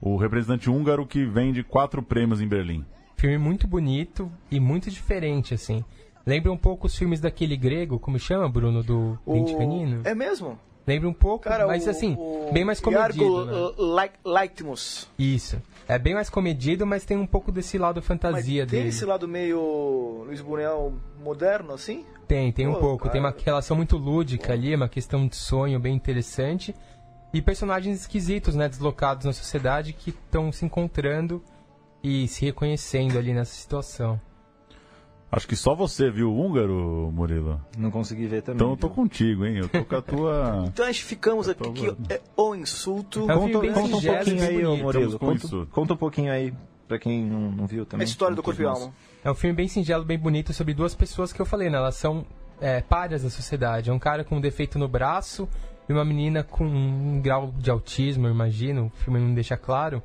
O 0.00 0.16
representante 0.16 0.70
húngaro 0.70 1.04
que 1.06 1.24
vende 1.26 1.62
quatro 1.64 2.02
prêmios 2.02 2.40
em 2.40 2.46
Berlim. 2.48 2.84
Filme 3.16 3.36
muito 3.36 3.66
bonito 3.66 4.30
e 4.50 4.58
muito 4.60 4.90
diferente, 4.90 5.52
assim. 5.52 5.84
Lembra 6.24 6.52
um 6.52 6.56
pouco 6.56 6.86
os 6.86 6.96
filmes 6.96 7.20
daquele 7.20 7.56
grego, 7.56 7.98
como 7.98 8.18
chama, 8.18 8.48
Bruno, 8.48 8.82
do 8.82 9.18
O- 9.26 9.32
Dente 9.34 9.56
Canino? 9.56 10.02
É 10.04 10.14
mesmo? 10.14 10.58
Lembra 10.88 11.08
um 11.08 11.12
pouco, 11.12 11.44
Cara, 11.44 11.66
mas 11.66 11.86
o- 11.86 11.90
assim, 11.90 12.16
o 12.18 12.50
bem 12.52 12.64
mais 12.64 12.80
comedido, 12.80 13.22
Yargo 13.22 13.44
né? 13.84 14.10
Leitmus. 14.24 15.06
Isso. 15.18 15.60
É 15.86 15.98
bem 15.98 16.14
mais 16.14 16.28
comedido, 16.30 16.86
mas 16.86 17.04
tem 17.04 17.16
um 17.16 17.26
pouco 17.26 17.52
desse 17.52 17.76
lado 17.78 17.96
Mas 17.96 18.06
fantasia 18.06 18.66
tem 18.66 18.78
dele. 18.78 18.88
esse 18.88 19.04
lado 19.04 19.28
meio 19.28 20.24
Luiz 20.26 20.40
Buñuel 20.40 20.92
moderno, 21.22 21.72
assim? 21.72 22.04
Tem, 22.26 22.50
tem 22.52 22.66
um 22.66 22.74
Pô, 22.74 22.80
pouco. 22.80 23.08
Tem 23.08 23.20
cara. 23.22 23.34
uma 23.34 23.42
relação 23.44 23.76
muito 23.76 23.96
lúdica 23.96 24.52
ali, 24.52 24.74
uma 24.74 24.88
questão 24.88 25.26
de 25.26 25.36
sonho 25.36 25.78
bem 25.80 25.94
interessante. 25.94 26.74
E 27.32 27.40
personagens 27.42 28.00
esquisitos, 28.00 28.54
né? 28.54 28.68
Deslocados 28.68 29.24
na 29.26 29.32
sociedade 29.32 29.92
que 29.92 30.10
estão 30.10 30.50
se 30.52 30.64
encontrando 30.64 31.42
e 32.02 32.26
se 32.28 32.44
reconhecendo 32.44 33.18
ali 33.18 33.32
nessa 33.34 33.54
situação. 33.54 34.20
Acho 35.30 35.46
que 35.46 35.54
só 35.56 35.74
você 35.74 36.10
viu 36.10 36.30
o 36.32 36.40
húngaro, 36.40 37.10
Murilo. 37.12 37.60
Não 37.76 37.90
consegui 37.90 38.26
ver 38.26 38.40
também. 38.42 38.56
Então 38.56 38.70
eu 38.70 38.76
tô 38.78 38.86
viu? 38.86 38.96
contigo, 38.96 39.44
hein? 39.44 39.58
Eu 39.58 39.68
tô 39.68 39.84
com 39.84 39.96
a 39.96 40.00
tua. 40.02 40.64
Então 40.72 40.84
a 40.86 40.88
gente 40.90 41.04
ficamos 41.04 41.48
aqui 41.48 41.70
que 41.72 41.86
é 42.08 42.20
o 42.36 42.54
insulto. 42.54 43.30
É 43.30 43.36
um 43.36 43.40
Conta, 43.40 43.58
bem 43.60 43.72
conta 43.72 43.96
um 43.96 44.00
pouquinho 44.00 44.42
aí, 44.42 44.64
ô 44.64 44.68
bonito. 44.70 44.82
Murilo. 44.84 45.18
Conta, 45.18 45.66
conta 45.70 45.94
um 45.94 45.96
pouquinho 45.98 46.32
aí, 46.32 46.54
pra 46.86 46.98
quem 46.98 47.22
não, 47.24 47.50
não 47.52 47.66
viu 47.66 47.82
A 47.82 47.86
também. 47.86 48.04
história 48.06 48.34
do 48.34 48.42
corpo 48.42 48.62
e 48.62 48.64
alma. 48.64 48.90
É 49.22 49.30
um 49.30 49.34
filme 49.34 49.54
bem 49.54 49.68
singelo, 49.68 50.02
bem 50.04 50.18
bonito, 50.18 50.52
sobre 50.54 50.72
duas 50.72 50.94
pessoas 50.94 51.30
que 51.32 51.40
eu 51.42 51.46
falei, 51.46 51.68
né? 51.68 51.76
Elas 51.76 51.96
são 51.96 52.24
é, 52.60 52.80
párias 52.80 53.22
da 53.22 53.28
sociedade. 53.28 53.90
É 53.90 53.92
um 53.92 53.98
cara 53.98 54.24
com 54.24 54.36
um 54.36 54.40
defeito 54.40 54.78
no 54.78 54.88
braço 54.88 55.46
e 55.88 55.92
uma 55.92 56.06
menina 56.06 56.42
com 56.42 56.64
um 56.64 57.20
grau 57.20 57.52
de 57.58 57.70
autismo, 57.70 58.26
eu 58.26 58.30
imagino. 58.32 58.86
O 58.86 58.98
filme 59.04 59.20
não 59.20 59.34
deixa 59.34 59.58
claro. 59.58 60.02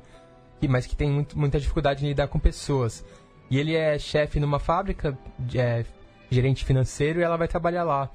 e- 0.60 0.68
Mas 0.68 0.86
que 0.86 0.94
tem 0.94 1.10
muito- 1.10 1.38
muita 1.38 1.58
dificuldade 1.58 2.04
em 2.04 2.08
lidar 2.08 2.28
com 2.28 2.38
pessoas. 2.38 3.02
E 3.50 3.58
ele 3.58 3.74
é 3.74 3.98
chefe 3.98 4.40
numa 4.40 4.58
fábrica, 4.58 5.16
é, 5.54 5.84
gerente 6.30 6.64
financeiro, 6.64 7.20
e 7.20 7.22
ela 7.22 7.36
vai 7.36 7.46
trabalhar 7.48 7.84
lá. 7.84 8.10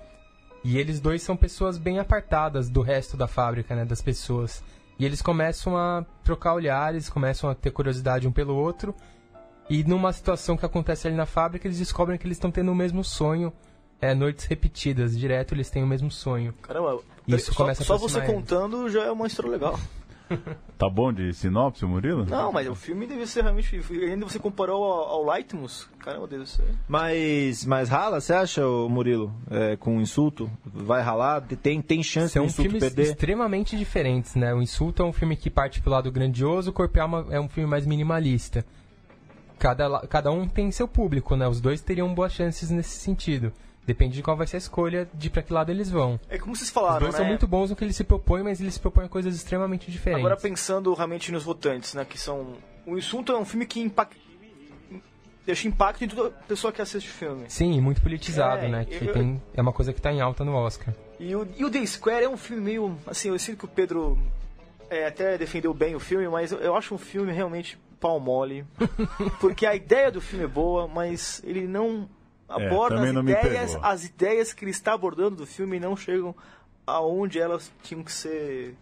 E 0.64 0.78
eles 0.78 1.00
dois 1.00 1.22
são 1.22 1.38
pessoas 1.38 1.78
bem 1.78 2.00
apartadas 2.00 2.70
do 2.70 2.82
resto 2.82 3.16
da 3.16 3.28
fábrica, 3.28 3.76
né? 3.76 3.86
Das 3.86 4.02
pessoas. 4.02 4.64
E 4.98 5.06
eles 5.06 5.22
começam 5.22 5.78
a 5.78 6.06
trocar 6.24 6.54
olhares, 6.54 7.10
começam 7.10 7.50
a 7.50 7.56
ter 7.56 7.72
curiosidade 7.72 8.28
um 8.28 8.32
pelo 8.32 8.56
outro. 8.56 8.94
E 9.70 9.84
numa 9.84 10.12
situação 10.12 10.58
que 10.58 10.66
acontece 10.66 11.08
ali 11.08 11.16
na 11.16 11.26
fábrica, 11.26 11.68
eles 11.68 11.78
descobrem 11.78 12.18
que 12.18 12.26
eles 12.26 12.38
estão 12.38 12.52
tendo 12.52 12.72
o 12.72 12.76
mesmo 12.76 13.04
sonho. 13.04 13.54
É, 14.02 14.14
noites 14.14 14.46
repetidas, 14.46 15.18
direto 15.18 15.54
eles 15.54 15.70
têm 15.70 15.84
o 15.84 15.88
mesmo 15.88 16.10
sonho. 16.10 16.54
Caramba, 16.62 17.00
Isso 17.28 17.54
só, 17.54 17.64
começa 17.64 17.84
a 17.84 17.86
só 17.86 17.98
você 17.98 18.20
eles. 18.20 18.30
contando 18.30 18.90
já 18.90 19.04
é 19.04 19.12
uma 19.12 19.28
história 19.28 19.52
legal. 19.52 19.80
Tá 20.78 20.90
bom 20.90 21.12
de 21.12 21.34
sinopse, 21.34 21.86
Murilo? 21.86 22.26
Não, 22.26 22.52
mas 22.52 22.68
o 22.68 22.76
filme 22.76 23.06
deve 23.06 23.26
ser 23.28 23.42
realmente. 23.42 23.82
Ainda 23.92 24.26
você 24.26 24.40
comparou 24.40 24.84
ao, 24.84 25.10
ao 25.10 25.26
Lightmus? 25.26 25.88
Caramba, 26.00 26.28
deve 26.28 26.48
ser. 26.48 26.64
Mas, 26.88 27.66
mas 27.66 27.90
rala, 27.90 28.22
você 28.22 28.34
acha, 28.34 28.62
Murilo? 28.66 29.34
É, 29.50 29.76
com 29.76 29.98
um 29.98 30.02
insulto? 30.02 30.50
Vai 30.66 31.02
ralar? 31.02 31.42
Tem, 31.42 31.82
tem 31.82 32.02
chance 32.02 32.34
São 32.34 32.44
do 32.44 32.48
insulto 32.48 32.70
filmes 32.70 32.84
perder? 32.84 33.12
extremamente 33.12 33.78
diferentes, 33.78 34.36
né? 34.36 34.54
O 34.54 34.62
Insulto 34.62 35.04
é 35.04 35.06
um 35.06 35.14
filme 35.14 35.36
que 35.36 35.50
parte 35.50 35.82
pro 35.82 35.92
lado 35.92 36.12
grandioso, 36.12 36.70
o 36.70 36.74
Corpo 36.74 36.98
e 36.98 37.02
Alma 37.02 37.28
é 37.30 37.40
um 37.40 37.50
filme 37.50 37.70
mais 37.70 37.86
minimalista. 37.86 38.66
Cada, 39.58 40.08
cada 40.08 40.32
um 40.32 40.48
tem 40.48 40.72
seu 40.72 40.88
público, 40.88 41.36
né? 41.36 41.48
Os 41.48 41.60
dois 41.60 41.82
teriam 41.82 42.14
boas 42.14 42.32
chances 42.32 42.70
nesse 42.70 43.00
sentido. 43.00 43.52
Depende 43.86 44.16
de 44.16 44.22
qual 44.24 44.38
vai 44.38 44.46
ser 44.46 44.58
a 44.58 44.60
escolha 44.60 45.10
de 45.14 45.30
pra 45.30 45.42
que 45.42 45.52
lado 45.52 45.72
eles 45.72 45.90
vão. 45.90 46.20
É 46.30 46.38
como 46.38 46.56
vocês 46.56 46.68
Os 46.68 46.74
falaram, 46.74 47.00
dois 47.00 47.14
né? 47.14 47.18
são 47.20 47.26
muito 47.28 47.48
bons 47.48 47.70
no 47.72 47.76
que 47.76 47.84
eles 47.84 47.96
se 47.96 48.04
propõem, 48.04 48.44
mas 48.44 48.62
eles 48.62 48.76
se 48.76 48.80
propõem 48.80 49.06
a 49.08 49.10
coisas 49.10 49.36
extremamente 49.36 49.90
diferentes. 49.92 50.24
Agora 50.26 50.40
pensando 50.40 50.94
realmente 50.94 51.32
nos 51.32 51.44
votantes, 51.44 51.94
né? 51.96 52.06
Que 52.06 52.18
são. 52.20 52.58
O 52.86 52.98
Insulto 52.98 53.32
é 53.32 53.38
um 53.40 53.46
filme 53.46 53.66
que 53.66 53.80
impacta. 53.80 54.16
Deixa 55.46 55.68
impacto 55.68 56.04
em 56.04 56.08
toda 56.08 56.30
pessoa 56.48 56.72
que 56.72 56.82
assiste 56.82 57.10
o 57.10 57.12
filme. 57.14 57.46
Sim, 57.50 57.82
muito 57.82 58.02
politizado, 58.02 58.66
É, 58.66 58.70
né? 58.70 58.86
Que 58.86 59.06
eu- 59.06 59.14
tem, 59.14 59.42
é 59.56 59.62
uma 59.62 59.74
coisa 59.74 59.92
que 59.92 60.00
tá 60.00 60.12
em 60.12 60.22
alta 60.22 60.44
no 60.46 60.54
Oscar. 60.54 60.94
E 61.20 61.36
o, 61.36 61.48
e 61.58 61.66
o 61.66 61.72
The 61.72 61.84
Square 61.86 62.26
é 62.26 62.30
um 62.30 62.38
filme 62.38 62.62
meio. 62.62 62.96
Assim, 63.08 63.30
eu 63.30 63.40
sinto 63.40 63.58
que 63.58 63.66
o 63.66 63.68
Pedro 63.68 64.18
é, 64.90 65.08
até 65.08 65.36
defendeu 65.38 65.74
bem 65.74 65.96
o 65.96 66.00
filme, 66.00 66.28
mas 66.28 66.52
eu, 66.52 66.60
eu 66.60 66.76
acho 66.76 66.94
um 66.94 66.98
filme 67.00 67.32
realmente 67.32 67.80
pau 68.00 68.20
mole. 68.20 68.64
porque 69.42 69.66
a 69.66 69.74
ideia 69.74 70.12
do 70.12 70.22
filme 70.22 70.46
é 70.46 70.48
boa, 70.48 70.88
mas 70.88 71.42
ele 71.44 71.66
não 71.68 72.08
aborda 72.50 72.96
também 73.14 73.36
as 73.36 73.46
ideias. 73.46 73.76
As 73.82 74.04
ideias 74.06 74.54
que 74.54 74.64
ele 74.64 74.72
está 74.72 74.94
abordando 74.94 75.38
do 75.38 75.46
filme 75.46 75.80
não 75.80 75.96
chegam 75.96 76.36
aonde 76.86 77.40
elas 77.40 77.72
tinham 77.84 78.04
que 78.04 78.12
ser 78.12 78.76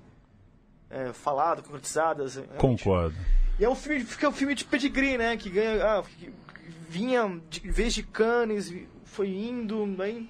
é, 0.90 1.12
faladas, 1.14 1.66
concretizadas. 1.66 2.36
realmente. 2.36 2.58
Concordo. 2.60 3.16
E 3.60 3.66
é 3.66 3.70
um 3.70 3.76
filme, 3.76 4.04
fica 4.04 4.30
um 4.30 4.32
filme 4.32 4.56
de 4.56 4.64
pedigree, 4.66 5.18
né? 5.18 5.36
Que 5.36 5.50
ganha. 5.50 5.84
Ah, 5.84 6.04
que 6.04 6.32
vinha 6.88 7.42
de 7.50 7.60
vez 7.72 7.94
de 7.94 8.04
Cannes, 8.04 8.70
vi- 8.70 8.88
foi 9.04 9.30
indo, 9.30 9.86
bem. 9.88 10.30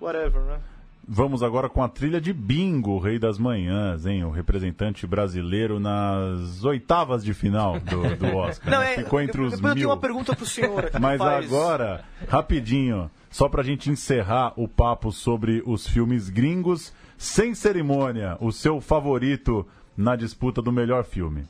Whatever, 0.00 0.42
né? 0.42 0.60
Vamos 1.12 1.42
agora 1.42 1.68
com 1.68 1.82
a 1.82 1.88
trilha 1.88 2.20
de 2.20 2.32
Bingo, 2.32 2.96
Rei 3.00 3.18
das 3.18 3.36
Manhãs, 3.36 4.06
hein? 4.06 4.24
O 4.24 4.30
representante 4.30 5.08
brasileiro 5.08 5.80
nas 5.80 6.62
oitavas 6.62 7.24
de 7.24 7.34
final 7.34 7.80
do, 7.80 8.14
do 8.16 8.26
Oscar. 8.38 8.78
né? 8.78 8.94
Ficou 8.94 9.20
entre 9.20 9.40
os 9.42 9.54
depois 9.54 9.70
eu 9.70 9.74
tenho 9.74 9.86
mil. 9.86 9.88
uma 9.88 9.96
pergunta 9.96 10.36
pro 10.36 10.46
senhor 10.46 10.84
aqui. 10.84 11.00
Mas 11.00 11.18
faz. 11.18 11.44
agora, 11.46 12.04
rapidinho, 12.28 13.10
só 13.28 13.48
pra 13.48 13.64
gente 13.64 13.90
encerrar 13.90 14.52
o 14.56 14.68
papo 14.68 15.10
sobre 15.10 15.60
os 15.66 15.84
filmes 15.84 16.28
gringos, 16.30 16.92
sem 17.18 17.56
cerimônia, 17.56 18.36
o 18.40 18.52
seu 18.52 18.80
favorito 18.80 19.66
na 19.96 20.14
disputa 20.14 20.62
do 20.62 20.70
melhor 20.70 21.02
filme. 21.02 21.44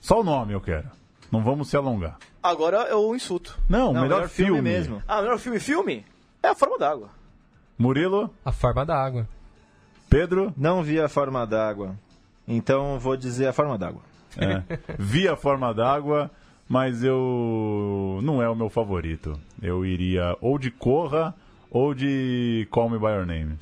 Só 0.00 0.22
o 0.22 0.24
nome 0.24 0.54
eu 0.54 0.62
quero. 0.62 0.88
Não 1.30 1.42
vamos 1.42 1.68
se 1.68 1.76
alongar. 1.76 2.16
Agora 2.42 2.78
é 2.84 2.94
o 2.94 3.14
insulto. 3.14 3.58
Não, 3.68 3.92
Não, 3.92 4.00
melhor, 4.00 4.28
filme. 4.30 4.62
mesmo. 4.62 5.02
Ah, 5.06 5.18
o 5.18 5.22
melhor 5.22 5.38
filme 5.38 5.60
filme? 5.60 6.06
É 6.42 6.48
a 6.48 6.54
forma 6.54 6.78
d'água. 6.78 7.10
Murilo, 7.78 8.30
A 8.44 8.52
forma 8.52 8.84
da 8.84 8.96
água. 8.96 9.28
Pedro, 10.08 10.52
Não 10.56 10.82
vi 10.82 11.00
a 11.00 11.08
forma 11.08 11.46
d'água. 11.46 11.94
Então 12.46 12.98
vou 12.98 13.16
dizer 13.16 13.48
a 13.48 13.52
forma 13.52 13.76
d'água. 13.76 14.02
é, 14.38 14.62
vi 14.98 15.26
a 15.28 15.36
forma 15.36 15.72
d'água, 15.74 16.30
mas 16.68 17.02
eu 17.02 18.20
não 18.22 18.42
é 18.42 18.48
o 18.48 18.54
meu 18.54 18.68
favorito. 18.70 19.38
Eu 19.60 19.84
iria 19.84 20.36
ou 20.40 20.58
de 20.58 20.70
Corra 20.70 21.34
ou 21.70 21.92
de 21.94 22.66
Call 22.70 22.88
Me 22.88 22.98
By 22.98 23.06
Your 23.06 23.26
Name. 23.26 23.56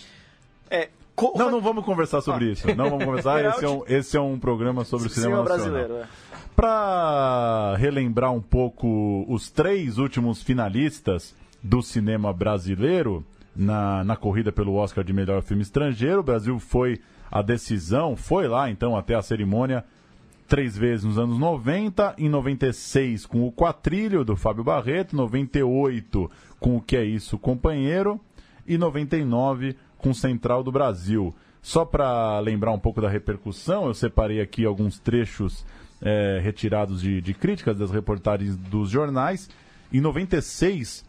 É. 0.71 0.89
Corra 1.17 1.45
Não, 1.45 1.51
não 1.53 1.61
vamos 1.61 1.85
conversar 1.85 2.21
sobre 2.21 2.51
isso. 2.53 2.67
Não 2.75 2.91
vamos 2.91 3.05
conversar. 3.05 3.43
Esse 3.47 3.65
é 3.65 3.69
um, 3.69 3.83
esse 3.87 4.17
é 4.17 4.21
um 4.21 4.39
programa 4.39 4.85
sobre 4.85 5.07
o 5.07 5.11
cinema, 5.11 5.37
cinema 5.45 5.49
nacional. 5.49 5.73
brasileiro. 5.73 6.05
É. 6.05 6.45
Para 6.57 7.75
relembrar 7.79 8.33
um 8.33 8.41
pouco 8.41 9.25
os 9.29 9.51
três 9.51 9.99
últimos 9.99 10.43
finalistas 10.43 11.35
do 11.63 11.83
cinema 11.83 12.33
brasileiro 12.33 13.25
na, 13.57 14.03
na 14.05 14.17
corrida 14.17 14.51
pelo 14.51 14.75
Oscar 14.75 15.05
de 15.05 15.13
melhor 15.13 15.43
filme 15.43 15.63
estrangeiro, 15.63 16.21
o 16.21 16.25
Brasil 16.25 16.59
foi 16.59 17.01
a 17.31 17.43
decisão, 17.43 18.17
foi 18.17 18.49
lá 18.49 18.71
então 18.71 18.97
até 18.97 19.15
a 19.15 19.23
cerimônia 19.23 19.85
três 20.47 20.77
vezes 20.77 21.05
nos 21.05 21.19
anos 21.19 21.39
90, 21.39 22.15
em 22.19 22.29
96 22.29 23.27
com 23.27 23.47
o 23.47 23.53
Quatrilho 23.53 24.25
do 24.25 24.37
Fábio 24.37 24.65
Barreto, 24.65 25.17
98 25.17 26.31
com 26.61 26.77
o 26.77 26.81
Que 26.81 26.97
é 26.97 27.05
Isso 27.05 27.39
Companheiro 27.39 28.21
e 28.67 28.77
99 28.77 29.77
com 29.99 30.13
Central 30.13 30.63
do 30.63 30.71
Brasil. 30.71 31.35
Só 31.63 31.85
para 31.85 32.39
lembrar 32.41 32.73
um 32.73 32.79
pouco 32.79 33.01
da 33.01 33.09
repercussão, 33.09 33.87
eu 33.87 33.95
separei 33.95 34.41
aqui 34.41 34.67
alguns 34.67 34.99
trechos 34.99 35.65
eh, 36.03 36.39
retirados 36.43 37.01
de, 37.01 37.23
de 37.23 37.33
críticas 37.33 37.79
das 37.79 37.91
reportagens 37.91 38.55
dos 38.55 38.91
jornais. 38.91 39.49
Em 39.91 40.01
96, 40.01 41.05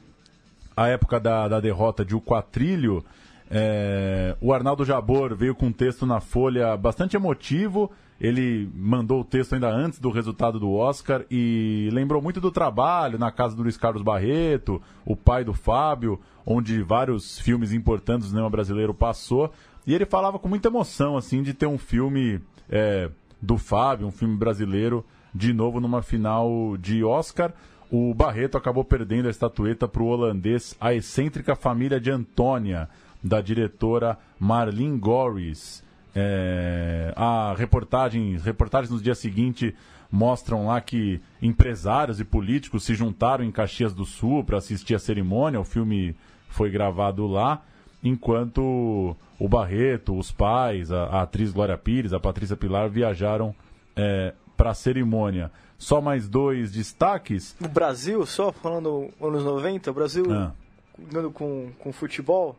a 0.75 0.87
época 0.87 1.19
da, 1.19 1.47
da 1.47 1.59
derrota 1.59 2.03
de 2.03 2.15
O 2.15 2.21
Quatrilho, 2.21 3.03
é, 3.49 4.35
o 4.41 4.53
Arnaldo 4.53 4.83
Jabor 4.83 5.35
veio 5.35 5.55
com 5.55 5.67
um 5.67 5.71
texto 5.71 6.05
na 6.05 6.19
Folha 6.19 6.75
bastante 6.75 7.15
emotivo. 7.15 7.91
Ele 8.19 8.69
mandou 8.73 9.21
o 9.21 9.25
texto 9.25 9.53
ainda 9.53 9.69
antes 9.69 9.99
do 9.99 10.09
resultado 10.09 10.59
do 10.59 10.71
Oscar 10.71 11.23
e 11.29 11.89
lembrou 11.91 12.21
muito 12.21 12.39
do 12.39 12.49
trabalho 12.49 13.19
na 13.19 13.29
casa 13.31 13.55
do 13.55 13.61
Luiz 13.61 13.77
Carlos 13.77 14.01
Barreto, 14.01 14.81
o 15.05 15.15
pai 15.15 15.43
do 15.43 15.53
Fábio, 15.53 16.19
onde 16.45 16.81
vários 16.81 17.39
filmes 17.39 17.73
importantes 17.73 18.27
do 18.27 18.31
cinema 18.31 18.49
brasileiro 18.49 18.93
passou. 18.93 19.51
E 19.85 19.93
ele 19.93 20.05
falava 20.05 20.39
com 20.39 20.47
muita 20.47 20.69
emoção, 20.69 21.17
assim, 21.17 21.43
de 21.43 21.53
ter 21.53 21.67
um 21.67 21.77
filme 21.77 22.39
é, 22.69 23.09
do 23.41 23.57
Fábio, 23.57 24.07
um 24.07 24.11
filme 24.11 24.35
brasileiro, 24.35 25.05
de 25.33 25.53
novo 25.53 25.81
numa 25.81 26.01
final 26.01 26.77
de 26.77 27.03
Oscar. 27.03 27.53
O 27.91 28.13
Barreto 28.13 28.57
acabou 28.57 28.83
perdendo 28.83 29.27
a 29.27 29.31
estatueta 29.31 29.87
para 29.87 30.01
o 30.01 30.07
holandês 30.07 30.75
A 30.79 30.93
Excêntrica 30.93 31.55
Família 31.55 31.99
de 31.99 32.09
Antônia, 32.09 32.89
da 33.23 33.41
diretora 33.41 34.17
Marlene 34.39 34.97
Goris. 34.97 35.83
É, 36.15 37.13
a 37.15 37.53
reportagem, 37.57 38.37
reportagens 38.37 38.89
no 38.89 39.01
dia 39.01 39.15
seguinte 39.15 39.75
mostram 40.11 40.67
lá 40.67 40.79
que 40.79 41.19
empresários 41.41 42.19
e 42.19 42.25
políticos 42.25 42.83
se 42.83 42.95
juntaram 42.95 43.43
em 43.43 43.51
Caxias 43.51 43.93
do 43.93 44.05
Sul 44.05 44.43
para 44.43 44.57
assistir 44.57 44.95
a 44.95 44.99
cerimônia. 44.99 45.59
O 45.59 45.65
filme 45.65 46.15
foi 46.47 46.69
gravado 46.69 47.27
lá, 47.27 47.61
enquanto 48.03 49.15
o 49.37 49.49
Barreto, 49.49 50.17
os 50.17 50.31
pais, 50.31 50.91
a, 50.91 51.03
a 51.03 51.21
atriz 51.23 51.51
Glória 51.51 51.77
Pires, 51.77 52.13
a 52.13 52.19
Patrícia 52.19 52.55
Pilar 52.55 52.89
viajaram 52.89 53.53
é, 53.95 54.33
para 54.55 54.71
a 54.71 54.75
cerimônia. 54.75 55.51
Só 55.77 55.99
mais 56.01 56.27
dois 56.27 56.71
destaques. 56.71 57.55
O 57.63 57.67
Brasil, 57.67 58.25
só 58.25 58.51
falando 58.51 59.09
anos 59.21 59.43
90, 59.43 59.91
o 59.91 59.93
Brasil 59.93 60.25
Ah. 60.31 60.51
jogando 60.99 61.31
com, 61.31 61.69
com 61.79 61.91
futebol, 61.91 62.55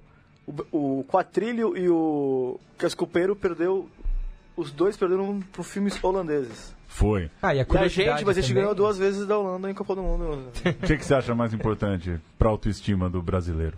o, 0.47 0.99
o 1.01 1.05
Quatrilho 1.05 1.77
e 1.77 1.89
o 1.89 2.61
Cascopeiro 2.79 3.35
perdeu. 3.35 3.89
Os 4.57 4.71
dois 4.71 4.97
perderam 4.97 5.41
para 5.53 5.63
filmes 5.65 6.03
holandeses. 6.03 6.75
Foi. 6.89 7.31
Ah, 7.43 7.55
e 7.55 7.61
a 7.61 7.67
E 7.69 7.77
a 7.79 7.89
gente, 7.89 8.25
mas 8.25 8.39
a 8.39 8.41
gente 8.41 8.55
ganhou 8.55 8.75
duas 8.75 8.97
vezes 8.97 9.27
da 9.27 9.37
Holanda 9.37 9.71
em 9.71 9.75
Copa 9.75 9.95
do 9.95 10.03
Mundo. 10.03 10.49
O 10.65 10.87
que, 10.87 10.97
que 10.97 11.05
você 11.05 11.15
acha 11.15 11.35
mais 11.35 11.53
importante 11.53 12.19
para 12.39 12.49
a 12.49 12.51
autoestima 12.53 13.11
do 13.11 13.21
brasileiro? 13.21 13.77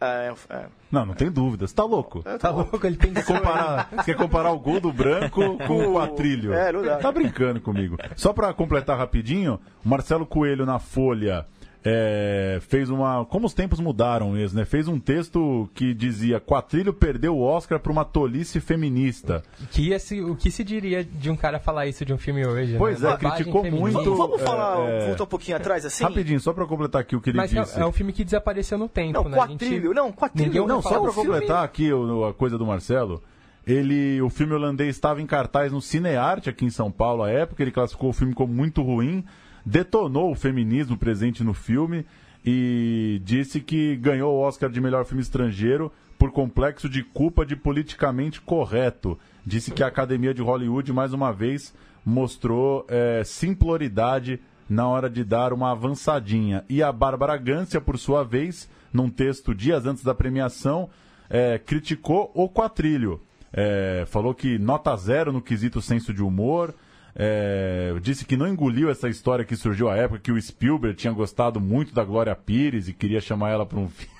É, 0.00 0.34
é. 0.50 0.66
Não, 0.90 1.06
não 1.06 1.14
tem 1.14 1.30
dúvida. 1.30 1.66
Você 1.66 1.74
tá 1.74 1.84
louco? 1.84 2.22
Tá 2.38 2.50
louco, 2.50 2.86
ele 2.86 2.96
pensou. 2.96 3.36
Comparar, 3.36 3.88
você 3.90 4.04
quer 4.04 4.16
comparar 4.16 4.50
o 4.52 4.58
gol 4.58 4.78
do 4.80 4.92
branco 4.92 5.56
com 5.66 5.86
o 5.88 5.92
quatrilho? 5.94 6.52
É, 6.52 6.70
não 6.70 6.82
dá. 6.82 6.96
Tá 6.98 7.10
brincando 7.10 7.60
comigo. 7.60 7.96
Só 8.14 8.32
pra 8.32 8.52
completar 8.52 8.98
rapidinho, 8.98 9.58
Marcelo 9.82 10.26
Coelho 10.26 10.66
na 10.66 10.78
Folha 10.78 11.46
é, 11.88 12.58
fez 12.62 12.90
uma. 12.90 13.24
Como 13.26 13.46
os 13.46 13.54
tempos 13.54 13.78
mudaram 13.78 14.32
mesmo, 14.32 14.58
né? 14.58 14.64
Fez 14.64 14.88
um 14.88 14.98
texto 14.98 15.70
que 15.72 15.94
dizia: 15.94 16.40
Quatrilho 16.40 16.92
perdeu 16.92 17.36
o 17.36 17.42
Oscar 17.42 17.78
pra 17.78 17.92
uma 17.92 18.04
tolice 18.04 18.58
feminista. 18.58 19.44
Que 19.70 19.90
ia 19.90 19.98
se- 20.00 20.20
o 20.20 20.34
que 20.34 20.50
se 20.50 20.64
diria 20.64 21.04
de 21.04 21.30
um 21.30 21.36
cara 21.36 21.60
falar 21.60 21.86
isso 21.86 22.04
de 22.04 22.12
um 22.12 22.18
filme 22.18 22.44
hoje? 22.44 22.74
Pois 22.76 23.00
né? 23.00 23.12
é, 23.12 23.16
criticou 23.16 23.62
feminista. 23.62 23.92
muito- 24.00 24.16
Vamos 24.16 24.42
falar, 24.42 24.80
é, 24.80 25.06
voltar 25.06 25.22
um 25.24 25.28
pouquinho 25.28 25.56
atrás, 25.56 25.86
assim? 25.86 26.02
Rapidinho, 26.02 26.40
só 26.40 26.52
pra 26.52 26.66
completar 26.66 27.02
aqui 27.02 27.14
o 27.14 27.20
que 27.20 27.30
ele 27.30 27.36
Mas 27.36 27.50
disse. 27.50 27.78
é, 27.78 27.82
é 27.82 27.86
um 27.86 27.92
filme 27.92 28.12
que 28.12 28.24
desapareceu 28.24 28.76
no 28.76 28.88
tempo, 28.88 29.22
Não, 29.22 29.28
né? 29.30 29.38
A 29.38 29.46
gente- 29.46 29.60
Quatrilho, 29.64 29.94
não, 29.94 30.10
Quatrilho. 30.10 30.66
Não, 30.66 30.82
só 30.82 30.98
pra 31.00 31.12
completar 31.12 31.62
aqui 31.64 31.92
o- 31.92 32.24
a 32.24 32.34
coisa 32.34 32.58
do 32.58 32.66
Marcelo. 32.66 33.22
Ele, 33.66 34.20
o 34.22 34.30
filme 34.30 34.54
holandês 34.54 34.90
estava 34.94 35.20
em 35.20 35.26
cartaz 35.26 35.72
no 35.72 35.80
Cinearte 35.80 36.48
aqui 36.48 36.64
em 36.64 36.70
São 36.70 36.90
Paulo 36.90 37.22
à 37.24 37.30
época. 37.30 37.62
Ele 37.62 37.72
classificou 37.72 38.10
o 38.10 38.12
filme 38.12 38.32
como 38.32 38.52
muito 38.52 38.80
ruim, 38.82 39.24
detonou 39.66 40.30
o 40.30 40.36
feminismo 40.36 40.96
presente 40.96 41.42
no 41.42 41.52
filme 41.52 42.06
e 42.44 43.20
disse 43.24 43.60
que 43.60 43.96
ganhou 43.96 44.32
o 44.32 44.40
Oscar 44.40 44.70
de 44.70 44.80
melhor 44.80 45.04
filme 45.04 45.20
estrangeiro 45.20 45.92
por 46.16 46.30
complexo 46.30 46.88
de 46.88 47.02
culpa 47.02 47.44
de 47.44 47.56
politicamente 47.56 48.40
correto. 48.40 49.18
Disse 49.44 49.72
que 49.72 49.82
a 49.82 49.88
Academia 49.88 50.32
de 50.32 50.40
Hollywood 50.40 50.92
mais 50.92 51.12
uma 51.12 51.32
vez 51.32 51.74
mostrou 52.04 52.86
eh, 52.88 53.22
simploridade 53.24 54.40
na 54.70 54.88
hora 54.88 55.10
de 55.10 55.24
dar 55.24 55.52
uma 55.52 55.72
avançadinha. 55.72 56.64
E 56.68 56.82
a 56.82 56.92
Bárbara 56.92 57.36
Gância, 57.36 57.80
por 57.80 57.98
sua 57.98 58.22
vez, 58.22 58.68
num 58.92 59.10
texto 59.10 59.54
dias 59.54 59.84
antes 59.84 60.04
da 60.04 60.14
premiação, 60.14 60.88
eh, 61.28 61.58
criticou 61.58 62.30
o 62.32 62.48
quatrilho. 62.48 63.20
Eh, 63.52 64.04
falou 64.06 64.32
que 64.32 64.58
nota 64.58 64.96
zero 64.96 65.32
no 65.32 65.42
quesito 65.42 65.82
senso 65.82 66.14
de 66.14 66.22
humor. 66.22 66.72
Eh, 67.18 67.94
disse 68.02 68.26
que 68.26 68.36
não 68.36 68.46
engoliu 68.46 68.90
essa 68.90 69.08
história 69.08 69.42
que 69.42 69.56
surgiu 69.56 69.88
à 69.88 69.96
época, 69.96 70.20
que 70.20 70.30
o 70.30 70.40
Spielberg 70.40 70.94
tinha 70.94 71.12
gostado 71.12 71.58
muito 71.58 71.94
da 71.94 72.04
Glória 72.04 72.36
Pires 72.36 72.88
e 72.88 72.92
queria 72.92 73.22
chamar 73.22 73.50
ela 73.50 73.64
para 73.64 73.78
um 73.78 73.88
filme. 73.88 74.12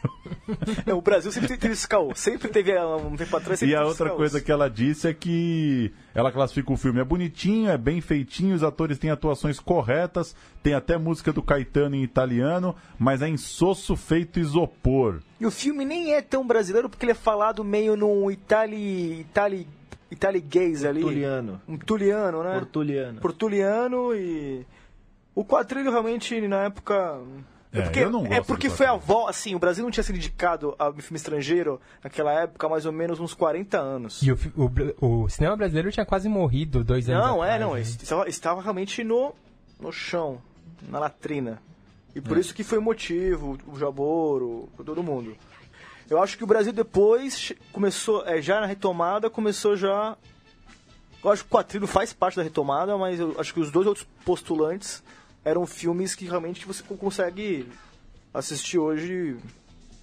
Não, 0.86 0.96
o 0.96 1.02
Brasil 1.02 1.30
sempre 1.30 1.58
teve 1.58 1.74
esse 1.74 1.86
caô. 1.86 2.14
Sempre 2.14 2.48
teve, 2.48 2.72
um 2.78 3.14
tempo 3.14 3.36
atrás, 3.36 3.60
E 3.60 3.74
a 3.74 3.84
outra 3.84 4.10
coisa 4.10 4.40
que 4.40 4.50
ela 4.50 4.70
disse 4.70 5.08
é 5.08 5.12
que 5.12 5.92
ela 6.14 6.32
classifica 6.32 6.72
o 6.72 6.76
filme 6.76 6.98
é 6.98 7.04
bonitinho, 7.04 7.68
é 7.68 7.76
bem 7.76 8.00
feitinho, 8.00 8.54
os 8.54 8.62
atores 8.62 8.98
têm 8.98 9.10
atuações 9.10 9.60
corretas, 9.60 10.34
tem 10.62 10.72
até 10.72 10.96
música 10.96 11.32
do 11.34 11.42
Caetano 11.42 11.96
em 11.96 12.02
italiano, 12.02 12.74
mas 12.98 13.20
é 13.20 13.28
insosso 13.28 13.94
feito 13.94 14.40
isopor. 14.40 15.20
E 15.38 15.44
o 15.44 15.50
filme 15.50 15.84
nem 15.84 16.14
é 16.14 16.22
tão 16.22 16.46
brasileiro 16.46 16.88
porque 16.88 17.04
ele 17.04 17.12
é 17.12 17.14
falado 17.14 17.62
meio 17.62 17.94
num 17.94 18.30
itali... 18.30 19.20
itali... 19.20 19.68
italigays 20.10 20.84
ali. 20.84 21.00
Tuliano. 21.00 21.60
Um 21.68 21.76
tuliano, 21.76 22.42
né? 22.42 22.54
Portuliano. 22.54 23.20
Portuliano 23.20 24.14
e... 24.14 24.66
O 25.34 25.44
quadrilho 25.44 25.90
realmente, 25.90 26.40
na 26.48 26.64
época... 26.64 27.20
É, 27.72 27.82
porque, 27.82 28.00
eu 28.00 28.10
não 28.10 28.20
gosto 28.20 28.32
é 28.32 28.40
porque 28.40 28.70
foi 28.70 28.86
a 28.86 28.94
volta, 28.94 29.30
assim, 29.30 29.54
o 29.54 29.58
Brasil 29.58 29.84
não 29.84 29.90
tinha 29.90 30.02
sido 30.02 30.16
indicado 30.16 30.74
a 30.78 30.90
filme 30.92 31.16
estrangeiro 31.16 31.78
naquela 32.02 32.32
época 32.32 32.66
há 32.66 32.70
mais 32.70 32.86
ou 32.86 32.92
menos 32.92 33.20
uns 33.20 33.34
40 33.34 33.78
anos. 33.78 34.22
E 34.22 34.32
o, 34.32 34.38
o 34.56 35.24
o 35.24 35.28
cinema 35.28 35.56
brasileiro 35.56 35.92
tinha 35.92 36.06
quase 36.06 36.26
morrido 36.26 36.82
dois 36.82 37.06
anos 37.10 37.22
Não, 37.26 37.44
é, 37.44 37.54
atrás, 37.54 37.60
não, 37.60 37.74
né? 37.74 37.80
estava, 37.82 38.28
estava 38.28 38.62
realmente 38.62 39.04
no, 39.04 39.34
no 39.78 39.92
chão, 39.92 40.40
na 40.88 40.98
latrina. 40.98 41.60
E 42.14 42.18
É. 42.18 42.22
por 42.22 42.38
isso 42.38 42.54
que 42.54 42.64
foi 42.64 42.78
o 42.78 42.82
motivo, 42.82 43.58
o 43.66 43.78
Jaboro, 43.78 44.70
todo 44.82 45.02
mundo. 45.02 45.36
Eu 46.08 46.22
acho 46.22 46.38
que 46.38 46.44
o 46.44 46.46
Brasil 46.46 46.72
depois 46.72 47.52
começou, 47.72 48.24
é, 48.26 48.40
já 48.40 48.60
na 48.60 48.66
retomada, 48.66 49.28
começou 49.28 49.76
já... 49.76 50.16
Eu 51.24 51.30
acho 51.32 51.42
que 51.44 51.48
o 51.48 51.50
Quatrilho 51.58 51.86
faz 51.86 52.12
parte 52.12 52.36
da 52.36 52.42
retomada, 52.42 52.96
mas 52.96 53.18
eu 53.18 53.34
acho 53.38 53.52
que 53.52 53.58
os 53.60 53.70
dois 53.72 53.86
outros 53.86 54.06
postulantes 54.24 55.02
eram 55.44 55.66
filmes 55.66 56.14
que 56.14 56.24
realmente 56.26 56.64
você 56.66 56.82
co- 56.84 56.96
consegue 56.96 57.66
assistir 58.32 58.78
hoje 58.78 59.36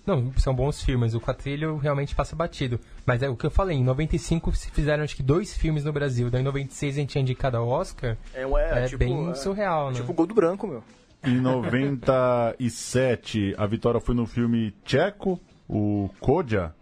Não, 0.05 0.33
são 0.37 0.53
bons 0.53 0.83
filmes. 0.83 1.13
O 1.13 1.21
Quatrilho 1.21 1.77
realmente 1.77 2.13
passa 2.13 2.35
batido. 2.35 2.77
Mas 3.05 3.23
é 3.23 3.29
o 3.29 3.37
que 3.37 3.45
eu 3.45 3.51
falei, 3.51 3.77
em 3.77 3.83
95 3.83 4.53
se 4.53 4.69
fizeram 4.71 5.03
acho 5.05 5.15
que 5.15 5.23
dois 5.23 5.55
filmes 5.55 5.85
no 5.85 5.93
Brasil. 5.93 6.29
Daí 6.29 6.41
em 6.41 6.45
96 6.45 6.97
a 6.97 6.99
gente 6.99 7.09
tinha 7.11 7.21
indicado 7.21 7.55
ao 7.55 7.69
Oscar. 7.69 8.17
É, 8.33 8.45
um- 8.45 8.57
é, 8.57 8.83
É 8.83 8.87
tipo, 8.87 8.97
bem 8.97 9.29
é, 9.29 9.33
surreal, 9.35 9.91
né? 9.91 9.95
Tipo 9.95 10.11
o 10.11 10.15
Gol 10.15 10.27
do 10.27 10.33
Branco, 10.33 10.67
meu. 10.67 10.83
Em 11.25 11.39
97, 11.39 13.55
a 13.57 13.65
vitória 13.65 14.01
foi 14.01 14.13
no 14.15 14.25
filme 14.25 14.71
tcheco, 14.83 15.39
o 15.67 16.09
Kodja. 16.19 16.73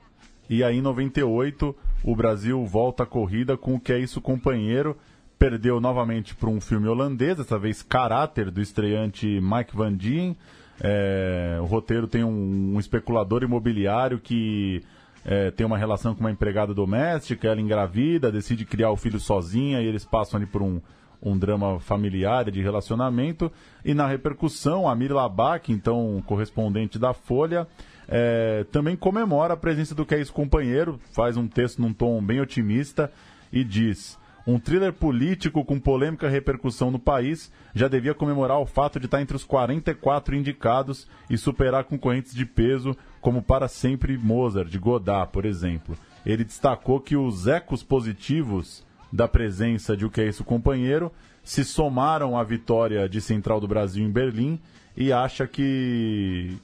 E 0.49 0.63
aí, 0.63 0.77
em 0.77 0.81
98, 0.81 1.75
o 2.03 2.15
Brasil 2.15 2.65
volta 2.65 3.03
à 3.03 3.05
corrida 3.05 3.55
com 3.55 3.75
o 3.75 3.79
Que 3.79 3.93
É 3.93 3.99
Isso 3.99 4.19
Companheiro. 4.19 4.97
Perdeu 5.39 5.79
novamente 5.79 6.35
para 6.35 6.49
um 6.49 6.61
filme 6.61 6.87
holandês, 6.87 7.37
dessa 7.37 7.57
vez 7.57 7.81
Caráter, 7.81 8.51
do 8.51 8.61
estreante 8.61 9.39
Mike 9.41 9.75
Van 9.75 9.95
Dien. 9.95 10.35
É, 10.79 11.57
o 11.61 11.65
roteiro 11.65 12.07
tem 12.07 12.23
um, 12.23 12.75
um 12.75 12.79
especulador 12.79 13.43
imobiliário 13.43 14.19
que 14.19 14.83
é, 15.23 15.51
tem 15.51 15.65
uma 15.65 15.77
relação 15.77 16.15
com 16.15 16.21
uma 16.21 16.31
empregada 16.31 16.73
doméstica, 16.73 17.47
ela 17.47 17.61
engravida, 17.61 18.31
decide 18.31 18.65
criar 18.65 18.89
o 18.91 18.97
filho 18.97 19.19
sozinha 19.19 19.79
e 19.81 19.85
eles 19.85 20.03
passam 20.03 20.37
ali 20.37 20.47
por 20.47 20.61
um, 20.61 20.81
um 21.21 21.37
drama 21.37 21.79
familiar 21.79 22.49
de 22.49 22.61
relacionamento. 22.61 23.51
E 23.85 23.93
na 23.93 24.07
repercussão, 24.07 24.89
a 24.89 24.95
Mir 24.95 25.13
Labak, 25.13 25.71
então 25.71 26.21
correspondente 26.25 26.97
da 26.97 27.13
Folha, 27.13 27.67
é, 28.13 28.65
também 28.65 28.97
comemora 28.97 29.53
a 29.53 29.57
presença 29.57 29.95
do 29.95 30.05
Que 30.05 30.15
É 30.15 30.21
Isso 30.21 30.33
Companheiro, 30.33 30.99
faz 31.13 31.37
um 31.37 31.47
texto 31.47 31.81
num 31.81 31.93
tom 31.93 32.21
bem 32.21 32.41
otimista 32.41 33.09
e 33.53 33.63
diz. 33.63 34.19
Um 34.45 34.59
thriller 34.59 34.91
político 34.91 35.63
com 35.63 35.79
polêmica 35.79 36.27
repercussão 36.27 36.91
no 36.91 36.99
país 36.99 37.49
já 37.73 37.87
devia 37.87 38.13
comemorar 38.13 38.59
o 38.59 38.65
fato 38.65 38.99
de 38.99 39.05
estar 39.05 39.21
entre 39.21 39.37
os 39.37 39.45
44 39.45 40.35
indicados 40.35 41.07
e 41.29 41.37
superar 41.37 41.85
concorrentes 41.85 42.33
de 42.33 42.45
peso 42.45 42.97
como 43.21 43.41
Para 43.41 43.69
Sempre 43.69 44.17
Mozart, 44.17 44.75
Godard, 44.77 45.31
por 45.31 45.45
exemplo. 45.45 45.95
Ele 46.25 46.43
destacou 46.43 46.99
que 46.99 47.15
os 47.15 47.47
ecos 47.47 47.81
positivos 47.81 48.85
da 49.13 49.27
presença 49.27 49.95
de 49.95 50.05
O 50.05 50.09
Que 50.09 50.21
É 50.21 50.27
Isso 50.27 50.43
Companheiro 50.43 51.13
se 51.43 51.63
somaram 51.63 52.37
à 52.37 52.43
vitória 52.43 53.07
de 53.07 53.21
Central 53.21 53.61
do 53.61 53.67
Brasil 53.69 54.05
em 54.05 54.11
Berlim 54.11 54.59
e 54.97 55.13
acha 55.13 55.47
que, 55.47 56.57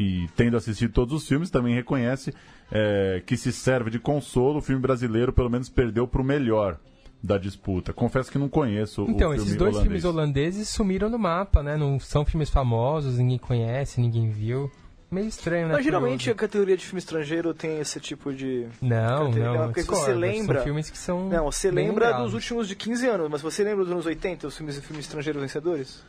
e 0.00 0.28
tendo 0.34 0.56
assistido 0.56 0.92
todos 0.92 1.12
os 1.12 1.28
filmes, 1.28 1.50
também 1.50 1.74
reconhece 1.74 2.32
eh, 2.72 3.22
que 3.26 3.36
se 3.36 3.52
serve 3.52 3.90
de 3.90 3.98
consolo, 3.98 4.58
o 4.58 4.62
filme 4.62 4.80
brasileiro 4.80 5.30
pelo 5.30 5.50
menos 5.50 5.68
perdeu 5.68 6.08
para 6.08 6.22
o 6.22 6.24
melhor 6.24 6.78
da 7.22 7.36
disputa. 7.36 7.92
Confesso 7.92 8.32
que 8.32 8.38
não 8.38 8.48
conheço 8.48 9.02
Então, 9.02 9.28
o 9.28 9.34
filme 9.34 9.36
esses 9.36 9.56
dois 9.56 9.74
holandês. 9.74 9.82
filmes 9.82 10.04
holandeses 10.04 10.68
sumiram 10.70 11.10
no 11.10 11.18
mapa, 11.18 11.62
né? 11.62 11.76
Não 11.76 12.00
são 12.00 12.24
filmes 12.24 12.48
famosos, 12.48 13.18
ninguém 13.18 13.36
conhece, 13.36 14.00
ninguém 14.00 14.30
viu. 14.30 14.70
Meio 15.10 15.26
estranho, 15.26 15.68
né? 15.68 15.74
Mas 15.74 15.84
geralmente 15.84 16.30
a 16.30 16.34
categoria 16.34 16.78
de 16.78 16.86
filme 16.86 17.00
estrangeiro 17.00 17.52
tem 17.52 17.78
esse 17.78 18.00
tipo 18.00 18.32
de. 18.32 18.68
Não, 18.80 19.26
categoria. 19.26 19.44
não. 19.44 19.54
É 19.54 19.66
porque 19.66 19.80
discordo. 19.80 20.04
você 20.04 20.14
lembra. 20.14 20.54
São 20.54 20.64
filmes 20.64 20.88
que 20.88 20.96
são. 20.96 21.28
Não, 21.28 21.44
você 21.44 21.70
lembra 21.70 22.06
lembrados. 22.06 22.24
dos 22.26 22.34
últimos 22.34 22.68
de 22.68 22.74
15 22.74 23.06
anos, 23.06 23.28
mas 23.28 23.42
você 23.42 23.62
lembra 23.64 23.84
dos 23.84 23.92
anos 23.92 24.06
80, 24.06 24.46
os 24.46 24.56
filmes, 24.56 24.78
filmes 24.78 25.04
estrangeiros 25.04 25.42
vencedores? 25.42 26.02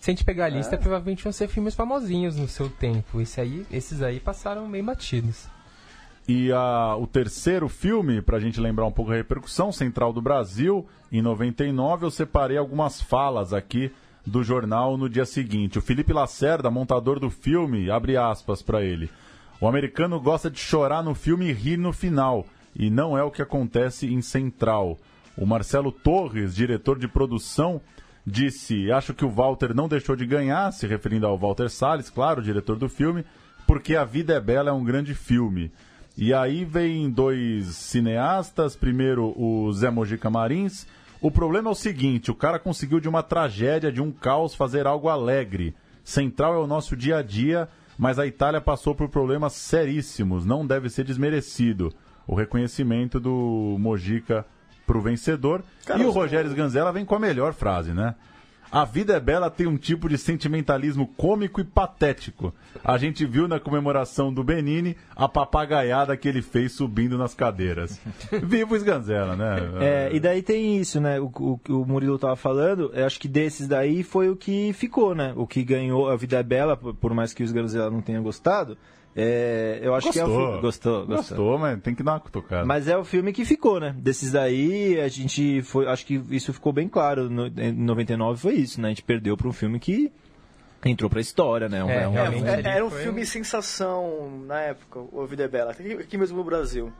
Se 0.00 0.10
a 0.10 0.12
gente 0.14 0.24
pegar 0.24 0.46
a 0.46 0.48
É. 0.48 0.50
lista, 0.52 0.78
provavelmente 0.78 1.22
vão 1.22 1.32
ser 1.32 1.46
filmes 1.48 1.74
famosinhos 1.74 2.36
no 2.36 2.48
seu 2.48 2.68
tempo. 2.70 3.20
Esse 3.20 3.40
aí, 3.40 3.66
esses 3.70 4.00
aí 4.02 4.18
passaram 4.18 4.66
meio 4.66 4.82
batidos. 4.84 5.46
E 6.26 6.50
a, 6.52 6.96
o 6.96 7.06
terceiro 7.06 7.68
filme, 7.68 8.22
para 8.22 8.36
a 8.36 8.40
gente 8.40 8.60
lembrar 8.60 8.86
um 8.86 8.92
pouco 8.92 9.10
a 9.12 9.16
repercussão, 9.16 9.72
Central 9.72 10.12
do 10.12 10.22
Brasil, 10.22 10.86
em 11.12 11.20
99, 11.20 12.06
eu 12.06 12.10
separei 12.10 12.56
algumas 12.56 13.00
falas 13.00 13.52
aqui 13.52 13.92
do 14.24 14.42
jornal 14.42 14.96
no 14.96 15.08
dia 15.08 15.26
seguinte. 15.26 15.78
O 15.78 15.82
Felipe 15.82 16.12
Lacerda, 16.12 16.70
montador 16.70 17.18
do 17.18 17.30
filme, 17.30 17.90
abre 17.90 18.16
aspas 18.16 18.62
para 18.62 18.82
ele. 18.82 19.10
O 19.60 19.66
americano 19.66 20.20
gosta 20.20 20.50
de 20.50 20.58
chorar 20.58 21.02
no 21.02 21.14
filme 21.14 21.46
e 21.48 21.52
rir 21.52 21.76
no 21.76 21.92
final, 21.92 22.46
e 22.74 22.88
não 22.90 23.18
é 23.18 23.22
o 23.24 23.30
que 23.30 23.42
acontece 23.42 24.06
em 24.06 24.22
Central. 24.22 24.98
O 25.36 25.44
Marcelo 25.44 25.90
Torres, 25.90 26.54
diretor 26.54 26.98
de 26.98 27.08
produção, 27.08 27.80
disse: 28.26 28.90
Acho 28.90 29.14
que 29.14 29.24
o 29.24 29.30
Walter 29.30 29.74
não 29.74 29.88
deixou 29.88 30.16
de 30.16 30.26
ganhar, 30.26 30.72
se 30.72 30.86
referindo 30.86 31.26
ao 31.26 31.38
Walter 31.38 31.68
Salles, 31.68 32.10
claro, 32.10 32.42
diretor 32.42 32.76
do 32.76 32.88
filme, 32.88 33.24
porque 33.66 33.96
A 33.96 34.04
Vida 34.04 34.34
é 34.34 34.40
Bela 34.40 34.70
é 34.70 34.72
um 34.72 34.84
grande 34.84 35.14
filme. 35.14 35.70
E 36.16 36.34
aí 36.34 36.64
vem 36.64 37.08
dois 37.10 37.66
cineastas, 37.76 38.76
primeiro 38.76 39.32
o 39.40 39.72
Zé 39.72 39.90
Mojica 39.90 40.28
Marins. 40.28 40.86
O 41.20 41.30
problema 41.30 41.68
é 41.68 41.72
o 41.72 41.74
seguinte: 41.74 42.30
o 42.30 42.34
cara 42.34 42.58
conseguiu 42.58 43.00
de 43.00 43.08
uma 43.08 43.22
tragédia, 43.22 43.92
de 43.92 44.00
um 44.00 44.10
caos, 44.10 44.54
fazer 44.54 44.86
algo 44.86 45.08
alegre. 45.08 45.74
Central 46.02 46.54
é 46.54 46.58
o 46.58 46.66
nosso 46.66 46.96
dia 46.96 47.18
a 47.18 47.22
dia, 47.22 47.68
mas 47.96 48.18
a 48.18 48.26
Itália 48.26 48.60
passou 48.60 48.94
por 48.94 49.08
problemas 49.08 49.52
seríssimos, 49.52 50.44
não 50.44 50.66
deve 50.66 50.88
ser 50.88 51.04
desmerecido. 51.04 51.92
O 52.26 52.34
reconhecimento 52.34 53.20
do 53.20 53.76
Mojica 53.78 54.46
pro 54.90 55.00
vencedor. 55.00 55.62
e 55.96 56.02
o 56.02 56.10
Rogério 56.10 56.50
Sganzella 56.50 56.90
vem 56.90 57.04
com 57.04 57.14
a 57.14 57.20
melhor 57.20 57.52
frase, 57.52 57.92
né? 57.92 58.16
A 58.72 58.84
vida 58.84 59.14
é 59.14 59.20
bela 59.20 59.48
tem 59.48 59.66
um 59.66 59.76
tipo 59.76 60.08
de 60.08 60.18
sentimentalismo 60.18 61.06
cômico 61.16 61.60
e 61.60 61.64
patético. 61.64 62.52
A 62.84 62.98
gente 62.98 63.24
viu 63.24 63.46
na 63.46 63.58
comemoração 63.60 64.32
do 64.32 64.44
Benini 64.44 64.96
a 65.14 65.28
papagaiada 65.28 66.16
que 66.16 66.28
ele 66.28 66.42
fez 66.42 66.72
subindo 66.72 67.16
nas 67.16 67.34
cadeiras. 67.34 68.00
Viva 68.42 68.74
o 68.74 68.76
Sganzella, 68.76 69.36
né? 69.36 69.56
É, 69.80 70.10
e 70.12 70.20
daí 70.20 70.42
tem 70.42 70.78
isso, 70.78 71.00
né? 71.00 71.20
O, 71.20 71.26
o, 71.26 71.60
o 71.68 71.86
Murilo 71.86 72.18
tava 72.18 72.36
falando, 72.36 72.92
acho 72.94 73.18
que 73.18 73.28
desses 73.28 73.66
daí 73.68 74.04
foi 74.04 74.28
o 74.28 74.36
que 74.36 74.72
ficou, 74.72 75.14
né? 75.14 75.32
O 75.36 75.46
que 75.46 75.64
ganhou 75.64 76.08
A 76.08 76.16
Vida 76.16 76.38
é 76.38 76.42
Bela, 76.42 76.76
por 76.76 77.14
mais 77.14 77.32
que 77.32 77.42
o 77.42 77.46
Sganzella 77.46 77.90
não 77.90 78.00
tenha 78.00 78.20
gostado. 78.20 78.76
É, 79.16 79.80
eu 79.82 79.94
acho 79.94 80.12
que 80.12 80.18
é 80.20 80.24
o 80.24 80.26
Gostou. 80.26 80.46
filme. 80.46 80.60
Gostou, 80.62 81.06
gostou. 81.06 81.16
Gostou, 81.16 81.58
mas 81.58 81.80
tem 81.82 81.94
que 81.94 82.02
dar 82.02 82.12
uma 82.12 82.20
cutucada. 82.20 82.64
Mas 82.64 82.86
é 82.86 82.96
o 82.96 83.04
filme 83.04 83.32
que 83.32 83.44
ficou, 83.44 83.80
né? 83.80 83.94
Desses 83.98 84.30
daí, 84.32 85.00
a 85.00 85.08
gente 85.08 85.62
foi. 85.62 85.86
Acho 85.88 86.06
que 86.06 86.22
isso 86.30 86.52
ficou 86.52 86.72
bem 86.72 86.88
claro. 86.88 87.28
No, 87.28 87.46
em 87.48 87.72
99 87.72 88.40
foi 88.40 88.54
isso, 88.54 88.80
né? 88.80 88.88
A 88.88 88.90
gente 88.90 89.02
perdeu 89.02 89.36
para 89.36 89.48
um 89.48 89.52
filme 89.52 89.80
que 89.80 90.12
entrou 90.84 91.10
pra 91.10 91.20
história, 91.20 91.68
né? 91.68 91.82
Um- 91.82 91.90
É, 91.90 92.08
um-. 92.08 92.16
É, 92.16 92.26
ali 92.26 92.66
era 92.68 92.84
um 92.86 92.90
filme 92.90 93.26
sensação 93.26 94.42
na 94.46 94.60
época, 94.60 95.00
O 95.12 95.26
Vida 95.26 95.44
é 95.44 95.48
Bela, 95.48 95.72
aqui, 95.72 95.92
aqui 95.94 96.16
mesmo 96.16 96.38
no 96.38 96.44
Brasil. 96.44 96.92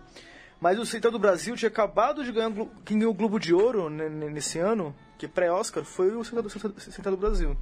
Mas 0.61 0.78
o 0.78 0.84
Central 0.84 1.12
do 1.12 1.18
Brasil 1.18 1.56
tinha 1.56 1.68
acabado 1.70 2.22
de 2.22 2.30
ganhar 2.32 2.50
quem 2.84 2.98
ganhou 2.98 3.12
o 3.12 3.16
Globo 3.16 3.38
de 3.38 3.54
Ouro 3.54 3.88
nesse 3.88 4.58
ano, 4.58 4.94
que 5.16 5.24
é 5.24 5.28
pré-Oscar, 5.28 5.84
foi 5.84 6.14
o 6.14 6.22
Central 6.24 6.42
do, 6.42 6.50
Central- 6.50 6.72
Central 6.76 7.14
do 7.16 7.20
Brasil. 7.20 7.56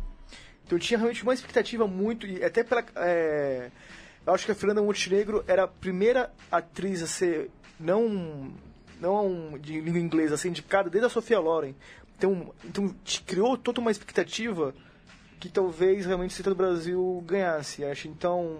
Então 0.67 0.77
eu 0.77 0.81
tinha 0.81 0.99
realmente 0.99 1.23
uma 1.23 1.33
expectativa 1.33 1.87
muito, 1.87 2.27
e 2.27 2.43
até 2.43 2.65
pela. 2.65 2.83
é, 2.97 3.71
eu 4.29 4.35
acho 4.35 4.45
que 4.47 4.53
a 4.53 4.55
Fernanda 4.55 4.83
Montenegro 4.83 5.43
era 5.49 5.65
a 5.65 5.69
primeira 5.69 6.31
atriz 6.53 7.03
a 7.03 7.07
ser, 7.07 7.51
não, 7.81 8.51
não 9.01 9.59
de 9.61 9.81
língua 9.81 9.99
inglesa, 10.01 10.35
a 10.35 10.39
ser 10.39 10.49
indicada 10.49 10.89
desde 10.91 11.07
a 11.07 11.11
Sofia 11.11 11.39
Loren. 11.41 11.75
Então, 12.17 12.53
então 12.65 12.95
te 13.05 13.23
criou 13.23 13.57
toda 13.57 13.81
uma 13.81 13.91
expectativa 13.91 14.75
que 15.41 15.49
talvez 15.49 16.05
realmente 16.05 16.31
o 16.33 16.35
Central 16.35 16.55
do 16.55 16.59
Brasil 16.59 17.25
ganhasse. 17.27 17.85
Acho 17.85 18.09
então. 18.09 18.57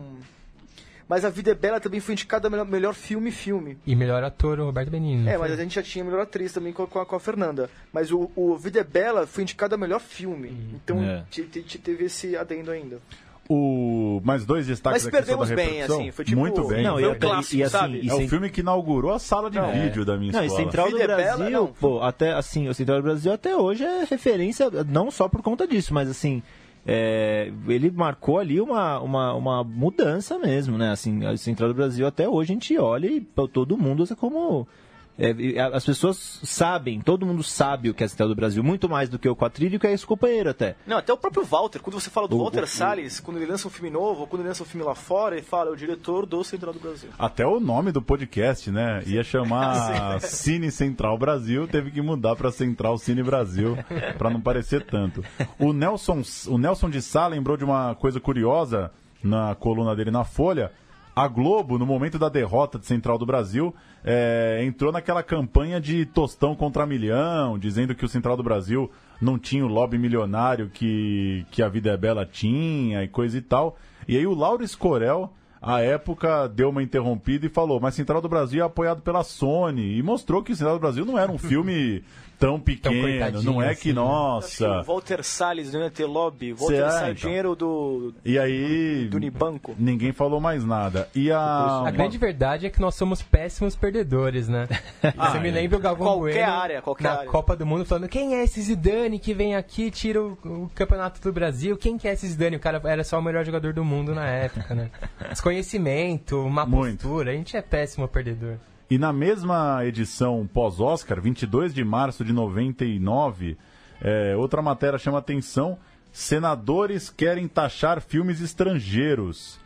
Mas 1.09 1.25
A 1.25 1.31
Vida 1.31 1.51
é 1.53 1.55
Bela 1.55 1.81
também 1.81 2.01
foi 2.01 2.13
indicada 2.13 2.49
a 2.49 2.51
melhor, 2.51 2.67
melhor 2.67 2.95
filme 2.95 3.31
filme. 3.31 3.79
E 3.87 3.97
melhor 3.97 4.23
ator, 4.23 4.61
o 4.61 4.67
Roberto 4.67 4.91
Benigni. 4.91 5.27
É, 5.27 5.39
foi? 5.39 5.49
mas 5.49 5.59
a 5.59 5.63
gente 5.63 5.75
já 5.75 5.83
tinha 5.83 6.05
a 6.05 6.07
melhor 6.07 6.21
atriz 6.21 6.53
também 6.53 6.71
com 6.73 6.83
a, 6.83 6.87
com 6.87 6.99
a- 7.01 7.07
com 7.07 7.17
a 7.17 7.21
Fernanda. 7.21 7.71
Mas 7.93 8.13
o, 8.13 8.31
o 8.37 8.57
Vida 8.59 8.81
é 8.81 8.85
Bela 8.85 9.27
foi 9.27 9.43
indicado 9.43 9.75
a 9.75 9.79
melhor 9.79 10.01
filme. 10.01 10.51
Então 10.75 11.03
É. 11.03 11.25
te- 11.31 11.45
te- 11.45 11.63
te- 11.63 11.79
teve 11.79 12.05
esse 12.05 12.37
adendo 12.37 12.71
ainda. 12.71 13.01
O... 13.49 14.21
Mais 14.23 14.45
dois 14.45 14.67
destaques 14.67 15.05
Mas 15.05 15.15
aqui 15.15 15.27
sobre 15.27 15.35
a 15.45 15.47
perdemos 15.47 15.71
bem, 15.71 15.83
assim, 15.83 16.11
foi 16.11 16.25
tipo- 16.25 16.39
Muito 16.39 16.67
bem. 16.67 16.83
Não, 16.85 16.95
Foi 16.95 17.03
e, 17.03 17.07
um 17.07 17.19
clássico, 17.19 17.57
e 17.57 17.63
assim, 17.63 17.71
sabe? 17.73 18.01
e 18.03 18.11
É 18.11 18.15
o 18.15 18.29
filme 18.29 18.51
que 18.51 18.61
inaugurou 18.61 19.11
a 19.13 19.19
sala 19.19 19.51
de 19.51 19.59
Não, 19.59 19.73
vídeo 19.73 20.05
da 20.05 20.17
minha 20.19 20.33
Não, 20.33 20.43
e 20.43 20.47
escola. 20.47 20.65
Central 20.65 20.91
do 20.91 21.01
é 21.01 21.07
Brasil, 21.07 21.39
Bela, 21.39 21.51
não. 21.51 21.67
pô, 21.69 22.03
até 22.03 22.33
assim, 22.35 22.69
o 22.69 22.75
Central 22.75 22.99
do 22.99 23.05
Brasil 23.05 23.33
até 23.33 23.57
hoje 23.57 23.85
é 23.85 24.05
referência, 24.05 24.69
não 24.87 25.11
só 25.11 25.29
por 25.29 25.41
conta 25.41 25.67
disso, 25.67 25.95
mas 25.95 26.11
assim, 26.11 26.43
é, 26.87 27.51
ele 27.67 27.91
marcou 27.91 28.39
ali 28.39 28.61
uma, 28.61 29.01
uma, 29.01 29.35
uma 29.35 29.65
mudança 29.65 30.39
mesmo, 30.39 30.77
né? 30.77 30.91
Assim, 30.91 31.25
a 31.25 31.37
Central 31.37 31.71
do 31.71 31.75
Brasil 31.75 32.07
até 32.07 32.29
hoje 32.29 32.53
a 32.53 32.55
gente 32.55 32.77
olha 32.79 33.07
e 33.07 33.21
todo 33.53 33.79
mundo 33.79 34.03
usa 34.03 34.15
como. 34.15 34.69
É, 35.19 35.61
as 35.73 35.85
pessoas 35.85 36.39
sabem, 36.45 37.01
todo 37.01 37.27
mundo 37.27 37.43
sabe 37.43 37.91
o 37.91 37.95
que 37.95 38.03
é 38.05 38.07
a 38.07 38.09
Central 38.09 38.29
do 38.29 38.35
Brasil, 38.37 38.63
muito 38.63 38.89
mais 38.89 39.09
do 39.09 39.19
que 39.19 39.29
o 39.29 39.35
Quatrilho 39.35 39.79
que 39.81 39.87
é 39.87 39.93
esse 39.93 40.07
companheiro 40.07 40.49
até. 40.51 40.77
Não, 40.87 40.97
até 40.99 41.13
o 41.13 41.17
próprio 41.17 41.45
Walter, 41.45 41.81
quando 41.81 42.01
você 42.01 42.09
fala 42.09 42.29
do 42.29 42.37
O- 42.37 42.43
Walter 42.45 42.63
o- 42.63 42.67
Salles, 42.67 43.19
quando 43.21 43.39
ele 43.39 43.47
lança 43.47 43.67
um 43.67 43.71
filme 43.71 43.91
novo, 43.91 44.21
ou 44.21 44.27
quando 44.27 44.43
ele 44.43 44.49
lança 44.49 44.63
um 44.63 44.67
filme 44.67 44.87
lá 44.87 44.95
fora, 44.95 45.35
ele 45.37 45.45
fala, 45.45 45.71
é 45.71 45.73
o 45.73 45.77
diretor 45.77 46.25
do 46.25 46.45
Central 46.45 46.73
do 46.73 46.79
Brasil. 46.81 47.11
Até 47.19 47.45
o 47.47 47.59
nome 47.59 47.91
do 47.93 48.01
podcast, 48.01 48.71
né? 48.71 49.03
Ia 49.07 49.25
chamar 49.25 50.21
Cine 50.23 50.71
Central 50.71 51.19
Brasil, 51.19 51.67
teve 51.67 51.91
que 51.91 52.01
mudar 52.01 52.37
para 52.37 52.53
Central 52.53 52.97
Cine 52.99 53.23
Brasil, 53.23 53.77
para 54.17 54.31
não 54.31 54.41
parecer 54.41 54.85
tanto. 54.87 55.25
O 55.59 55.73
Nelson, 55.73 56.23
o 56.47 56.57
Nelson 56.59 56.89
de 56.89 57.03
Sá 57.03 57.27
lembrou 57.27 57.57
de 57.57 57.65
uma 57.65 57.95
coisa 57.97 58.21
curiosa 58.21 58.91
na 59.23 59.55
coluna 59.57 59.97
dele 59.97 60.11
na 60.13 60.23
Folha. 60.23 60.71
A 61.19 61.27
Globo, 61.27 61.81
no 61.81 61.85
momento 61.85 62.17
da 62.17 62.29
derrota 62.29 62.79
de 62.79 62.87
Central 62.87 63.19
do 63.19 63.27
Brasil, 63.27 63.75
é, 64.05 64.63
entrou 64.63 64.93
naquela 64.93 65.21
campanha 65.21 65.81
de 65.81 66.07
tostão 66.07 66.55
contra 66.55 66.87
milhão, 66.87 67.59
dizendo 67.59 67.93
que 67.93 68.05
o 68.05 68.09
Central 68.09 68.37
do 68.37 68.43
Brasil 68.45 68.89
não 69.21 69.37
tinha 69.37 69.67
o 69.67 69.69
lobby 69.69 69.99
milionário 69.99 70.71
que, 70.73 71.45
que 71.51 71.61
a 71.61 71.69
Vida 71.69 71.91
é 71.91 71.97
Bela 71.97 72.25
tinha 72.25 73.03
e 73.03 73.09
coisa 73.09 73.37
e 73.37 73.41
tal. 73.41 73.77
E 74.07 74.17
aí 74.17 74.29
o 74.29 74.33
Lauro 74.33 74.63
Escorel, 74.63 75.33
à 75.61 75.81
época, 75.81 76.49
deu 76.49 76.71
uma 76.71 76.83
interrompida 76.83 77.47
e 77.47 77.51
falou: 77.51 77.81
Mas 77.81 77.95
Central 77.95 78.21
do 78.21 78.29
Brasil 78.29 78.63
é 78.63 78.67
apoiado 78.67 79.03
pela 79.03 79.23
Sony. 79.25 79.97
E 79.99 80.03
mostrou 80.03 80.43
que 80.43 80.55
Central 80.55 80.77
do 80.77 80.81
Brasil 80.81 81.05
não 81.05 81.19
era 81.19 81.31
um 81.31 81.39
filme 81.39 82.03
tão 82.39 82.61
pequeno, 82.61 83.03
coitadinho 83.03 83.53
não 83.53 83.61
é 83.61 83.71
assim, 83.71 83.81
que, 83.83 83.89
né? 83.89 83.95
nossa. 83.97 84.81
O 84.81 84.85
Walter 84.85 85.25
Salles 85.25 85.73
não 85.73 85.81
ia 85.81 85.91
ter 85.91 86.05
lobby, 86.05 86.53
Walter 86.53 86.75
é, 86.77 86.91
Salles, 86.91 87.19
então. 87.19 87.29
dinheiro 87.29 87.57
do, 87.57 88.15
E 88.25 88.39
aí. 88.39 89.09
do 89.11 89.17
Unibanco. 89.17 89.75
Ninguém 89.77 90.13
falou 90.13 90.41
mais 90.41 90.65
nada. 90.65 91.09
E 91.15 91.31
a. 91.33 91.83
A 91.85 91.91
grande 91.91 92.17
verdade 92.17 92.67
é 92.67 92.71
que 92.71 92.81
nós 92.81 92.95
somos 92.95 93.23
péssimos 93.23 93.75
perdedores, 93.75 94.49
né? 94.49 94.69
Ah, 95.17 95.31
Você 95.31 95.41
me 95.41 95.49
é. 95.49 95.53
lembra 95.53 95.79
o 95.79 95.81
Galvão 95.81 96.07
Qualquer 96.07 96.45
Bueno 96.45 96.53
área, 96.53 96.83
qualquer 96.83 97.05
na 97.05 97.15
área. 97.19 97.31
Copa 97.31 97.57
do 97.57 97.65
Mundo 97.67 97.85
falando 97.85 98.09
quem 98.09 98.35
é 98.37 98.45
esse 98.45 98.61
Zidane 98.61 99.19
que 99.19 99.33
vem 99.33 99.55
aqui 99.57 99.85
e 99.87 99.91
tira 99.91 100.23
o, 100.23 100.33
o 100.45 100.71
campeonato 100.75 101.21
do 101.21 101.33
Brasil? 101.33 101.77
Quem 101.77 101.97
que 101.97 102.07
é 102.07 102.13
esse 102.13 102.27
Zidane? 102.29 102.57
O 102.57 102.61
cara 102.61 102.81
era 102.85 103.03
só 103.03 103.19
o 103.19 103.23
melhor 103.23 103.45
jogador 103.45 103.73
do 103.73 103.85
mundo 103.85 104.15
na 104.15 104.27
época, 104.29 104.75
né? 104.75 104.91
Desconhecimento, 105.49 106.47
má 106.51 106.67
Muito. 106.67 107.03
postura. 107.03 107.31
A 107.31 107.35
gente 107.35 107.57
é 107.57 107.63
péssimo 107.63 108.07
perdedor. 108.07 108.59
E 108.91 108.99
na 108.99 109.15
mesma 109.15 109.83
edição 109.85 110.47
pós-Oscar, 110.53 111.23
22 111.23 111.73
de 111.73 111.83
março 111.83 112.23
de 112.23 112.35
99, 112.35 113.57
é, 114.01 114.37
outra 114.37 114.61
matéria 114.61 114.99
chama 114.99 115.19
atenção: 115.19 115.79
senadores 116.13 117.09
querem 117.09 117.49
taxar 117.49 118.03
filmes 118.03 118.43
estrangeiros. 118.43 119.59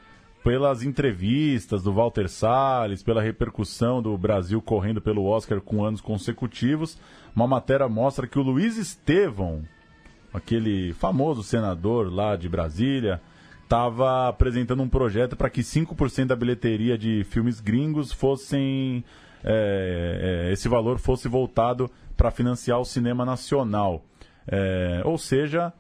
Pelas 0.45 0.83
entrevistas 0.83 1.85
do 1.85 1.93
Walter 1.93 2.28
Salles, 2.28 3.01
pela 3.01 3.22
repercussão 3.22 4.03
do 4.03 4.18
Brasil 4.18 4.61
correndo 4.61 5.01
pelo 5.01 5.24
Oscar 5.24 5.61
com 5.61 5.85
anos 5.85 6.01
consecutivos, 6.01 6.99
uma 7.35 7.47
matéria 7.47 7.89
mostra 7.89 8.26
que 8.26 8.41
o 8.41 8.43
Luiz 8.43 8.76
Estevão, 8.76 9.62
aquele 10.35 10.93
famoso 10.95 11.45
senador 11.45 12.12
lá 12.12 12.35
de 12.35 12.49
Brasília, 12.49 13.20
estava 13.72 14.28
apresentando 14.28 14.82
um 14.82 14.88
projeto 14.88 15.34
para 15.34 15.48
que 15.48 15.62
5% 15.62 16.26
da 16.26 16.36
bilheteria 16.36 16.98
de 16.98 17.24
filmes 17.24 17.58
gringos 17.58 18.12
fossem. 18.12 19.02
é, 19.42 20.48
é, 20.48 20.52
esse 20.52 20.68
valor 20.68 20.98
fosse 20.98 21.26
voltado 21.26 21.90
para 22.14 22.30
financiar 22.30 22.78
o 22.78 22.84
cinema 22.84 23.24
nacional. 23.24 24.04
É, 24.46 25.00
ou 25.06 25.16
seja, 25.16 25.72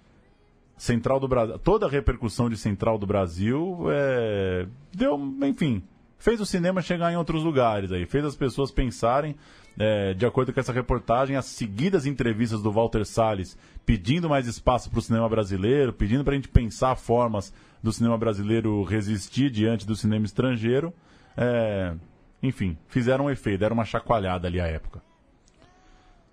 Central 0.74 1.20
do 1.20 1.28
Brasil. 1.28 1.58
Toda 1.58 1.84
a 1.84 1.88
repercussão 1.88 2.48
de 2.48 2.56
Central 2.56 2.96
do 2.96 3.06
Brasil 3.06 3.84
é, 3.90 4.66
deu, 4.90 5.18
enfim, 5.42 5.82
fez 6.18 6.40
o 6.40 6.46
cinema 6.46 6.80
chegar 6.80 7.12
em 7.12 7.16
outros 7.16 7.44
lugares 7.44 7.92
aí, 7.92 8.06
fez 8.06 8.24
as 8.24 8.34
pessoas 8.34 8.70
pensarem. 8.70 9.36
é, 9.78 10.14
de 10.14 10.24
acordo 10.24 10.50
com 10.50 10.60
essa 10.60 10.72
reportagem, 10.72 11.36
as 11.36 11.44
seguidas 11.44 12.06
entrevistas 12.06 12.62
do 12.62 12.72
Walter 12.72 13.04
Salles 13.04 13.56
pedindo 13.84 14.30
mais 14.30 14.46
espaço 14.46 14.88
para 14.88 14.98
o 14.98 15.02
cinema 15.02 15.28
brasileiro, 15.28 15.92
pedindo 15.92 16.24
para 16.24 16.32
a 16.32 16.36
gente 16.36 16.48
pensar 16.48 16.96
formas 16.96 17.52
do 17.82 17.92
cinema 17.92 18.16
brasileiro 18.16 18.82
resistir 18.84 19.50
diante 19.50 19.86
do 19.86 19.96
cinema 19.96 20.24
estrangeiro, 20.24 20.92
é, 21.36 21.94
enfim, 22.42 22.76
fizeram 22.88 23.26
um 23.26 23.30
efeito, 23.30 23.60
deram 23.60 23.74
uma 23.74 23.84
chacoalhada 23.84 24.46
ali 24.46 24.60
à 24.60 24.66
época. 24.66 25.02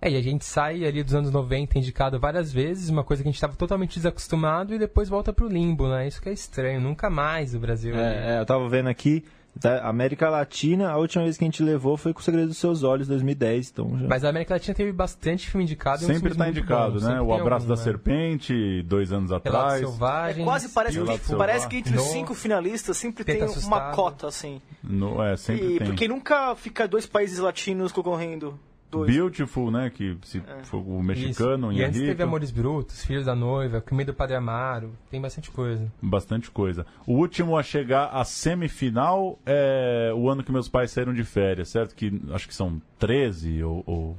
É, 0.02 0.10
e 0.10 0.16
a 0.16 0.22
gente 0.22 0.46
sai 0.46 0.84
ali 0.86 1.02
dos 1.02 1.14
anos 1.14 1.30
90 1.30 1.78
indicado 1.78 2.18
várias 2.18 2.50
vezes, 2.50 2.88
uma 2.88 3.04
coisa 3.04 3.22
que 3.22 3.28
a 3.28 3.30
gente 3.30 3.36
estava 3.36 3.54
totalmente 3.54 3.96
desacostumado 3.96 4.74
e 4.74 4.78
depois 4.78 5.10
volta 5.10 5.30
pro 5.30 5.46
limbo, 5.46 5.88
né? 5.88 6.08
Isso 6.08 6.22
que 6.22 6.30
é 6.30 6.32
estranho, 6.32 6.80
nunca 6.80 7.10
mais 7.10 7.54
o 7.54 7.58
Brasil. 7.58 7.94
É, 7.94 8.36
é, 8.36 8.40
eu 8.40 8.46
tava 8.46 8.66
vendo 8.66 8.88
aqui, 8.88 9.22
Da 9.54 9.86
América 9.88 10.30
Latina, 10.30 10.90
a 10.90 10.96
última 10.96 11.24
vez 11.24 11.36
que 11.36 11.44
a 11.44 11.46
gente 11.46 11.62
levou 11.62 11.96
foi 11.96 12.12
com 12.14 12.20
o 12.20 12.22
Segredo 12.22 12.48
dos 12.48 12.56
Seus 12.56 12.82
Olhos, 12.82 13.08
2010. 13.08 13.70
Então 13.70 13.98
já... 13.98 14.06
Mas 14.08 14.24
a 14.24 14.28
América 14.28 14.54
Latina 14.54 14.74
teve 14.74 14.92
bastante 14.92 15.50
filme 15.50 15.64
indicado. 15.64 16.04
Sempre 16.04 16.34
tá 16.34 16.44
muito 16.44 16.58
indicado, 16.58 16.92
bons, 16.94 17.02
né? 17.02 17.20
O 17.20 17.32
Abraço 17.34 17.66
algum, 17.66 17.74
da 17.74 17.76
né? 17.76 17.82
Serpente, 17.82 18.82
dois 18.84 19.12
anos 19.12 19.32
atrás. 19.32 19.80
Selvagens. 19.80 20.44
Quase 20.44 20.68
parece, 20.70 20.98
que, 20.98 21.04
parece 21.04 21.26
Selvagem. 21.26 21.68
que 21.68 21.76
entre 21.76 21.96
os 21.96 22.02
cinco 22.04 22.34
finalistas 22.34 22.96
sempre 22.96 23.24
Tenta 23.24 23.38
tem 23.40 23.48
uma 23.48 23.56
Assustado. 23.56 23.94
cota, 23.94 24.26
assim. 24.28 24.62
No, 24.82 25.22
é, 25.22 25.36
sempre 25.36 25.74
E 25.74 25.78
tem. 25.78 25.86
porque 25.88 26.08
nunca 26.08 26.54
fica 26.54 26.86
dois 26.88 27.04
países 27.06 27.38
latinos 27.38 27.92
concorrendo. 27.92 28.58
Dois. 28.90 29.14
Beautiful, 29.14 29.70
né? 29.70 29.88
Que 29.88 30.18
se 30.22 30.42
foi 30.64 30.80
o 30.80 31.00
mexicano, 31.02 31.70
Isso. 31.70 31.80
E 31.80 31.84
antes 31.84 32.00
teve. 32.00 32.22
Amores 32.22 32.50
Brutos, 32.50 33.04
Filhos 33.04 33.26
da 33.26 33.34
Noiva, 33.36 33.80
Comida 33.80 34.10
do 34.12 34.16
Padre 34.16 34.34
Amaro. 34.36 34.92
Tem 35.10 35.20
bastante 35.20 35.50
coisa. 35.50 35.90
Bastante 36.02 36.50
coisa. 36.50 36.84
O 37.06 37.12
último 37.14 37.56
a 37.56 37.62
chegar 37.62 38.06
à 38.06 38.24
semifinal 38.24 39.38
é 39.46 40.12
o 40.14 40.28
ano 40.28 40.42
que 40.42 40.50
meus 40.50 40.68
pais 40.68 40.90
saíram 40.90 41.14
de 41.14 41.22
férias, 41.22 41.68
certo? 41.68 41.94
Que 41.94 42.20
acho 42.32 42.48
que 42.48 42.54
são 42.54 42.82
13 42.98 43.62
ou, 43.62 43.84
ou, 43.86 44.16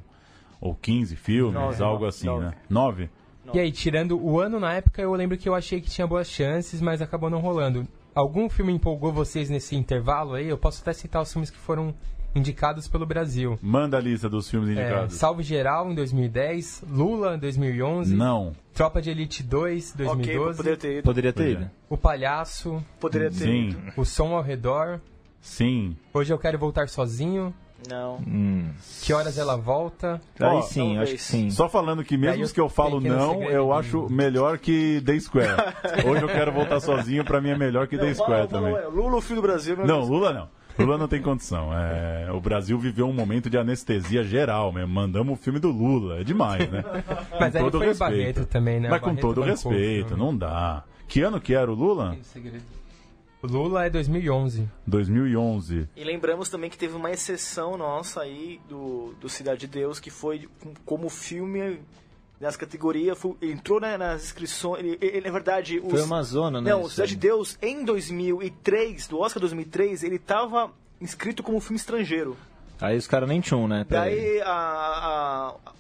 ou 0.61 0.76
15 0.76 1.15
filmes, 1.17 1.53
Nove, 1.53 1.84
algo 1.84 1.93
nove, 1.95 2.07
assim, 2.07 2.28
nove. 2.28 2.45
né? 2.45 2.53
9? 2.69 3.09
E 3.53 3.59
aí, 3.59 3.72
tirando 3.72 4.17
o 4.24 4.39
ano 4.39 4.59
na 4.59 4.74
época, 4.74 5.01
eu 5.01 5.13
lembro 5.13 5.38
que 5.38 5.49
eu 5.49 5.55
achei 5.55 5.82
que 5.82 5.89
tinha 5.89 6.07
boas 6.07 6.30
chances, 6.30 6.80
mas 6.80 7.01
acabou 7.01 7.30
não 7.30 7.39
rolando. 7.39 7.86
Algum 8.15 8.49
filme 8.49 8.72
empolgou 8.72 9.11
vocês 9.11 9.49
nesse 9.49 9.76
intervalo 9.76 10.36
aí? 10.36 10.47
Eu 10.47 10.57
posso 10.57 10.82
até 10.82 10.93
citar 10.93 11.22
os 11.22 11.32
filmes 11.32 11.49
que 11.49 11.57
foram 11.57 11.93
indicados 12.36 12.88
pelo 12.88 13.05
Brasil. 13.05 13.57
Manda 13.61 13.97
a 13.97 13.99
lista 14.01 14.29
dos 14.29 14.49
filmes 14.49 14.69
É, 14.69 14.82
indicados. 14.82 15.15
Salve 15.15 15.43
Geral, 15.43 15.91
em 15.91 15.95
2010. 15.95 16.84
Lula, 16.89 17.36
em 17.36 17.39
2011. 17.39 18.15
Não. 18.15 18.53
Tropa 18.73 19.01
de 19.01 19.09
Elite 19.09 19.43
2, 19.43 19.91
Ok, 19.95 20.05
2012. 20.05 20.57
poderia 20.57 20.77
ter 20.77 20.93
ido. 20.97 21.03
Poderia 21.03 21.34
ter 21.34 21.49
ido. 21.49 21.69
O 21.89 21.97
Palhaço. 21.97 22.84
Poderia 22.99 23.29
ter 23.29 23.36
Sim, 23.45 23.69
ido. 23.69 23.79
O 23.97 24.05
Som 24.05 24.36
ao 24.36 24.41
Redor. 24.41 24.99
sim. 25.41 25.95
Hoje 26.13 26.32
eu 26.34 26.38
quero 26.38 26.57
voltar 26.57 26.88
sozinho. 26.89 27.53
Não. 27.89 28.17
Hum. 28.27 28.69
Que 29.01 29.11
horas 29.11 29.39
ela 29.39 29.57
volta? 29.57 30.21
Aí 30.39 30.47
Ó, 30.57 30.61
sim, 30.61 30.99
acho 30.99 31.13
que 31.13 31.17
sim. 31.21 31.49
Só 31.49 31.67
falando 31.67 32.03
que 32.03 32.15
mesmo 32.15 32.43
os 32.43 32.51
que 32.51 32.61
eu 32.61 32.69
falo 32.69 33.01
não, 33.01 33.41
eu 33.45 33.73
acho 33.73 34.07
melhor 34.07 34.59
que 34.59 35.01
The 35.03 35.19
Square. 35.19 35.49
Hoje 36.07 36.21
eu 36.23 36.27
quero 36.27 36.51
voltar 36.51 36.79
sozinho, 36.79 37.25
pra 37.25 37.41
mim 37.41 37.49
é 37.49 37.57
melhor 37.57 37.88
que 37.88 37.97
The 37.97 38.05
Não, 38.05 38.13
Square 38.13 38.47
fala, 38.47 38.47
fala, 38.49 38.71
também. 38.71 38.73
ué, 38.75 38.88
Lula, 39.03 39.17
o 39.17 39.21
filho 39.21 39.38
do 39.38 39.41
Brasil. 39.41 39.75
meu 39.75 39.88
Não. 39.88 40.01
Lula 40.01 40.32
não. 40.32 40.47
Lula 40.82 40.97
não 40.97 41.07
tem 41.07 41.21
condição. 41.21 41.69
É, 41.73 42.32
o 42.32 42.39
Brasil 42.41 42.77
viveu 42.77 43.07
um 43.07 43.13
momento 43.13 43.49
de 43.49 43.57
anestesia 43.57 44.23
geral 44.23 44.71
mesmo. 44.71 44.93
Mandamos 44.93 45.39
o 45.39 45.41
filme 45.41 45.59
do 45.59 45.69
Lula. 45.69 46.19
É 46.21 46.23
demais, 46.23 46.69
né? 46.69 46.84
Mas 47.39 47.51
com 47.53 47.57
aí 47.57 47.63
todo 47.63 47.77
foi 47.77 47.88
respeito. 47.88 47.99
Barreto 48.17 48.45
também, 48.45 48.79
né? 48.79 48.89
Mas 48.89 49.01
com 49.01 49.15
todo 49.15 49.41
respeito, 49.41 50.15
não 50.17 50.36
dá. 50.36 50.84
Que 51.07 51.21
ano 51.21 51.39
que 51.41 51.53
era 51.53 51.69
o 51.71 51.75
Lula? 51.75 52.17
O 53.43 53.47
Lula 53.47 53.86
é 53.86 53.89
2011. 53.89 54.69
2011. 54.86 55.88
E 55.95 56.03
lembramos 56.03 56.47
também 56.47 56.69
que 56.69 56.77
teve 56.77 56.95
uma 56.95 57.09
exceção 57.11 57.75
nossa 57.75 58.21
aí 58.21 58.59
do, 58.69 59.13
do 59.19 59.27
Cidade 59.27 59.61
de 59.61 59.67
Deus, 59.67 59.99
que 59.99 60.11
foi 60.11 60.47
com- 60.61 60.73
como 60.86 61.09
filme 61.09 61.79
nas 62.41 62.57
categorias, 62.57 63.17
foi- 63.17 63.35
entrou 63.41 63.79
né, 63.79 63.97
nas 63.97 64.23
inscrições. 64.23 64.79
Ele, 64.83 64.97
ele, 64.99 65.21
na 65.27 65.31
verdade, 65.31 65.79
os, 65.79 65.89
Foi 65.91 66.01
uma 66.01 66.23
zona, 66.23 66.59
né? 66.59 66.71
Não, 66.71 66.89
Cidade 66.89 67.11
de 67.11 67.17
Deus, 67.21 67.57
em 67.61 67.85
2003, 67.85 69.07
do 69.07 69.19
Oscar 69.19 69.39
2003, 69.39 70.03
ele 70.03 70.15
estava 70.15 70.71
inscrito 70.99 71.43
como 71.43 71.59
filme 71.59 71.77
estrangeiro. 71.77 72.35
Aí 72.79 72.97
os 72.97 73.07
caras 73.07 73.29
nem 73.29 73.39
tinham, 73.39 73.67
né? 73.67 73.85
Daí 73.87 74.41
a- 74.41 74.49
a- 75.65 75.71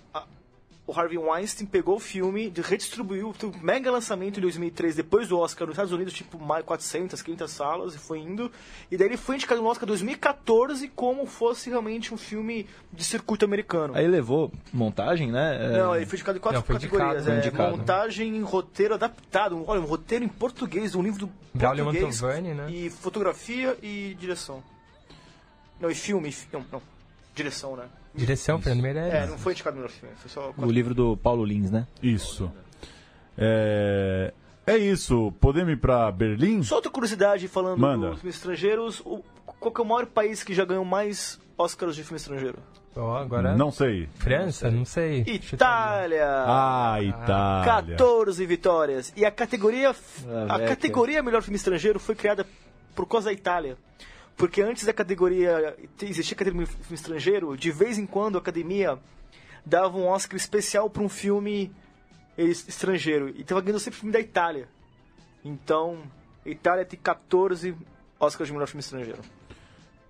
o 0.91 0.99
Harvey 0.99 1.17
Weinstein 1.17 1.65
pegou 1.65 1.95
o 1.95 1.99
filme, 1.99 2.51
redistribuiu, 2.63 3.33
teve 3.37 3.57
um 3.57 3.61
mega 3.63 3.89
lançamento 3.89 4.37
em 4.39 4.41
2003, 4.41 4.95
depois 4.95 5.27
do 5.27 5.39
Oscar 5.39 5.65
nos 5.65 5.73
Estados 5.75 5.93
Unidos, 5.93 6.13
tipo 6.13 6.37
mais 6.37 6.65
400, 6.65 7.21
500 7.21 7.49
salas, 7.51 7.95
e 7.95 7.97
foi 7.97 8.19
indo. 8.19 8.51
E 8.91 8.97
daí 8.97 9.07
ele 9.07 9.17
foi 9.17 9.35
indicado 9.35 9.61
no 9.61 9.67
Oscar 9.67 9.87
2014 9.87 10.87
como 10.89 11.25
fosse 11.25 11.69
realmente 11.69 12.13
um 12.13 12.17
filme 12.17 12.67
de 12.91 13.03
circuito 13.03 13.45
americano. 13.45 13.95
Aí 13.95 14.07
levou 14.07 14.51
montagem, 14.73 15.31
né? 15.31 15.57
É, 15.75 15.77
Não, 15.79 15.95
ele 15.95 16.05
foi 16.05 16.17
indicado 16.17 16.37
em 16.37 16.41
quatro 16.41 16.59
Não, 16.59 16.65
foi 16.65 16.75
categorias. 16.75 17.17
indicado, 17.21 17.31
é, 17.31 17.37
indicado. 17.39 17.77
Montagem, 17.77 18.41
roteiro 18.41 18.93
adaptado. 18.95 19.55
um- 19.55 19.63
Olha, 19.67 19.79
um 19.79 19.85
roteiro 19.85 20.25
em 20.25 20.27
português, 20.29 20.93
um 20.95 21.01
livro 21.01 21.21
do 21.27 21.31
Braulio 21.53 21.85
português. 21.85 22.21
Mantovani, 22.21 22.53
né? 22.53 22.69
E 22.69 22.89
fotografia 22.89 23.77
e 23.81 24.15
direção. 24.19 24.61
Não, 25.79 25.89
e 25.89 25.95
filme. 25.95 26.29
e 26.29 26.31
fi- 26.31 26.47
Não, 26.51 26.65
não. 26.71 26.81
Direção, 27.33 27.75
né? 27.75 27.85
Direção, 28.13 28.61
Fernando 28.61 28.83
Meirelles. 28.83 29.13
É, 29.13 29.25
não 29.27 29.37
foi 29.37 29.53
indicado 29.53 29.75
melhor 29.77 29.89
filme. 29.89 30.13
Foi 30.17 30.29
só 30.29 30.53
O 30.57 30.65
livro 30.71 30.93
do 30.93 31.15
Paulo 31.17 31.45
Lins, 31.45 31.71
né? 31.71 31.87
Isso. 32.03 32.51
É, 33.37 34.33
é 34.67 34.77
isso. 34.77 35.33
Podemos 35.39 35.71
ir 35.73 35.77
pra 35.77 36.11
Berlim? 36.11 36.61
Só 36.63 36.75
outra 36.75 36.91
curiosidade 36.91 37.47
falando 37.47 37.79
Manda. 37.79 38.09
dos 38.09 38.19
filmes 38.19 38.35
estrangeiros. 38.35 38.99
O, 39.05 39.23
qual 39.45 39.71
que 39.73 39.81
é 39.81 39.83
o 39.83 39.87
maior 39.87 40.05
país 40.05 40.43
que 40.43 40.53
já 40.53 40.65
ganhou 40.65 40.83
mais 40.85 41.39
Oscars 41.57 41.95
de 41.95 42.03
filme 42.03 42.17
estrangeiro? 42.17 42.57
Ó, 42.95 43.15
agora. 43.15 43.55
Não 43.55 43.71
sei. 43.71 44.09
França? 44.15 44.69
Não 44.69 44.83
sei. 44.83 45.21
Itália! 45.25 46.27
Ah, 46.45 46.97
Itália. 47.01 47.95
14 47.95 48.45
vitórias. 48.45 49.13
E 49.15 49.23
a 49.25 49.31
categoria 49.31 49.95
Ah, 50.49 50.55
a 50.55 50.67
categoria 50.67 51.23
melhor 51.23 51.41
filme 51.41 51.55
estrangeiro 51.55 51.99
foi 51.99 52.15
criada 52.15 52.45
por 52.93 53.07
causa 53.07 53.27
da 53.29 53.33
Itália. 53.33 53.77
Porque 54.37 54.61
antes 54.61 54.85
da 54.85 54.93
categoria 54.93 55.75
existia 56.01 56.33
a 56.35 56.37
categoria 56.37 56.65
de 56.67 56.73
filme 56.73 56.95
estrangeiro, 56.95 57.55
de 57.57 57.71
vez 57.71 57.97
em 57.97 58.05
quando 58.07 58.37
a 58.37 58.39
academia 58.39 58.97
dava 59.65 59.97
um 59.97 60.07
Oscar 60.07 60.35
especial 60.37 60.89
para 60.89 61.03
um 61.03 61.09
filme 61.09 61.71
es- 62.37 62.67
estrangeiro 62.67 63.29
e 63.29 63.43
tava 63.43 63.61
ganhando 63.61 63.79
sempre 63.79 63.99
filme 63.99 64.11
da 64.11 64.19
Itália. 64.19 64.67
Então, 65.45 65.99
Itália 66.45 66.85
tem 66.85 66.99
14 66.99 67.75
Oscars 68.19 68.47
de 68.47 68.53
melhor 68.53 68.67
filme 68.67 68.81
estrangeiro. 68.81 69.19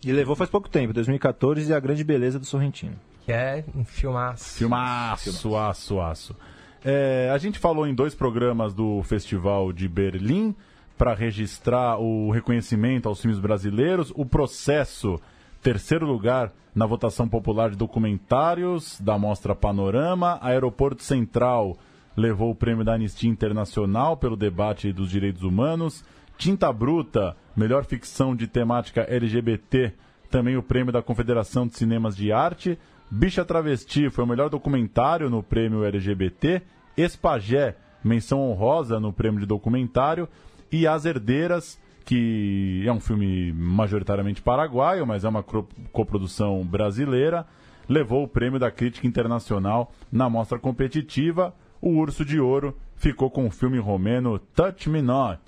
E 0.03 0.11
levou 0.11 0.35
faz 0.35 0.49
pouco 0.49 0.67
tempo, 0.69 0.93
2014, 0.93 1.69
e 1.69 1.73
A 1.73 1.79
Grande 1.79 2.03
Beleza 2.03 2.39
do 2.39 2.45
Sorrentino. 2.45 2.97
Que 3.23 3.31
é 3.31 3.63
um 3.75 3.85
filmaço. 3.85 4.55
Filmaço, 4.57 5.55
aço, 5.57 5.99
aço. 6.01 6.35
É, 6.83 7.29
a 7.31 7.37
gente 7.37 7.59
falou 7.59 7.85
em 7.85 7.93
dois 7.93 8.15
programas 8.15 8.73
do 8.73 9.03
Festival 9.03 9.71
de 9.71 9.87
Berlim 9.87 10.55
para 11.01 11.15
registrar 11.15 11.97
o 11.97 12.29
reconhecimento 12.29 13.09
aos 13.09 13.19
filmes 13.19 13.39
brasileiros, 13.39 14.13
o 14.15 14.23
processo, 14.23 15.19
terceiro 15.59 16.05
lugar 16.05 16.53
na 16.75 16.85
votação 16.85 17.27
popular 17.27 17.71
de 17.71 17.75
documentários 17.75 19.01
da 19.01 19.17
Mostra 19.17 19.55
Panorama, 19.55 20.37
Aeroporto 20.43 21.01
Central 21.01 21.75
levou 22.15 22.51
o 22.51 22.55
prêmio 22.55 22.85
da 22.85 22.93
Anistia 22.93 23.27
Internacional 23.27 24.15
pelo 24.15 24.37
debate 24.37 24.93
dos 24.93 25.09
direitos 25.09 25.41
humanos, 25.41 26.05
Tinta 26.37 26.71
Bruta, 26.71 27.35
melhor 27.55 27.83
ficção 27.83 28.35
de 28.35 28.45
temática 28.45 29.01
LGBT, 29.09 29.93
também 30.29 30.55
o 30.55 30.61
prêmio 30.61 30.93
da 30.93 31.01
Confederação 31.01 31.65
de 31.65 31.75
Cinemas 31.75 32.15
de 32.15 32.31
Arte, 32.31 32.77
Bicha 33.09 33.43
Travesti 33.43 34.11
foi 34.11 34.23
o 34.23 34.27
melhor 34.27 34.51
documentário 34.51 35.31
no 35.31 35.41
prêmio 35.41 35.83
LGBT, 35.83 36.61
Espagé, 36.95 37.75
menção 38.03 38.39
honrosa 38.39 38.99
no 38.99 39.11
prêmio 39.11 39.39
de 39.39 39.47
documentário, 39.47 40.29
e 40.71 40.87
As 40.87 41.05
Herdeiras, 41.05 41.79
que 42.05 42.83
é 42.85 42.91
um 42.91 42.99
filme 42.99 43.51
majoritariamente 43.53 44.41
paraguaio, 44.41 45.05
mas 45.05 45.23
é 45.23 45.29
uma 45.29 45.43
coprodução 45.91 46.63
brasileira, 46.65 47.45
levou 47.87 48.23
o 48.23 48.27
prêmio 48.27 48.59
da 48.59 48.71
crítica 48.71 49.05
internacional 49.07 49.91
na 50.11 50.29
mostra 50.29 50.57
competitiva. 50.59 51.53
O 51.81 51.89
Urso 51.97 52.23
de 52.23 52.39
Ouro 52.39 52.75
ficou 52.95 53.29
com 53.29 53.47
o 53.47 53.51
filme 53.51 53.79
romeno 53.79 54.37
Touch 54.39 54.89
Me 54.89 55.01
Not. 55.01 55.39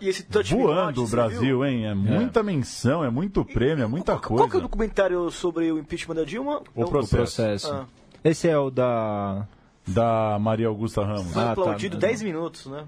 E 0.00 0.08
esse 0.08 0.24
Touch 0.24 0.52
Voando 0.54 1.04
o 1.04 1.08
Brasil, 1.08 1.40
viu? 1.40 1.64
hein? 1.64 1.86
É 1.86 1.94
muita 1.94 2.42
menção, 2.42 3.02
é 3.02 3.08
muito 3.08 3.42
prêmio, 3.44 3.82
é 3.84 3.86
muita 3.86 4.12
Qual, 4.12 4.20
coisa. 4.20 4.42
qual 4.42 4.50
que 4.50 4.56
é 4.56 4.58
o 4.58 4.62
documentário 4.62 5.30
sobre 5.30 5.72
o 5.72 5.78
impeachment 5.78 6.16
da 6.16 6.24
Dilma? 6.24 6.60
O 6.74 6.82
É 6.82 6.86
processo. 6.86 7.14
O 7.14 7.16
processo. 7.18 7.72
Ah. 7.72 7.86
Esse 8.22 8.48
é 8.48 8.58
o 8.58 8.70
da. 8.70 9.46
Da 9.88 10.36
Maria 10.40 10.66
Augusta 10.66 11.02
Ramos. 11.04 11.32
Foi 11.32 11.40
Ah, 11.42 11.46
tá. 11.46 11.52
aplaudido 11.52 11.96
10 11.96 12.20
minutos, 12.22 12.66
né? 12.66 12.84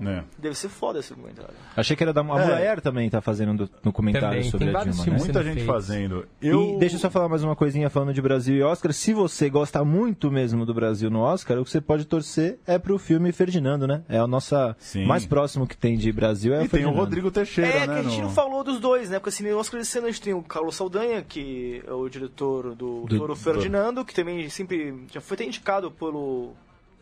Né? 0.00 0.24
Deve 0.38 0.54
ser 0.56 0.68
foda 0.68 0.98
esse 0.98 1.10
documentário. 1.14 1.54
Achei 1.76 1.96
que 1.96 2.02
era 2.02 2.12
da. 2.12 2.20
A 2.22 2.24
É. 2.40 2.46
Mulher 2.46 2.80
também 2.80 3.08
tá 3.10 3.20
fazendo 3.20 3.66
do- 3.66 3.70
no 3.84 3.92
comentário 3.92 4.28
Também, 4.28 4.42
sobre 4.50 4.66
tem 4.66 4.76
a 4.76 4.84
Dilma, 4.84 5.04
né? 5.06 5.18
Muita 5.18 5.42
gente 5.44 5.64
fazendo. 5.64 6.26
Eu... 6.40 6.74
E 6.76 6.78
deixa 6.78 6.96
eu 6.96 7.00
só 7.00 7.10
falar 7.10 7.28
mais 7.28 7.42
uma 7.44 7.54
coisinha 7.56 7.90
falando 7.90 8.14
de 8.14 8.22
Brasil 8.22 8.56
e 8.56 8.62
Oscar. 8.62 8.92
Se 8.92 9.12
você 9.12 9.50
gosta 9.50 9.84
muito 9.84 10.30
mesmo 10.30 10.64
do 10.64 10.72
Brasil 10.74 11.10
no 11.10 11.20
Oscar, 11.20 11.58
o 11.58 11.64
que 11.64 11.70
você 11.70 11.80
pode 11.80 12.04
torcer 12.04 12.58
é 12.66 12.78
pro 12.78 12.98
filme 12.98 13.32
Ferdinando, 13.32 13.86
né? 13.86 14.02
É 14.08 14.22
o 14.22 14.26
nosso 14.26 14.54
Sim. 14.78 15.04
mais 15.04 15.26
próximo 15.26 15.66
que 15.66 15.76
tem 15.76 15.96
de 15.96 16.10
Brasil 16.12 16.54
é 16.54 16.58
o 16.58 16.60
E 16.60 16.60
tem 16.60 16.66
o 16.66 16.70
Ferdinando. 16.70 16.98
Rodrigo 16.98 17.30
Teixeira, 17.30 17.70
É, 17.70 17.86
né? 17.86 17.94
que 17.94 18.00
a 18.00 18.02
gente 18.02 18.16
no- 18.18 18.22
não 18.28 18.30
falou 18.30 18.62
dos 18.64 18.78
dois, 18.80 19.10
né? 19.10 19.18
Porque 19.18 19.28
assim, 19.30 19.42
no 19.48 19.58
Oscar 19.58 19.80
desse 19.80 19.98
ano 19.98 20.06
a 20.06 20.10
gente 20.10 20.22
tem 20.22 20.34
o 20.34 20.42
Carlos 20.42 20.74
Saldanha, 20.76 21.22
que 21.22 21.82
é 21.86 21.92
o 21.92 22.08
diretor 22.08 22.74
do, 22.74 23.04
Do- 23.06 23.18
Toro 23.18 23.34
Ferdinando, 23.36 24.04
que 24.04 24.14
também 24.14 24.48
sempre 24.48 25.04
já 25.12 25.20
foi 25.20 25.34
até 25.34 25.44
indicado 25.44 25.90
pelo 25.90 26.52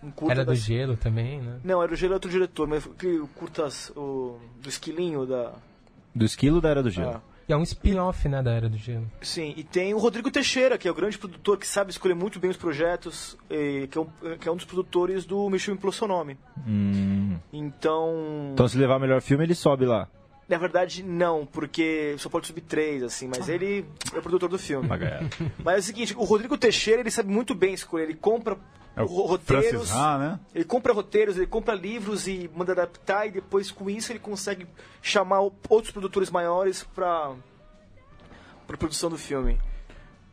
um 0.03 0.11
curta 0.11 0.33
Era 0.35 0.45
do 0.45 0.49
da- 0.49 0.55
gelo 0.55 0.97
também, 0.97 1.41
né? 1.41 1.61
Não, 1.65 1.83
era 1.83 1.93
o 1.93 1.97
Gelo 1.97 2.13
é 2.13 2.17
outro 2.17 2.31
diretor, 2.31 2.67
mas 2.67 2.87
aquele 2.87 3.21
curtas 3.35 3.91
o, 3.97 4.39
do 4.63 4.69
esquilinho 4.69 5.27
da. 5.27 5.53
Do 6.15 6.25
esquilo 6.25 6.61
da 6.61 6.69
Era 6.71 6.83
do 6.83 6.91
Gelo. 6.91 7.17
Ah, 7.17 7.21
E 7.49 7.53
é 7.53 7.57
um 7.57 7.63
spin-off, 7.63 8.29
né, 8.29 8.43
da 8.43 8.53
Era 8.53 8.69
do 8.69 8.77
Gelo. 8.79 9.11
sim, 9.21 9.53
e 9.57 9.63
tem 9.65 9.93
o 9.95 9.99
Rodrigo 9.99 10.31
Teixeira, 10.31 10.79
que 10.79 10.87
é 10.89 10.91
o 10.91 10.95
grande 10.95 11.19
produtor 11.19 11.59
que 11.59 11.67
sabe 11.67 11.91
escolher 11.91 12.15
muito 12.15 12.39
bem 12.41 12.51
os 12.51 12.57
projetos, 12.57 13.37
e 13.51 13.87
que, 13.91 13.99
é 13.99 14.01
um, 14.01 14.07
que 14.39 14.49
é 14.49 14.53
um 14.53 14.57
dos 14.57 14.65
produtores 14.65 15.25
do 15.27 15.49
Mission 15.51 15.73
Implosonome. 15.75 16.37
Hum. 16.67 17.37
Então. 17.53 18.51
Então 18.55 18.67
se 18.69 18.79
levar 18.79 18.99
melhor 18.99 19.21
filme, 19.21 19.45
ele 19.45 19.55
sobe 19.55 19.85
lá. 19.85 20.09
Na 20.49 20.59
verdade, 20.59 21.05
não, 21.05 21.47
porque 21.47 22.17
só 22.19 22.29
pode 22.29 22.49
subir 22.49 22.63
três, 22.63 23.05
assim, 23.05 23.29
mas 23.29 23.49
ele 23.49 23.85
é 24.13 24.19
o 24.19 24.23
produtor 24.23 24.49
do 24.49 24.59
filme. 24.59 24.89
Mas 25.63 25.75
é 25.77 25.79
o 25.79 25.83
seguinte, 25.83 26.15
o 26.17 26.25
Rodrigo 26.25 26.59
Teixeira, 26.59 27.01
ele 27.01 27.11
sabe 27.11 27.31
muito 27.31 27.55
bem 27.55 27.73
escolher, 27.73 28.03
ele 28.05 28.15
compra 28.15 28.57
É 28.97 29.03
roteiros, 29.03 29.91
Ha, 29.93 30.19
né? 30.19 30.41
ele 30.55 30.65
compra 30.65 30.93
roteiros, 30.93 31.37
ele 31.37 31.47
compra 31.47 31.75
livros 31.75 32.27
e 32.27 32.51
manda 32.55 32.73
adaptar 32.73 33.27
e 33.27 33.31
depois 33.31 33.71
com 33.71 33.89
isso 33.89 34.13
ele 34.13 34.19
consegue 34.19 34.67
chamar 35.01 35.41
outros 35.69 35.91
produtores 35.93 36.31
maiores 36.31 36.83
para 36.95 37.33
para 38.67 38.77
produção 38.77 39.11
do 39.11 39.19
filme. 39.19 39.59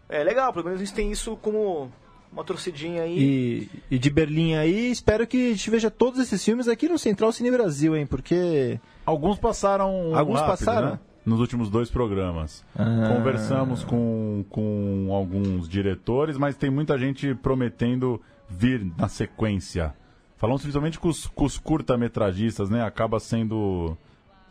É 0.10 0.24
legal, 0.24 0.52
pelo 0.54 0.66
menos 0.66 0.80
a 0.82 0.86
gente 0.86 0.94
tem 0.94 1.12
isso 1.12 1.36
como 1.38 1.92
uma 2.32 2.44
torcidinha 2.44 3.04
aí. 3.04 3.18
E, 3.20 3.70
e 3.96 4.00
de 4.00 4.10
Berlim 4.10 4.56
aí, 4.56 4.92
espero 4.92 5.26
que 5.26 5.48
a 5.48 5.52
gente 5.52 5.70
veja 5.70 5.90
todos 5.90 6.20
esses 6.20 6.44
filmes 6.44 6.68
aqui 6.68 6.88
no 6.88 6.98
Central 7.00 7.32
Cine 7.32 7.52
Brasil, 7.52 7.96
hein? 7.96 8.06
Porque. 8.06 8.80
Alguns 9.06 9.38
passaram. 9.40 10.16
Alguns 10.16 10.40
rápido, 10.40 10.50
passaram? 10.50 10.90
né? 10.92 11.00
Nos 11.26 11.40
últimos 11.42 11.70
dois 11.70 11.90
programas. 11.90 12.64
Ah. 12.76 13.14
Conversamos 13.16 13.84
com, 13.84 14.46
com 14.50 15.10
alguns 15.12 15.68
diretores, 15.68 16.38
mas 16.38 16.56
tem 16.56 16.70
muita 16.70 16.98
gente 16.98 17.36
prometendo 17.36 18.22
vir 18.50 18.86
na 18.98 19.08
sequência. 19.08 19.94
Falamos 20.38 20.62
principalmente 20.62 21.00
com 21.00 21.10
os, 21.10 21.28
com 21.28 21.46
os 21.46 21.58
curta-metragistas, 21.58 22.70
né? 22.70 22.84
Acaba 22.84 23.20
sendo 23.20 23.98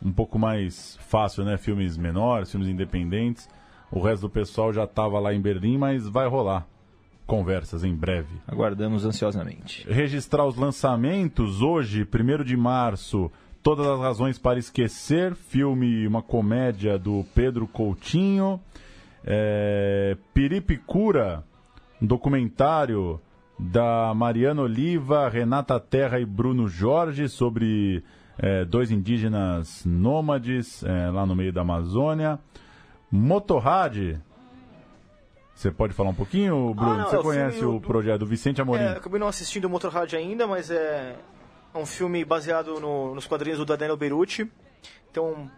um 0.02 0.12
pouco 0.12 0.38
mais 0.38 0.98
fácil, 1.08 1.44
né? 1.44 1.56
Filmes 1.56 1.96
menores, 1.96 2.50
filmes 2.50 2.68
independentes. 2.68 3.48
O 3.90 4.00
resto 4.00 4.22
do 4.22 4.30
pessoal 4.30 4.72
já 4.72 4.84
estava 4.84 5.18
lá 5.20 5.32
em 5.32 5.40
Berlim, 5.40 5.78
mas 5.78 6.08
vai 6.08 6.26
rolar 6.28 6.66
conversas 7.26 7.84
em 7.84 7.94
breve. 7.94 8.34
Aguardamos 8.46 9.04
ansiosamente. 9.04 9.86
registrar 9.88 10.46
os 10.46 10.56
lançamentos 10.56 11.60
hoje, 11.60 12.06
1 12.06 12.44
de 12.44 12.56
março, 12.56 13.30
Todas 13.66 13.84
as 13.84 13.98
Razões 13.98 14.38
para 14.38 14.60
Esquecer, 14.60 15.34
filme, 15.34 16.06
uma 16.06 16.22
comédia 16.22 16.96
do 16.96 17.24
Pedro 17.34 17.66
Coutinho. 17.66 18.60
É, 19.24 20.16
Piripicura, 20.32 21.42
um 22.00 22.06
documentário 22.06 23.20
da 23.58 24.12
Mariana 24.14 24.62
Oliva, 24.62 25.28
Renata 25.28 25.78
Terra 25.80 26.20
e 26.20 26.24
Bruno 26.26 26.68
Jorge 26.68 27.28
sobre 27.28 28.02
é, 28.38 28.64
dois 28.64 28.90
indígenas 28.90 29.82
nômades 29.86 30.82
é, 30.84 31.10
lá 31.10 31.24
no 31.24 31.34
meio 31.34 31.52
da 31.52 31.62
Amazônia. 31.62 32.38
Motorrad, 33.10 34.16
você 35.54 35.70
pode 35.70 35.94
falar 35.94 36.10
um 36.10 36.14
pouquinho, 36.14 36.74
Bruno? 36.74 36.92
Ah, 36.92 36.96
não, 36.98 37.06
você 37.08 37.16
é 37.16 37.18
o 37.18 37.22
conhece 37.22 37.64
o 37.64 37.72
do- 37.74 37.80
projeto 37.80 38.20
do 38.20 38.26
Vicente 38.26 38.60
Amorim? 38.60 38.82
É, 38.82 38.88
acabei 38.90 39.18
não 39.18 39.28
assistindo 39.28 39.64
o 39.64 39.70
Motorrad 39.70 40.12
ainda, 40.14 40.46
mas 40.46 40.70
é 40.70 41.16
é 41.74 41.78
um 41.78 41.84
filme 41.86 42.24
baseado 42.24 42.80
no- 42.80 43.14
nos 43.14 43.26
quadrinhos 43.26 43.58
do 43.58 43.66
Daniel 43.66 43.96
Beruti. 43.98 44.50
Então, 45.10 45.50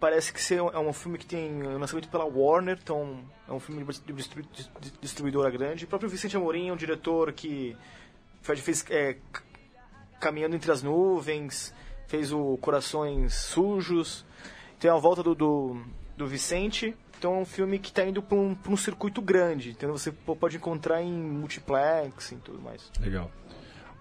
parece 0.00 0.32
que 0.32 0.42
ser- 0.42 0.58
é 0.58 0.78
um 0.78 0.92
filme 0.92 1.18
que 1.18 1.26
tem 1.26 1.62
lançamento 1.62 2.08
pela 2.08 2.24
Warner, 2.24 2.78
então 2.82 3.20
é 3.48 3.52
um 3.52 3.60
filme 3.60 3.84
de 3.84 4.12
distribu- 4.12 4.48
de 4.80 4.92
distribuidora 5.00 5.50
grande. 5.50 5.84
O 5.84 5.88
próprio 5.88 6.08
Vicente 6.10 6.36
Amorim 6.36 6.68
é 6.68 6.72
um 6.72 6.76
diretor 6.76 7.32
que 7.32 7.76
fez, 8.42 8.84
é, 8.90 9.16
Caminhando 10.20 10.56
Entre 10.56 10.70
as 10.70 10.82
Nuvens, 10.82 11.74
fez 12.06 12.32
o 12.32 12.56
Corações 12.58 13.34
Sujos. 13.34 14.24
Tem 14.78 14.90
a 14.90 14.96
volta 14.96 15.22
do, 15.22 15.34
do, 15.34 15.82
do 16.16 16.26
Vicente. 16.26 16.94
Então 17.18 17.36
é 17.36 17.38
um 17.38 17.44
filme 17.46 17.78
que 17.78 17.88
está 17.88 18.04
indo 18.04 18.22
para 18.22 18.36
um, 18.36 18.56
um 18.68 18.76
circuito 18.76 19.22
grande. 19.22 19.70
Então 19.70 19.90
você 19.92 20.12
pode 20.12 20.56
encontrar 20.56 21.02
em 21.02 21.10
multiplex 21.12 22.32
e 22.32 22.36
tudo 22.36 22.60
mais. 22.60 22.90
Legal. 23.00 23.30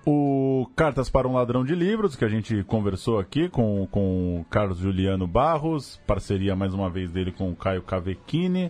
O 0.05 0.67
Cartas 0.75 1.09
para 1.09 1.27
um 1.27 1.33
Ladrão 1.33 1.63
de 1.63 1.73
Livros, 1.73 2.13
que 2.15 2.25
a 2.25 2.27
gente 2.27 2.61
conversou 2.63 3.19
aqui 3.19 3.47
com, 3.47 3.87
com 3.89 4.41
o 4.41 4.45
Carlos 4.49 4.79
Juliano 4.79 5.25
Barros, 5.25 5.97
parceria 6.05 6.57
mais 6.57 6.73
uma 6.73 6.89
vez 6.89 7.09
dele 7.09 7.31
com 7.31 7.49
o 7.49 7.55
Caio 7.55 7.81
Cavecchini, 7.81 8.69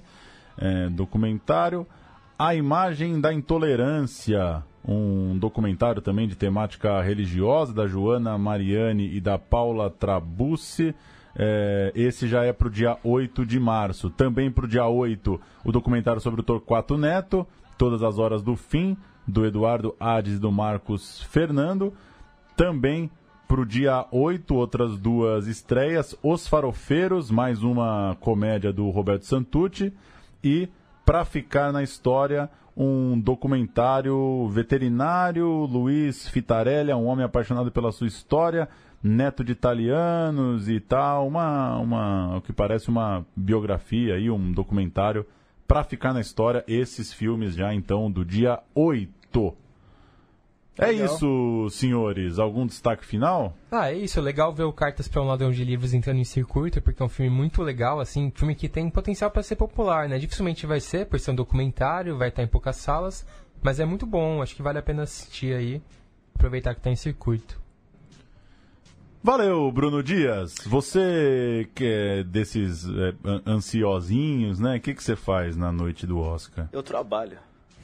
é, 0.60 0.90
documentário. 0.90 1.88
A 2.38 2.54
Imagem 2.54 3.20
da 3.20 3.34
Intolerância, 3.34 4.64
um 4.88 5.36
documentário 5.40 6.04
também 6.04 6.28
de 6.28 6.36
temática 6.36 7.02
religiosa, 7.02 7.74
da 7.74 7.88
Joana 7.88 8.38
Mariani 8.38 9.16
e 9.16 9.20
da 9.20 9.40
Paula 9.40 9.90
Trabucci. 9.90 10.94
É, 11.36 11.92
esse 11.96 12.28
já 12.28 12.44
é 12.44 12.54
para 12.54 12.68
o 12.68 12.72
dia 12.72 12.96
8 13.04 13.44
de 13.44 13.60
março. 13.60 14.12
Também 14.12 14.52
para 14.52 14.66
o 14.66 14.68
dia 14.68 14.86
8, 14.86 15.42
o 15.66 15.72
documentário 15.72 16.22
sobre 16.22 16.42
o 16.42 16.44
Torquato 16.44 16.96
Neto, 16.96 17.48
Todas 17.76 18.04
as 18.04 18.20
Horas 18.20 18.44
do 18.44 18.56
Fim, 18.56 18.96
do 19.28 19.46
Eduardo 19.46 19.96
Hades 20.00 20.36
e 20.36 20.40
do 20.40 20.52
Marcos 20.52 21.24
Fernando. 21.24 21.94
Também 22.56 23.10
para 23.48 23.62
o 23.62 23.66
dia 23.66 24.06
8, 24.12 24.56
outras 24.56 24.98
duas 24.98 25.48
estreias: 25.48 26.16
Os 26.24 26.48
Farofeiros, 26.48 27.30
mais 27.30 27.64
uma 27.64 28.18
comédia 28.20 28.74
do 28.74 28.90
Roberto 28.90 29.26
Santucci. 29.26 29.94
E, 30.44 30.68
para 31.06 31.24
ficar 31.24 31.72
na 31.72 31.84
história, 31.84 32.50
um 32.76 33.20
documentário 33.20 34.48
veterinário, 34.50 35.48
Luiz 35.66 36.28
Fitarelli, 36.28 36.92
um 36.94 37.06
homem 37.06 37.26
apaixonado 37.26 37.72
pela 37.72 37.92
sua 37.92 38.08
história, 38.08 38.68
neto 39.02 39.44
de 39.44 39.52
italianos 39.52 40.68
e 40.68 40.80
tal, 40.80 41.28
uma, 41.28 41.78
uma 41.78 42.38
o 42.38 42.42
que 42.42 42.52
parece 42.52 42.90
uma 42.90 43.26
biografia 43.36 44.16
aí, 44.16 44.30
um 44.30 44.52
documentário 44.52 45.26
para 45.68 45.84
ficar 45.84 46.14
na 46.14 46.22
história, 46.22 46.64
esses 46.68 47.12
filmes 47.14 47.56
já 47.56 47.74
então 47.74 48.12
do 48.12 48.24
dia 48.26 48.60
8. 48.76 49.56
É 50.78 50.88
Legal. 50.88 51.06
isso, 51.06 51.70
senhores. 51.70 52.40
Algum 52.40 52.66
destaque 52.66 53.06
final? 53.06 53.56
Ah, 53.72 53.92
é 53.92 53.96
isso. 53.96 54.18
É 54.18 54.22
legal 54.22 54.52
ver 54.52 54.64
o 54.64 54.74
Cartas 54.74 55.08
para 55.08 55.22
um 55.22 55.28
Ladrão 55.28 55.52
de 55.52 55.64
Livros 55.64 55.94
entrando 55.94 56.18
em 56.20 56.24
circuito, 56.24 56.82
porque 56.82 57.02
é 57.02 57.06
um 57.06 57.10
filme 57.10 57.30
muito 57.30 57.62
legal, 57.62 58.00
assim, 58.00 58.28
um 58.28 58.32
filme 58.32 58.56
que 58.56 58.68
tem 58.68 58.90
potencial 58.90 59.30
para 59.30 59.44
ser 59.44 59.56
popular, 59.56 60.10
né? 60.10 60.18
Dificilmente 60.18 60.66
vai 60.66 60.80
ser, 60.80 61.06
por 61.06 61.20
ser 61.20 61.32
um 61.32 61.36
documentário, 61.36 62.18
vai 62.18 62.30
estar 62.30 62.42
em 62.42 62.48
poucas 62.48 62.78
salas, 62.78 63.26
mas 63.62 63.80
é 63.80 63.86
muito 63.86 64.06
bom. 64.06 64.42
Acho 64.42 64.56
que 64.56 64.64
vale 64.64 64.80
a 64.80 64.84
pena 64.84 65.04
assistir 65.04 65.56
aí, 65.56 65.82
aproveitar 66.36 66.74
que 66.74 66.80
está 66.80 66.90
em 66.90 66.96
circuito. 66.96 67.62
Valeu, 69.24 69.72
Bruno 69.72 70.04
Dias. 70.04 70.56
Você 70.66 71.70
que 71.74 71.86
é 71.86 72.24
desses 72.24 72.86
é, 72.86 73.14
an- 73.24 73.42
ansiosinhos, 73.48 74.60
né? 74.60 74.76
O 74.78 74.82
que, 74.82 74.94
que 74.94 75.02
você 75.04 75.16
faz 75.16 75.56
na 75.56 75.72
noite 75.72 76.06
do 76.06 76.20
Oscar? 76.20 76.68
Eu 76.74 76.84
trabalho. 76.84 77.38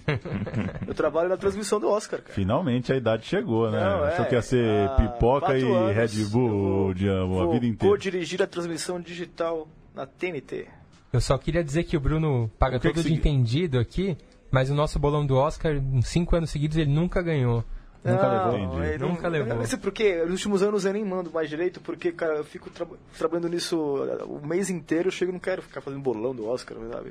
eu 0.88 0.94
trabalho 0.94 1.30
na 1.30 1.38
transmissão 1.38 1.80
do 1.80 1.88
Oscar, 1.88 2.20
cara. 2.22 2.34
Finalmente 2.34 2.92
a 2.92 2.96
idade 2.98 3.26
chegou, 3.26 3.72
né? 3.72 3.80
Não, 3.80 4.06
é, 4.06 4.14
Achou 4.14 4.26
que 4.26 4.36
ia 4.36 4.42
ser 4.42 4.90
pipoca 4.98 5.58
e 5.58 5.62
anos 5.64 5.96
Red 5.96 6.26
Bull 6.26 6.88
o 6.90 6.94
dia- 6.94 7.22
a 7.22 7.26
Vou 7.26 7.52
vida 7.54 7.66
inteira. 7.68 7.94
co-dirigir 7.96 8.42
a 8.42 8.48
transmissão 8.48 9.00
digital 9.00 9.68
na 9.96 10.06
TNT. 10.06 10.68
Eu 11.14 11.22
só 11.22 11.38
queria 11.38 11.64
dizer 11.64 11.84
que 11.86 11.96
o 11.96 12.00
Bruno 12.00 12.52
paga 12.60 12.78
O 12.78 12.80
que 12.80 12.88
todo 12.90 13.02
que 13.02 13.10
de 13.10 13.16
entendido 13.16 13.80
aqui, 13.80 14.18
mas 14.52 14.70
o 14.70 14.76
nosso 14.76 15.00
bolão 15.00 15.26
do 15.26 15.36
Oscar, 15.36 15.74
em 15.76 16.02
cinco 16.02 16.36
anos 16.36 16.50
seguidos, 16.50 16.76
ele 16.78 16.92
nunca 16.92 17.22
ganhou. 17.22 17.64
Nunca 18.04 18.24
Não, 18.30 18.52
levou. 18.54 18.84
é, 18.84 18.98
não- 18.98 19.10
Nunca 19.10 19.28
levou. 19.28 19.56
Não 19.56 19.66
sei 19.66 19.78
porque, 19.78 20.24
nos 20.24 20.32
últimos 20.36 20.64
anos 20.64 20.86
eu 20.86 20.94
nem 20.94 21.04
mando 21.04 21.30
mais 21.32 21.50
direito, 21.50 21.82
porque, 21.82 22.12
cara, 22.14 22.36
eu 22.38 22.44
fico 22.46 22.70
tra- 22.70 22.88
trabalhando 23.18 23.50
nisso 23.50 23.78
o 24.26 24.46
mês 24.46 24.70
inteiro, 24.70 25.10
eu 25.10 25.12
chego 25.12 25.32
e 25.32 25.34
não 25.34 25.40
quero 25.40 25.62
ficar 25.62 25.82
fazendo 25.82 26.02
bolão 26.02 26.34
do 26.34 26.48
Oscar, 26.48 26.78
sabe? 26.94 27.10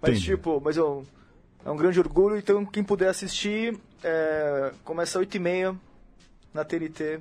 Mas, 0.00 0.12
Entendi. 0.12 0.24
tipo, 0.24 0.58
mas 0.64 0.76
eu, 0.78 1.04
é 1.64 1.70
um 1.70 1.76
grande 1.76 2.00
orgulho, 2.00 2.36
então 2.38 2.64
quem 2.64 2.82
puder 2.82 3.08
assistir, 3.08 3.78
é, 4.02 4.72
começa 4.82 5.18
às 5.18 5.26
8h30 5.26 5.76
na 6.54 6.64
TNT, 6.64 7.20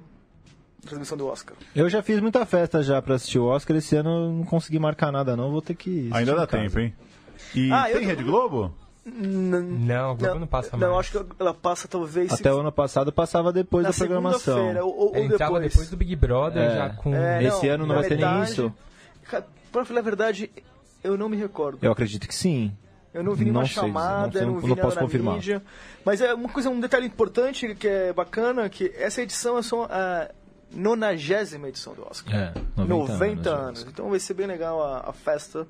transmissão 0.86 1.18
do 1.18 1.28
Oscar. 1.28 1.58
Eu 1.76 1.90
já 1.90 2.02
fiz 2.02 2.22
muita 2.22 2.46
festa 2.46 2.82
já 2.82 3.02
pra 3.02 3.16
assistir 3.16 3.38
o 3.38 3.46
Oscar. 3.48 3.76
Esse 3.76 3.98
ano 3.98 4.10
eu 4.10 4.32
não 4.32 4.46
consegui 4.46 4.80
marcar 4.80 5.12
nada, 5.12 5.36
não. 5.36 5.52
Vou 5.52 5.62
ter 5.62 5.76
que. 5.76 6.10
Ainda 6.14 6.34
dá 6.36 6.48
tempo, 6.48 6.80
hein? 6.80 6.96
E 7.54 7.70
Ah, 7.70 7.90
eu 7.90 7.98
tem 7.98 8.04
tô- 8.04 8.10
Rede 8.12 8.24
Globo? 8.24 8.74
Não, 9.06 10.12
o 10.12 10.16
Globo 10.16 10.40
não, 10.40 10.48
passa 10.48 10.78
Não, 10.78 10.90
mais. 10.94 11.00
acho 11.00 11.12
que 11.26 11.34
ela 11.40 11.54
passa 11.54 11.88
talvez... 11.88 12.32
Até 12.32 12.54
o 12.54 12.60
ano 12.60 12.72
passado 12.72 13.12
passava 13.12 13.52
depois 13.52 13.84
na 13.84 13.90
da 13.92 13.96
programação. 13.98 14.76
ou, 14.86 15.16
ou 15.16 15.18
entrava 15.18 15.54
depois. 15.54 15.72
depois 15.74 15.90
do 15.90 15.98
Big 15.98 16.16
Brother, 16.16 16.62
É. 16.62 16.76
já 16.76 16.90
com... 16.92 17.16
É, 17.16 17.44
Esse 17.44 17.68
ano 17.70 17.86
não 17.88 17.96
vai 17.96 18.04
ter 18.04 18.16
nem 18.18 18.26
verdade, 18.26 18.52
isso? 18.52 18.74
Pra 19.72 19.86
falar 19.86 20.00
a 20.00 20.04
verdade, 20.04 20.52
eu 21.04 21.18
não 21.18 21.30
me 21.30 21.38
recordo. 21.38 21.80
Eu 21.82 21.92
acredito 21.92 22.28
que 22.28 22.36
sim. 22.36 22.72
Eu 23.14 23.24
não 23.24 23.34
vi 23.34 23.46
nenhuma 23.46 23.62
Não 23.62 23.68
sei, 23.68 23.76
chamada, 23.76 24.26
não 24.26 24.32
sei, 24.32 24.42
não, 24.42 24.52
não 24.54 24.60
vi 24.60 24.70
nada 24.70 24.82
posso 24.82 24.96
na 24.98 25.02
confirmar. 25.02 25.36
mídia. 25.36 25.64
Mas 26.06 26.22
é 26.22 26.34
uma 26.34 26.50
coisa, 26.50 26.70
um 26.70 26.80
detalhe 26.80 27.08
importante 27.08 27.74
que 27.76 27.88
é 27.88 28.14
bacana, 28.14 28.70
que 28.70 28.94
essa 28.96 29.22
edição 29.22 29.58
é 29.58 29.62
só 29.64 29.86
a 29.90 30.30
nonagésima 30.72 31.68
edição 31.70 31.94
do 31.96 32.06
Oscar. 32.08 32.36
É, 32.36 32.54
90, 32.78 33.14
90 33.14 33.50
anos. 33.50 33.68
anos. 33.82 33.86
Então 33.92 34.10
vai 34.12 34.20
ser 34.20 34.36
bem 34.36 34.46
legal 34.46 34.82
a, 34.84 35.10
a 35.10 35.14
festa. 35.14 35.68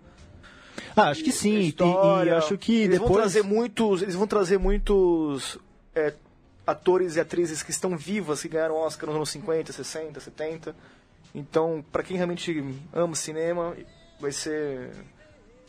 Ah, 1.01 1.09
acho 1.09 1.23
que 1.23 1.31
sim. 1.31 1.55
a 1.55 1.59
E, 1.59 1.67
história. 1.69 2.29
e 2.31 2.33
acho 2.33 2.57
que 2.57 2.73
eles 2.75 2.91
depois. 2.99 3.09
vão 3.09 3.17
trazer 3.19 3.43
muitos, 3.43 4.01
eles 4.01 4.15
vão 4.15 4.27
trazer 4.27 4.57
muitos 4.57 5.57
é, 5.95 6.13
atores 6.65 7.15
e 7.15 7.19
atrizes 7.19 7.63
que 7.63 7.71
estão 7.71 7.95
vivas, 7.97 8.41
que 8.41 8.47
ganharam 8.49 8.75
Oscar 8.75 9.07
nos 9.07 9.15
anos 9.15 9.29
50, 9.29 9.71
60, 9.71 10.19
70. 10.19 10.75
Então, 11.33 11.83
pra 11.91 12.03
quem 12.03 12.17
realmente 12.17 12.63
ama 12.93 13.15
cinema, 13.15 13.75
vai 14.19 14.31
ser 14.31 14.91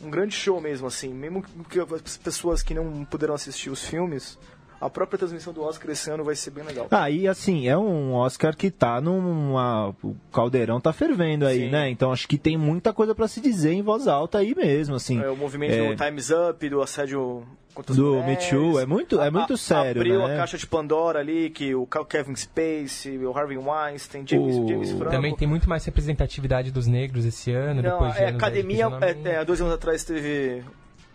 um 0.01 0.09
grande 0.09 0.35
show 0.35 0.59
mesmo 0.59 0.87
assim. 0.87 1.13
Mesmo 1.13 1.43
que 1.69 1.79
as 1.79 2.17
pessoas 2.17 2.61
que 2.63 2.73
não 2.73 3.05
puderam 3.05 3.33
assistir 3.35 3.69
os 3.69 3.83
filmes 3.85 4.37
a 4.81 4.89
própria 4.89 5.17
transmissão 5.19 5.53
do 5.53 5.61
Oscar 5.63 5.91
esse 5.91 6.09
ano 6.09 6.23
vai 6.23 6.35
ser 6.35 6.49
bem 6.49 6.63
legal. 6.63 6.87
Ah, 6.89 7.09
e 7.09 7.27
assim, 7.27 7.67
é 7.67 7.77
um 7.77 8.13
Oscar 8.13 8.55
que 8.57 8.71
tá 8.71 8.99
numa. 8.99 9.93
O 10.03 10.15
caldeirão 10.33 10.81
tá 10.81 10.91
fervendo 10.91 11.45
aí, 11.45 11.65
Sim. 11.65 11.69
né? 11.69 11.89
Então 11.89 12.11
acho 12.11 12.27
que 12.27 12.37
tem 12.37 12.57
muita 12.57 12.91
coisa 12.91 13.13
pra 13.13 13.27
se 13.27 13.39
dizer 13.39 13.73
em 13.73 13.81
voz 13.83 14.07
alta 14.07 14.39
aí 14.39 14.55
mesmo, 14.55 14.95
assim. 14.95 15.21
É, 15.21 15.29
o 15.29 15.37
movimento 15.37 15.73
É. 15.73 15.89
do 15.89 16.03
Time's 16.03 16.29
Up, 16.31 16.67
do 16.69 16.81
assédio 16.81 17.43
Do 17.87 17.93
mulheres. 18.15 18.25
Me 18.45 18.49
Too, 18.49 18.79
é 18.79 18.85
muito- 18.85 19.21
é 19.21 19.31
muito 19.31 19.55
sério, 19.55 20.01
Abriu 20.01 20.27
né? 20.27 20.33
a 20.33 20.37
caixa 20.39 20.57
de 20.57 20.67
Pandora 20.67 21.19
ali, 21.19 21.49
que 21.49 21.73
o 21.73 21.85
Kevin 21.85 22.35
Spacey, 22.35 23.17
o 23.25 23.31
Harvey 23.37 23.57
Weinstein, 23.57 24.25
James, 24.27 24.55
O- 24.57 24.67
James 24.67 24.91
Franco... 24.91 25.09
Também 25.11 25.33
tem 25.35 25.47
muito 25.47 25.69
mais 25.69 25.85
representatividade 25.85 26.69
dos 26.69 26.85
negros 26.85 27.23
esse 27.23 27.51
ano, 27.53 27.81
Não, 27.81 27.91
depois 27.91 28.13
de 28.13 28.19
é, 28.19 28.27
anos 28.27 28.35
academia, 28.43 28.87
é, 29.01 29.29
é, 29.29 29.37
há 29.37 29.43
dois 29.45 29.61
anos 29.61 29.73
atrás 29.73 30.03
teve 30.03 30.61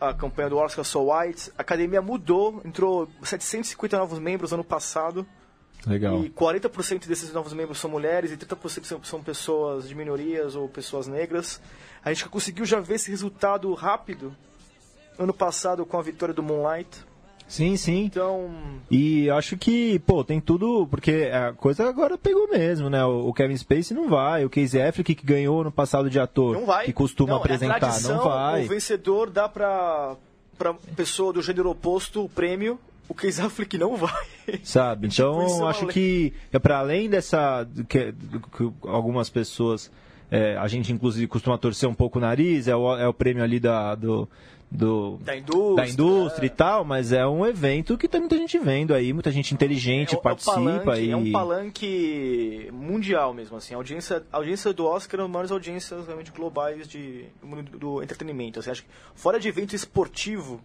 a 0.00 0.12
campanha 0.14 0.50
do 0.50 0.58
Oscar 0.58 0.84
So 0.84 1.10
White. 1.12 1.50
A 1.56 1.62
academia 1.62 2.02
mudou, 2.02 2.60
entrou 2.64 3.08
750 3.22 3.96
novos 3.98 4.18
membros 4.18 4.52
ano 4.52 4.64
passado. 4.64 5.26
Legal. 5.86 6.24
E 6.24 6.30
40% 6.30 7.06
desses 7.06 7.32
novos 7.32 7.52
membros 7.52 7.78
são 7.78 7.88
mulheres 7.90 8.32
e 8.32 8.36
30% 8.36 8.84
são- 8.84 9.04
são 9.04 9.22
pessoas 9.22 9.88
de 9.88 9.94
minorias 9.94 10.56
ou 10.56 10.68
pessoas 10.68 11.06
negras. 11.06 11.60
A 12.04 12.12
gente 12.12 12.28
conseguiu 12.28 12.64
já 12.64 12.80
ver 12.80 12.94
esse 12.94 13.10
resultado 13.10 13.72
rápido 13.74 14.34
ano 15.18 15.32
passado 15.32 15.86
com 15.86 15.98
a 15.98 16.02
vitória 16.02 16.34
do 16.34 16.42
Moonlight. 16.42 16.88
Sim, 17.48 17.76
sim. 17.76 18.04
Então, 18.06 18.50
E 18.90 19.30
acho 19.30 19.56
que, 19.56 19.98
pô, 20.00 20.24
tem 20.24 20.40
tudo, 20.40 20.86
porque 20.90 21.30
a 21.32 21.52
coisa 21.52 21.88
agora 21.88 22.18
pegou 22.18 22.48
mesmo, 22.50 22.90
né? 22.90 23.04
O 23.04 23.32
Kevin 23.32 23.56
Spacey 23.56 23.96
não 23.96 24.08
vai, 24.08 24.44
o 24.44 24.50
Casey 24.50 24.82
Affleck 24.82 25.14
que 25.14 25.24
ganhou 25.26 25.62
no 25.62 25.70
passado 25.70 26.10
de 26.10 26.18
ator, 26.18 26.54
não 26.54 26.66
vai. 26.66 26.86
que 26.86 26.92
costuma 26.92 27.30
Não, 27.30 27.36
é 27.36 27.40
apresentar, 27.40 27.78
tradição, 27.78 28.16
não 28.16 28.24
vai. 28.24 28.64
O 28.64 28.68
vencedor 28.68 29.30
dá 29.30 29.48
pra, 29.48 30.16
pra 30.58 30.74
pessoa 30.96 31.32
do 31.32 31.40
gênero 31.40 31.70
oposto 31.70 32.24
o 32.24 32.28
prêmio. 32.28 32.78
O 33.08 33.14
Casey 33.14 33.44
Affleck 33.44 33.78
não 33.78 33.96
vai. 33.96 34.24
Sabe? 34.64 35.06
Tipo, 35.08 35.22
Então, 35.28 35.40
é 35.42 35.52
uma 35.60 35.70
acho 35.70 35.86
que 35.86 36.32
é 36.52 36.58
para 36.58 36.78
além 36.80 37.08
dessa 37.08 37.66
que, 37.88 38.12
que 38.12 38.72
algumas 38.82 39.30
pessoas 39.30 39.88
é, 40.28 40.56
a 40.56 40.66
gente 40.66 40.92
inclusive 40.92 41.28
costuma 41.28 41.56
torcer 41.56 41.88
um 41.88 41.94
pouco 41.94 42.18
o 42.18 42.20
nariz, 42.20 42.66
é 42.66 42.74
o, 42.74 42.96
é 42.96 43.06
o 43.06 43.14
prêmio 43.14 43.44
ali 43.44 43.60
da 43.60 43.94
do, 43.94 44.28
do- 44.76 45.18
Da 45.22 45.36
indústria. 45.36 45.76
da 45.76 45.88
indústria 45.88 46.46
e 46.46 46.50
tal, 46.50 46.84
mas 46.84 47.12
é 47.12 47.26
um 47.26 47.44
evento 47.46 47.96
que 47.98 48.06
tem 48.08 48.20
muita 48.20 48.36
gente 48.36 48.58
vendo 48.58 48.94
aí, 48.94 49.12
muita 49.12 49.30
gente 49.32 49.52
inteligente 49.54 50.14
É 50.14 50.18
participa 50.18 50.56
é 50.60 50.60
um 50.60 50.78
palanque, 50.84 51.00
e 51.04 51.10
é 51.10 51.16
um 51.16 51.32
palanque 51.32 52.70
mundial 52.72 53.32
mesmo, 53.34 53.56
assim. 53.56 53.74
A 53.74 53.76
audiência, 53.76 54.22
a 54.32 54.36
audiência 54.36 54.72
do 54.72 54.84
Oscar 54.86 55.20
é 55.20 55.22
uma 55.22 55.28
das 55.28 55.32
maiores 55.32 55.50
audiências 55.52 56.04
realmente 56.06 56.30
globais 56.30 56.86
de, 56.88 57.24
do 57.40 57.46
mundo 57.46 57.78
do 57.78 58.02
entretenimento. 58.02 58.60
Assim, 58.60 58.70
acho 58.70 58.82
que 58.82 58.88
fora 59.14 59.38
de 59.40 59.48
evento 59.48 59.74
esportivo, 59.74 60.60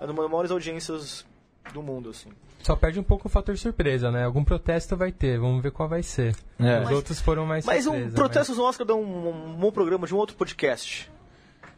é 0.00 0.04
uma 0.04 0.14
das 0.22 0.30
maiores 0.30 0.50
audiências 0.50 1.26
do 1.72 1.82
mundo, 1.82 2.10
assim. 2.10 2.30
Só 2.62 2.74
perde 2.74 2.98
um 2.98 3.02
pouco 3.04 3.28
o 3.28 3.30
fator 3.30 3.56
surpresa, 3.56 4.10
né? 4.10 4.24
Algum 4.24 4.42
protesto 4.42 4.96
vai 4.96 5.12
ter, 5.12 5.38
vamos 5.38 5.62
ver 5.62 5.70
qual 5.70 5.88
vai 5.88 6.02
ser. 6.02 6.34
É. 6.58 6.78
Os 6.78 6.84
Mas- 6.86 6.90
outros 6.96 7.20
foram 7.20 7.46
mais 7.46 7.64
Mas 7.64 7.86
um 7.86 7.92
surpresa, 7.92 8.14
protestos 8.16 8.56
no 8.56 8.64
Oscar 8.64 8.86
dá 8.86 8.94
um, 8.94 9.28
um 9.28 9.54
bom 9.54 9.70
programa 9.70 10.06
de 10.06 10.14
um 10.14 10.18
outro 10.18 10.34
podcast. 10.36 11.08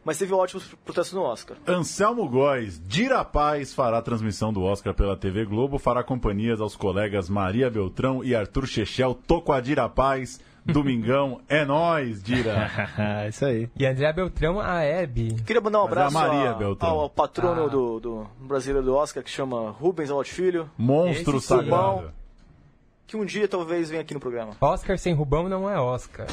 Mas 0.04 0.16
teve 0.18 0.32
ótimos 0.32 0.64
protestos 0.84 1.12
no 1.12 1.22
Oscar. 1.22 1.58
Anselmo 1.66 2.26
Góes, 2.28 2.80
Dira 2.86 3.22
Paz, 3.24 3.74
fará 3.74 3.98
a 3.98 4.02
transmissão 4.02 4.50
do 4.52 4.62
Oscar 4.62 4.94
pela 4.94 5.14
TV 5.16 5.44
Globo, 5.44 5.78
fará 5.78 6.02
companhias 6.02 6.58
aos 6.60 6.74
colegas 6.74 7.28
Maria 7.28 7.70
Beltrão 7.70 8.24
e 8.24 8.34
Arthur 8.34 8.66
Chechel. 8.66 9.14
Tô 9.26 9.42
com 9.42 9.52
a 9.52 9.60
Dira 9.60 9.86
Paz, 9.90 10.40
domingão, 10.64 11.42
é 11.48 11.66
nóis, 11.66 12.22
Dira. 12.22 12.70
Isso 13.28 13.44
aí. 13.44 13.68
E 13.76 13.84
André 13.86 14.10
Beltrão, 14.14 14.58
a 14.58 14.80
Hebe. 14.82 15.34
Queria 15.44 15.60
mandar 15.60 15.80
um 15.80 15.82
é 15.82 15.84
a 15.84 15.90
abraço 15.90 16.14
Maria 16.14 16.50
a- 16.50 16.54
Beltrão. 16.54 16.90
ao, 16.90 17.00
ao 17.00 17.10
patrono 17.10 17.64
Ah. 17.66 17.68
do, 17.68 18.00
do 18.00 18.26
brasileiro 18.40 18.86
do 18.86 18.94
Oscar, 18.94 19.22
que 19.22 19.30
chama 19.30 19.70
Rubens 19.70 20.10
Alot 20.10 20.32
Filho, 20.32 20.70
Monstro 20.78 21.36
Esse 21.36 21.46
sagrado. 21.46 22.10
que 23.06 23.18
um 23.18 23.24
dia 23.26 23.46
talvez 23.46 23.90
venha 23.90 24.00
aqui 24.00 24.14
no 24.14 24.20
programa. 24.20 24.52
Oscar 24.62 24.96
sem 24.98 25.12
Rubão 25.12 25.46
não 25.46 25.68
é 25.68 25.78
Oscar. 25.78 26.26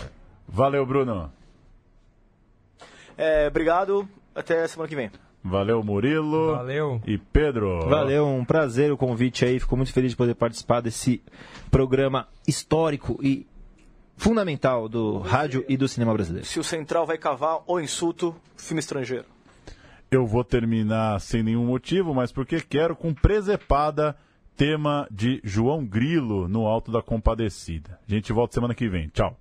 Valeu, 0.47 0.85
Bruno. 0.85 1.29
É, 3.17 3.47
obrigado, 3.47 4.07
até 4.35 4.67
semana 4.67 4.87
que 4.87 4.95
vem. 4.95 5.11
Valeu, 5.43 5.81
Murilo. 5.81 6.55
Valeu. 6.55 7.01
E 7.05 7.17
Pedro. 7.17 7.87
Valeu, 7.87 8.27
um 8.27 8.43
prazer 8.43 8.91
o 8.91 8.97
convite 8.97 9.45
aí. 9.45 9.59
Fico 9.59 9.77
muito 9.77 9.93
feliz 9.93 10.11
de 10.11 10.17
poder 10.17 10.35
participar 10.35 10.81
desse 10.81 11.23
programa 11.71 12.27
histórico 12.47 13.17
e 13.23 13.47
fundamental 14.17 14.89
do 14.89 15.19
rádio 15.19 15.63
e 15.69 15.77
do 15.77 15.87
cinema 15.87 16.13
brasileiro. 16.13 16.45
Se 16.45 16.59
o 16.59 16.63
Central 16.63 17.05
vai 17.05 17.17
cavar 17.17 17.59
ou 17.65 17.79
insulto, 17.79 18.35
filme 18.57 18.79
estrangeiro. 18.79 19.25
Eu 20.11 20.25
vou 20.25 20.43
terminar 20.43 21.19
sem 21.19 21.43
nenhum 21.43 21.65
motivo, 21.65 22.13
mas 22.13 22.31
porque 22.31 22.59
quero 22.61 22.95
com 22.95 23.13
presepada 23.13 24.15
tema 24.55 25.07
de 25.11 25.39
João 25.43 25.85
Grilo 25.85 26.47
no 26.47 26.65
Alto 26.65 26.91
da 26.91 27.01
Compadecida. 27.01 27.99
A 28.07 28.11
gente 28.11 28.33
volta 28.33 28.55
semana 28.55 28.73
que 28.73 28.89
vem. 28.89 29.07
Tchau. 29.09 29.37